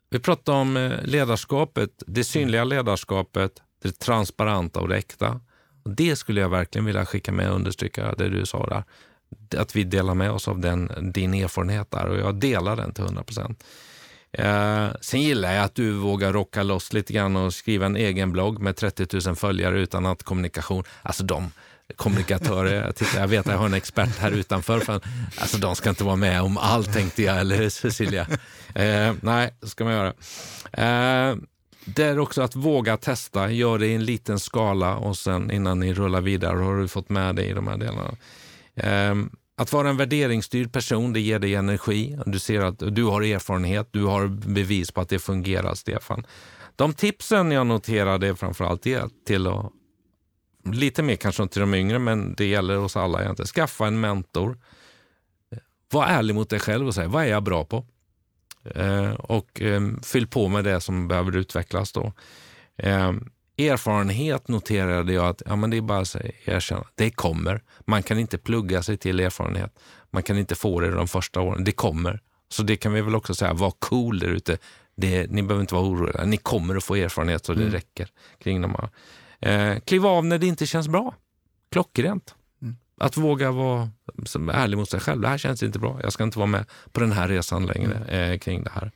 vi 0.10 0.20
pratar 0.20 0.54
om 0.54 0.78
eh, 0.78 1.04
ledarskapet, 1.04 2.04
det 2.08 2.24
synliga 2.24 2.64
ledarskapet, 2.64 3.52
det 3.82 4.00
transparenta 4.00 4.80
och 4.80 4.88
det 4.88 4.98
äkta. 4.98 5.40
Och 5.86 5.92
det 5.92 6.16
skulle 6.16 6.42
jag 6.42 6.50
verkligen 6.50 6.86
vilja 6.86 7.06
skicka 7.06 7.32
med 7.32 7.50
och 7.50 7.56
understryka 7.56 8.16
det 8.18 8.30
du 8.30 8.46
sa 8.46 8.66
där. 8.68 8.84
Att 9.62 9.76
vi 9.76 9.84
delar 9.84 10.14
med 10.14 10.32
oss 10.32 10.48
av 10.48 10.60
den, 10.60 11.12
din 11.14 11.34
erfarenhet 11.34 11.92
där 11.92 12.06
och 12.06 12.18
jag 12.18 12.36
delar 12.36 12.76
den 12.76 12.94
till 12.94 13.04
100 13.04 13.24
procent. 13.24 13.64
Eh, 14.32 14.88
sen 15.02 15.22
gillar 15.22 15.54
jag 15.54 15.64
att 15.64 15.76
du 15.76 15.92
vågar 15.92 16.34
rocka 16.34 16.64
loss 16.64 16.94
lite 16.94 17.14
grann 17.14 17.36
och 17.36 17.54
skriva 17.54 17.86
en 17.86 17.96
egen 17.96 18.32
blogg 18.32 18.60
med 18.60 18.76
30 18.76 19.28
000 19.28 19.36
följare 19.36 19.80
utan 19.80 20.06
att 20.06 20.24
kommunikation, 20.24 20.84
alltså 21.02 21.24
de 21.24 21.52
kommunikatörer, 21.96 22.86
jag, 22.86 22.96
tittar, 22.96 23.20
jag 23.20 23.28
vet 23.28 23.40
att 23.40 23.52
jag 23.52 23.60
har 23.60 23.66
en 23.66 23.74
expert 23.74 24.18
här 24.18 24.32
utanför, 24.32 24.80
för, 24.80 25.02
alltså 25.38 25.58
de 25.58 25.76
ska 25.76 25.90
inte 25.90 26.04
vara 26.04 26.16
med 26.16 26.42
om 26.42 26.58
allt 26.58 26.94
tänkte 26.94 27.24
jag, 27.24 27.40
eller 27.40 27.58
hur 27.58 27.70
Cecilia? 27.70 28.28
Eh, 28.76 29.14
nej, 29.22 29.54
det 29.62 29.68
ska 29.68 29.84
man 29.84 29.94
göra. 29.94 30.14
Eh, 30.72 31.36
det 31.86 32.04
är 32.04 32.20
också 32.20 32.42
att 32.42 32.56
våga 32.56 32.98
testa, 32.98 33.52
gör 33.52 33.80
det 33.80 33.88
i 33.88 33.96
en 33.96 34.06
liten 34.06 34.40
skala 34.40 34.98
och 34.98 35.18
sen 35.18 35.52
innan 35.52 35.80
ni 35.80 35.94
rullar 35.94 36.22
vidare 36.22 36.58
har 36.58 36.78
du 36.78 36.88
fått 36.88 37.10
med 37.10 37.36
dig 37.36 37.50
i 37.50 37.54
de 37.54 37.68
här 37.68 37.78
delarna. 37.78 38.16
Um, 39.12 39.32
att 39.58 39.74
vara 39.74 39.90
en 39.90 39.98
värderingsstyrd 39.98 40.74
person, 40.74 41.14
det 41.14 41.20
ger 41.20 41.40
dig 41.40 41.56
energi. 41.56 42.18
Du 42.26 42.40
ser 42.40 42.62
att 42.62 42.96
du 42.96 43.04
har 43.04 43.22
erfarenhet, 43.22 43.88
du 43.92 44.04
har 44.04 44.28
bevis 44.28 44.92
på 44.92 45.02
att 45.02 45.10
det 45.10 45.20
fungerar, 45.20 45.76
Stefan. 45.76 46.26
De 46.76 46.94
tipsen 46.94 47.52
jag 47.52 47.68
noterade 47.68 48.36
framförallt 48.36 48.88
är 48.88 49.10
till 49.28 49.48
att, 49.48 49.72
lite 50.66 51.04
mer 51.04 51.16
kanske 51.16 51.48
till 51.48 51.62
de 51.62 51.74
yngre, 51.74 52.00
men 52.00 52.36
det 52.36 52.46
gäller 52.46 52.78
oss 52.78 52.98
alla 52.98 53.22
egentligen. 53.22 53.48
Skaffa 53.48 53.88
en 53.88 54.00
mentor. 54.00 54.58
Var 55.92 56.06
ärlig 56.06 56.36
mot 56.36 56.50
dig 56.50 56.60
själv 56.60 56.88
och 56.88 56.96
säg, 56.96 57.08
vad 57.08 57.24
är 57.24 57.28
jag 57.28 57.44
bra 57.44 57.66
på? 57.66 57.86
Eh, 58.76 59.12
och 59.14 59.62
eh, 59.62 59.82
fyll 60.04 60.28
på 60.28 60.48
med 60.48 60.64
det 60.64 60.82
som 60.82 61.08
behöver 61.08 61.38
utvecklas 61.38 61.92
då. 61.92 62.14
Eh, 62.78 63.12
erfarenhet 63.58 64.48
noterade 64.48 65.14
jag 65.14 65.26
att 65.26 65.42
ja, 65.46 65.56
men 65.56 65.70
det 65.70 65.78
är 65.78 65.82
bara 65.82 66.00
att 66.00 66.16
erkänna, 66.46 66.84
det 66.96 67.12
kommer. 67.12 67.64
Man 67.86 68.04
kan 68.04 68.20
inte 68.20 68.38
plugga 68.38 68.84
sig 68.84 68.98
till 68.98 69.20
erfarenhet. 69.20 69.80
Man 70.12 70.24
kan 70.24 70.38
inte 70.38 70.56
få 70.56 70.80
det 70.80 70.92
de 70.92 71.08
första 71.08 71.42
åren. 71.42 71.64
Det 71.64 71.72
kommer. 71.72 72.20
Så 72.50 72.64
det 72.64 72.76
kan 72.76 72.94
vi 72.94 73.02
väl 73.02 73.16
också 73.16 73.36
säga, 73.36 73.54
var 73.54 73.72
cool 73.72 74.20
där 74.20 74.28
ute. 74.28 74.58
Det, 74.98 75.32
ni 75.32 75.44
behöver 75.44 75.62
inte 75.62 75.76
vara 75.76 75.86
oroliga. 75.86 76.26
Ni 76.26 76.38
kommer 76.38 76.76
att 76.76 76.84
få 76.84 76.96
erfarenhet 76.96 77.46
så 77.46 77.54
det 77.54 77.70
räcker 77.70 78.08
kring 78.40 78.62
de 78.62 78.76
här. 78.76 78.90
Eh, 79.40 79.80
kliva 79.80 80.10
av 80.10 80.26
när 80.26 80.38
det 80.38 80.48
inte 80.48 80.66
känns 80.66 80.88
bra. 80.88 81.16
Klockrent. 81.72 82.36
Att 82.98 83.18
våga 83.18 83.52
vara 83.52 83.90
ärlig 84.54 84.78
mot 84.78 84.90
sig 84.90 85.00
själv. 85.00 85.22
Det 85.22 85.28
här 85.28 85.38
känns 85.38 85.64
inte 85.64 85.80
bra. 85.80 86.00
Jag 86.04 86.14
ska 86.14 86.24
inte 86.24 86.38
vara 86.40 86.48
med 86.48 86.66
på 86.92 87.00
den 87.00 87.12
här 87.12 87.28
resan 87.28 87.66
längre 87.66 88.06
eh, 88.08 88.38
kring 88.40 88.64
det 88.64 88.72
här. 88.74 88.92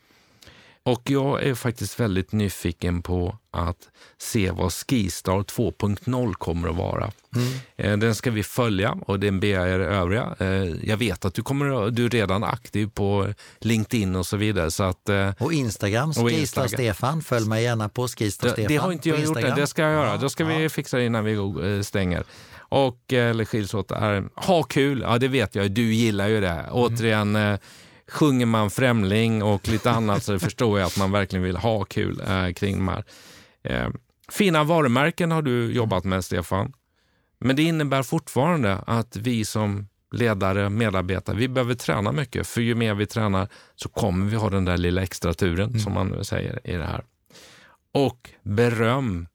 Och 0.84 1.02
jag 1.10 1.44
är 1.44 1.56
faktiskt 1.56 2.00
väldigt 2.00 2.32
nyfiken 2.32 3.02
på 3.02 3.38
att 3.52 3.78
se 4.18 4.52
vad 4.52 4.74
Skistar 4.74 5.40
2.0 5.44 6.34
kommer 6.34 6.70
att 6.70 6.76
vara. 6.76 7.12
Eh, 7.78 7.98
Den 7.98 8.16
ska 8.16 8.32
vi 8.32 8.44
följa 8.44 8.92
och 9.08 9.20
den 9.20 9.40
ber 9.40 9.48
jag 9.48 9.70
er 9.70 9.80
övriga. 9.80 10.36
Eh, 10.40 10.48
Jag 10.84 10.98
vet 10.98 11.26
att 11.26 11.34
du, 11.34 11.42
kommer, 11.44 11.90
du 11.92 12.06
är 12.06 12.10
redan 12.10 12.44
aktiv 12.44 12.90
på 12.94 13.34
LinkedIn 13.60 14.16
och 14.16 14.26
så 14.26 14.38
vidare. 14.38 14.72
Så 14.72 14.84
att, 14.84 15.10
eh, 15.10 15.32
Och 15.40 15.54
Instagram, 15.54 16.10
Och 16.10 16.30
Skistar. 16.30 16.68
Stefan. 16.68 17.22
Följ 17.22 17.48
mig 17.48 17.64
gärna 17.64 17.90
på 17.90 18.08
Skistar 18.08 18.48
det, 18.48 18.54
Stefan. 18.54 18.68
det 18.68 18.78
har 18.78 18.92
inte 18.92 19.10
jag 19.10 19.20
gjort 19.20 19.38
än, 19.38 19.56
det 19.56 19.68
ska 19.68 19.82
jag 19.82 19.92
göra. 19.92 20.10
Ja, 20.10 20.18
Då 20.18 20.30
ska 20.30 20.44
ja. 20.52 20.58
vi 20.58 20.70
fixa 20.70 20.98
det 20.98 21.06
innan 21.06 21.24
vi 21.26 21.84
stänger. 21.84 22.24
Och, 22.70 23.14
eh, 23.14 23.30
eller 23.30 23.46
skiljs 23.46 23.74
åt. 23.74 23.92
Är, 23.92 24.30
ha 24.36 24.64
kul, 24.64 25.02
ja 25.02 25.18
det 25.18 25.28
vet 25.28 25.56
jag, 25.56 25.72
du 25.72 25.94
gillar 25.94 26.28
ju 26.28 26.42
det. 26.42 26.70
Återigen, 26.72 27.36
eh, 27.36 27.60
sjunger 28.10 28.46
man 28.46 28.70
Främling 28.70 29.44
och 29.44 29.68
lite 29.68 29.92
annat 29.92 30.24
så 30.24 30.40
förstår 30.40 30.80
jag 30.80 30.88
att 30.88 30.98
man 30.98 31.12
verkligen 31.12 31.44
vill 31.44 31.58
ha 31.58 31.84
kul 31.84 32.22
eh, 32.28 32.54
kring 32.54 32.78
de 32.78 32.88
här. 32.88 33.04
Eh, 33.64 33.90
fina 34.32 34.64
varumärken 34.64 35.32
har 35.32 35.42
du 35.42 35.72
jobbat 35.72 36.04
med, 36.04 36.26
Stefan. 36.26 36.74
Men 37.40 37.56
det 37.56 37.64
innebär 37.64 38.04
fortfarande 38.04 38.76
att 38.76 39.16
vi 39.16 39.46
som 39.46 39.88
ledare, 40.12 40.70
medarbetare, 40.70 41.36
vi 41.36 41.48
behöver 41.48 41.76
träna 41.76 42.12
mycket. 42.12 42.48
För 42.48 42.62
ju 42.62 42.76
mer 42.76 42.94
vi 42.94 43.06
tränar 43.06 43.48
så 43.76 43.90
kommer 43.90 44.26
vi 44.26 44.36
ha 44.36 44.50
den 44.50 44.66
där 44.66 44.78
lilla 44.78 45.02
extra 45.02 45.34
turen 45.34 45.80
som 45.80 45.94
man 45.94 46.26
säger 46.26 46.60
i 46.64 46.74
det 46.74 46.86
här. 46.86 47.04
Och 47.94 48.30
beröm, 48.44 49.28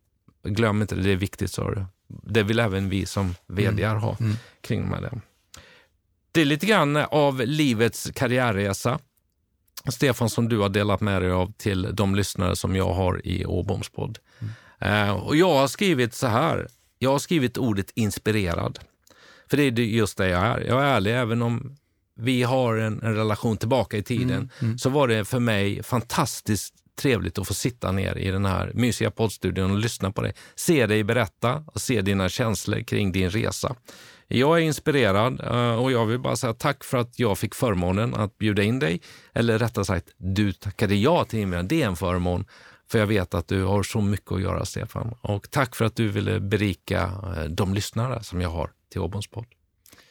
glöm 0.42 0.82
inte 0.82 0.94
det, 0.94 1.02
det 1.02 1.12
är 1.12 1.16
viktigt 1.16 1.50
sa 1.50 1.70
du. 1.70 1.86
Det 2.08 2.42
vill 2.42 2.58
även 2.58 2.88
vi 2.88 3.06
som 3.06 3.34
vd 3.46 3.86
ha 3.86 4.16
kring 4.60 4.80
de 4.80 4.92
här. 4.92 5.20
Det 6.32 6.40
är 6.40 6.44
lite 6.44 6.66
grann 6.66 6.96
av 6.96 7.40
livets 7.40 8.10
karriärresa. 8.14 8.98
Stefan, 9.88 10.30
som 10.30 10.48
du 10.48 10.58
har 10.58 10.68
delat 10.68 11.00
med 11.00 11.22
dig 11.22 11.30
av 11.30 11.52
till 11.52 11.88
de 11.92 12.14
lyssnare 12.14 12.56
som 12.56 12.76
jag 12.76 12.92
har 12.92 13.26
i 13.26 13.46
Åboms 13.46 13.88
podd. 13.88 14.18
Eh, 14.78 15.10
och 15.10 15.36
jag 15.36 15.54
har 15.54 15.68
skrivit 15.68 16.14
så 16.14 16.26
här. 16.26 16.68
Jag 16.98 17.10
har 17.10 17.18
skrivit 17.18 17.58
ordet 17.58 17.90
inspirerad. 17.94 18.78
För 19.50 19.56
det 19.56 19.62
är 19.62 19.78
just 19.80 20.18
det 20.18 20.28
jag 20.28 20.42
är. 20.42 20.60
Jag 20.60 20.82
är 20.82 20.86
ärlig, 20.86 21.18
även 21.18 21.42
om 21.42 21.76
vi 22.14 22.42
har 22.42 22.76
en, 22.76 23.02
en 23.02 23.14
relation 23.14 23.56
tillbaka 23.56 23.96
i 23.96 24.02
tiden, 24.02 24.50
så 24.78 24.90
var 24.90 25.08
det 25.08 25.24
för 25.24 25.38
mig 25.38 25.82
fantastiskt 25.82 26.74
trevligt 26.96 27.38
att 27.38 27.46
få 27.46 27.54
sitta 27.54 27.92
ner 27.92 28.18
i 28.18 28.30
den 28.30 28.44
här 28.44 28.72
mysiga 28.74 29.10
poddstudion 29.10 29.70
och 29.70 29.78
lyssna 29.78 30.12
på 30.12 30.22
dig. 30.22 30.34
Se 30.54 30.86
dig 30.86 31.04
berätta 31.04 31.64
och 31.66 31.80
se 31.80 32.00
dina 32.00 32.28
känslor 32.28 32.80
kring 32.80 33.12
din 33.12 33.30
resa. 33.30 33.76
Jag 34.28 34.58
är 34.58 34.62
inspirerad 34.62 35.40
eh, 35.40 35.82
och 35.82 35.92
jag 35.92 36.06
vill 36.06 36.18
bara 36.18 36.36
säga 36.36 36.54
tack 36.54 36.84
för 36.84 36.98
att 36.98 37.18
jag 37.18 37.38
fick 37.38 37.54
förmånen 37.54 38.14
att 38.14 38.38
bjuda 38.38 38.62
in 38.62 38.78
dig. 38.78 39.00
Eller 39.32 39.58
rättare 39.58 39.84
sagt, 39.84 40.08
du 40.16 40.52
tackade 40.52 40.94
ja 40.94 41.24
till 41.24 41.38
inbjudan. 41.38 41.68
Det 41.68 41.82
är 41.82 41.86
en 41.86 41.96
förmån. 41.96 42.44
För 42.90 42.98
jag 42.98 43.06
vet 43.06 43.34
att 43.34 43.48
du 43.48 43.62
har 43.62 43.82
så 43.82 44.00
mycket 44.00 44.32
att 44.32 44.40
göra, 44.40 44.64
Stefan. 44.64 45.14
Och 45.20 45.50
tack 45.50 45.76
för 45.76 45.84
att 45.84 45.96
du 45.96 46.08
ville 46.08 46.40
berika 46.40 47.02
eh, 47.36 47.44
de 47.44 47.74
lyssnare 47.74 48.22
som 48.22 48.40
jag 48.40 48.50
har 48.50 48.70
till 48.92 49.00
Åboms 49.00 49.26
podd. 49.26 49.46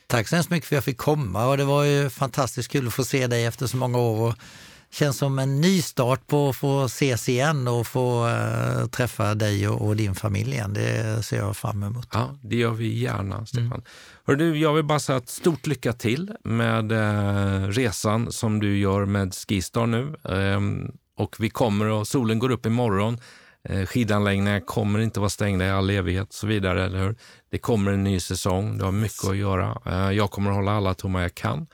Tack 0.07 0.27
så 0.27 0.35
hemskt 0.35 0.49
mycket 0.49 0.69
för 0.69 0.75
att 0.75 0.77
jag 0.77 0.83
fick 0.83 0.97
komma 0.97 1.47
och 1.47 1.57
det 1.57 1.63
var 1.63 1.83
ju 1.83 2.09
fantastiskt 2.09 2.71
kul 2.71 2.87
att 2.87 2.93
få 2.93 3.03
se 3.03 3.27
dig 3.27 3.45
efter 3.45 3.67
så 3.67 3.77
många 3.77 3.97
år. 3.97 4.27
Och 4.27 4.35
känns 4.93 5.17
som 5.17 5.39
en 5.39 5.61
ny 5.61 5.81
start 5.81 6.27
på 6.27 6.49
att 6.49 6.55
få 6.55 6.85
ses 6.85 7.29
igen 7.29 7.67
och 7.67 7.87
få 7.87 8.27
eh, 8.27 8.87
träffa 8.87 9.35
dig 9.35 9.67
och, 9.67 9.87
och 9.87 9.95
din 9.95 10.15
familj 10.15 10.51
igen. 10.51 10.73
Det 10.73 11.23
ser 11.25 11.37
jag 11.37 11.57
fram 11.57 11.83
emot. 11.83 12.07
Ja, 12.11 12.37
det 12.41 12.55
gör 12.55 12.71
vi 12.71 12.99
gärna, 12.99 13.45
Stefan. 13.45 13.81
Hör 14.25 14.35
du, 14.35 14.57
jag 14.57 14.73
vill 14.73 14.85
bara 14.85 14.99
säga 14.99 15.17
ett 15.17 15.29
stort 15.29 15.67
lycka 15.67 15.93
till 15.93 16.31
med 16.43 16.91
eh, 16.91 17.67
resan 17.67 18.31
som 18.31 18.59
du 18.59 18.77
gör 18.77 19.05
med 19.05 19.33
Skistar 19.33 19.85
nu. 19.85 20.15
Ehm, 20.23 20.91
och 21.17 21.35
vi 21.39 21.49
kommer 21.49 21.85
och 21.85 22.07
solen 22.07 22.39
går 22.39 22.51
upp 22.51 22.65
imorgon. 22.65 23.19
Eh, 23.69 23.85
skidanläggningar 23.85 24.59
kommer 24.59 24.99
inte 24.99 25.19
vara 25.19 25.29
stängda 25.29 25.65
i 25.65 25.69
all 25.69 25.89
evighet 25.89 26.27
och 26.27 26.33
så 26.33 26.47
vidare. 26.47 26.85
Eller 26.85 26.99
hur? 26.99 27.15
Det 27.51 27.57
kommer 27.57 27.91
en 27.91 28.03
ny 28.03 28.19
säsong. 28.19 28.77
Du 28.77 28.83
har 28.83 28.91
mycket 28.91 29.29
att 29.29 29.37
göra. 29.37 29.77
Eh, 29.85 30.11
jag 30.11 30.31
kommer 30.31 30.49
att 30.49 30.55
hålla 30.55 30.71
alla 30.71 30.93
tummar 30.93 31.21
jag 31.21 31.35
kan. 31.35 31.67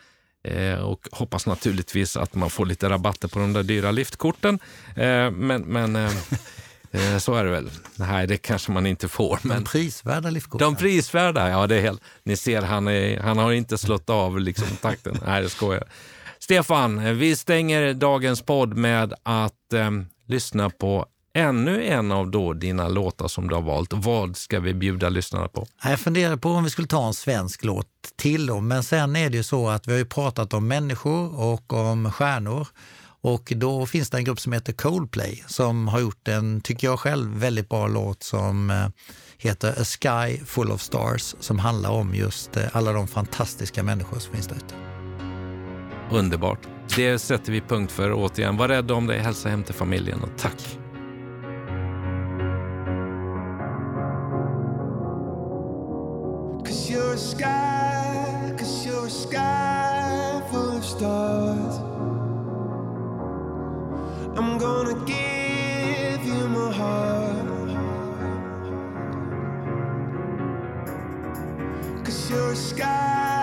Eh, 0.43 0.79
och 0.79 1.07
hoppas 1.11 1.45
naturligtvis 1.45 2.17
att 2.17 2.35
man 2.35 2.49
får 2.49 2.65
lite 2.65 2.89
rabatter 2.89 3.27
på 3.27 3.39
de 3.39 3.53
där 3.53 3.63
dyra 3.63 3.91
liftkorten. 3.91 4.59
Eh, 4.95 5.31
men 5.31 5.61
men 5.61 5.95
eh, 5.95 7.17
så 7.19 7.33
är 7.35 7.43
det 7.43 7.51
väl. 7.51 7.69
Nej, 7.95 8.27
det 8.27 8.37
kanske 8.37 8.71
man 8.71 8.85
inte 8.85 9.07
får. 9.07 9.39
Men 9.43 9.63
De 9.63 9.69
prisvärda 9.69 10.29
liftkorten. 10.29 10.65
de 10.65 10.75
prisvärda, 10.75 11.49
ja 11.49 11.67
det 11.67 11.75
är 11.75 11.81
helt... 11.81 12.01
Ni 12.23 12.37
ser, 12.37 12.61
han, 12.61 12.87
är, 12.87 13.19
han 13.19 13.37
har 13.37 13.51
inte 13.51 13.77
slått 13.77 14.09
av 14.09 14.39
liksom, 14.39 14.67
takten. 14.81 15.17
Nej, 15.25 15.41
det 15.41 15.49
skojar. 15.49 15.83
Stefan, 16.39 17.17
vi 17.17 17.35
stänger 17.35 17.93
dagens 17.93 18.41
podd 18.41 18.77
med 18.77 19.13
att 19.23 19.73
eh, 19.73 19.91
lyssna 20.27 20.69
på 20.69 21.05
ännu 21.39 21.85
en 21.85 22.11
av 22.11 22.31
då 22.31 22.53
dina 22.53 22.87
låtar 22.87 23.27
som 23.27 23.49
du 23.49 23.55
har 23.55 23.61
valt. 23.61 23.93
Vad 23.93 24.37
ska 24.37 24.59
vi 24.59 24.73
bjuda 24.73 25.09
lyssnarna 25.09 25.47
på? 25.47 25.67
Jag 25.83 25.99
funderade 25.99 26.37
på 26.37 26.49
om 26.49 26.63
vi 26.63 26.69
skulle 26.69 26.87
ta 26.87 27.07
en 27.07 27.13
svensk 27.13 27.63
låt 27.63 27.87
till 28.15 28.45
då, 28.45 28.59
men 28.59 28.83
sen 28.83 29.15
är 29.15 29.29
det 29.29 29.37
ju 29.37 29.43
så 29.43 29.69
att 29.69 29.87
vi 29.87 29.91
har 29.91 29.99
ju 29.99 30.05
pratat 30.05 30.53
om 30.53 30.67
människor 30.67 31.39
och 31.39 31.73
om 31.73 32.11
stjärnor. 32.11 32.67
Och 33.21 33.53
då 33.55 33.85
finns 33.85 34.09
det 34.09 34.17
en 34.17 34.23
grupp 34.23 34.39
som 34.39 34.53
heter 34.53 34.73
Coldplay 34.73 35.43
som 35.47 35.87
har 35.87 35.99
gjort 35.99 36.27
en, 36.27 36.61
tycker 36.61 36.87
jag 36.87 36.99
själv, 36.99 37.39
väldigt 37.39 37.69
bra 37.69 37.87
låt 37.87 38.23
som 38.23 38.69
eh, 38.69 38.87
heter 39.37 39.81
A 39.81 39.85
Sky 39.85 40.45
Full 40.45 40.71
of 40.71 40.81
Stars 40.81 41.35
som 41.39 41.59
handlar 41.59 41.89
om 41.89 42.15
just 42.15 42.57
eh, 42.57 42.63
alla 42.73 42.91
de 42.91 43.07
fantastiska 43.07 43.83
människor 43.83 44.19
som 44.19 44.33
finns 44.33 44.47
där 44.47 44.55
ute. 44.55 44.75
Underbart. 46.11 46.59
Det 46.95 47.19
sätter 47.19 47.51
vi 47.51 47.61
punkt 47.61 47.91
för. 47.91 48.13
Återigen, 48.13 48.57
var 48.57 48.67
rädd 48.67 48.91
om 48.91 49.07
dig, 49.07 49.19
hälsa 49.19 49.49
hem 49.49 49.63
till 49.63 49.75
familjen 49.75 50.23
och 50.23 50.29
tack. 50.37 50.79
Sky, 57.19 58.53
cause 58.57 58.85
you're 58.85 59.07
a 59.07 59.09
sky 59.09 60.41
full 60.49 60.77
of 60.77 60.85
stars. 60.85 61.75
I'm 64.37 64.57
gonna 64.57 64.95
give 65.05 66.23
you 66.25 66.47
my 66.47 66.71
heart. 66.71 67.69
Cause 72.05 72.29
you're 72.31 72.53
a 72.53 72.55
sky, 72.55 73.38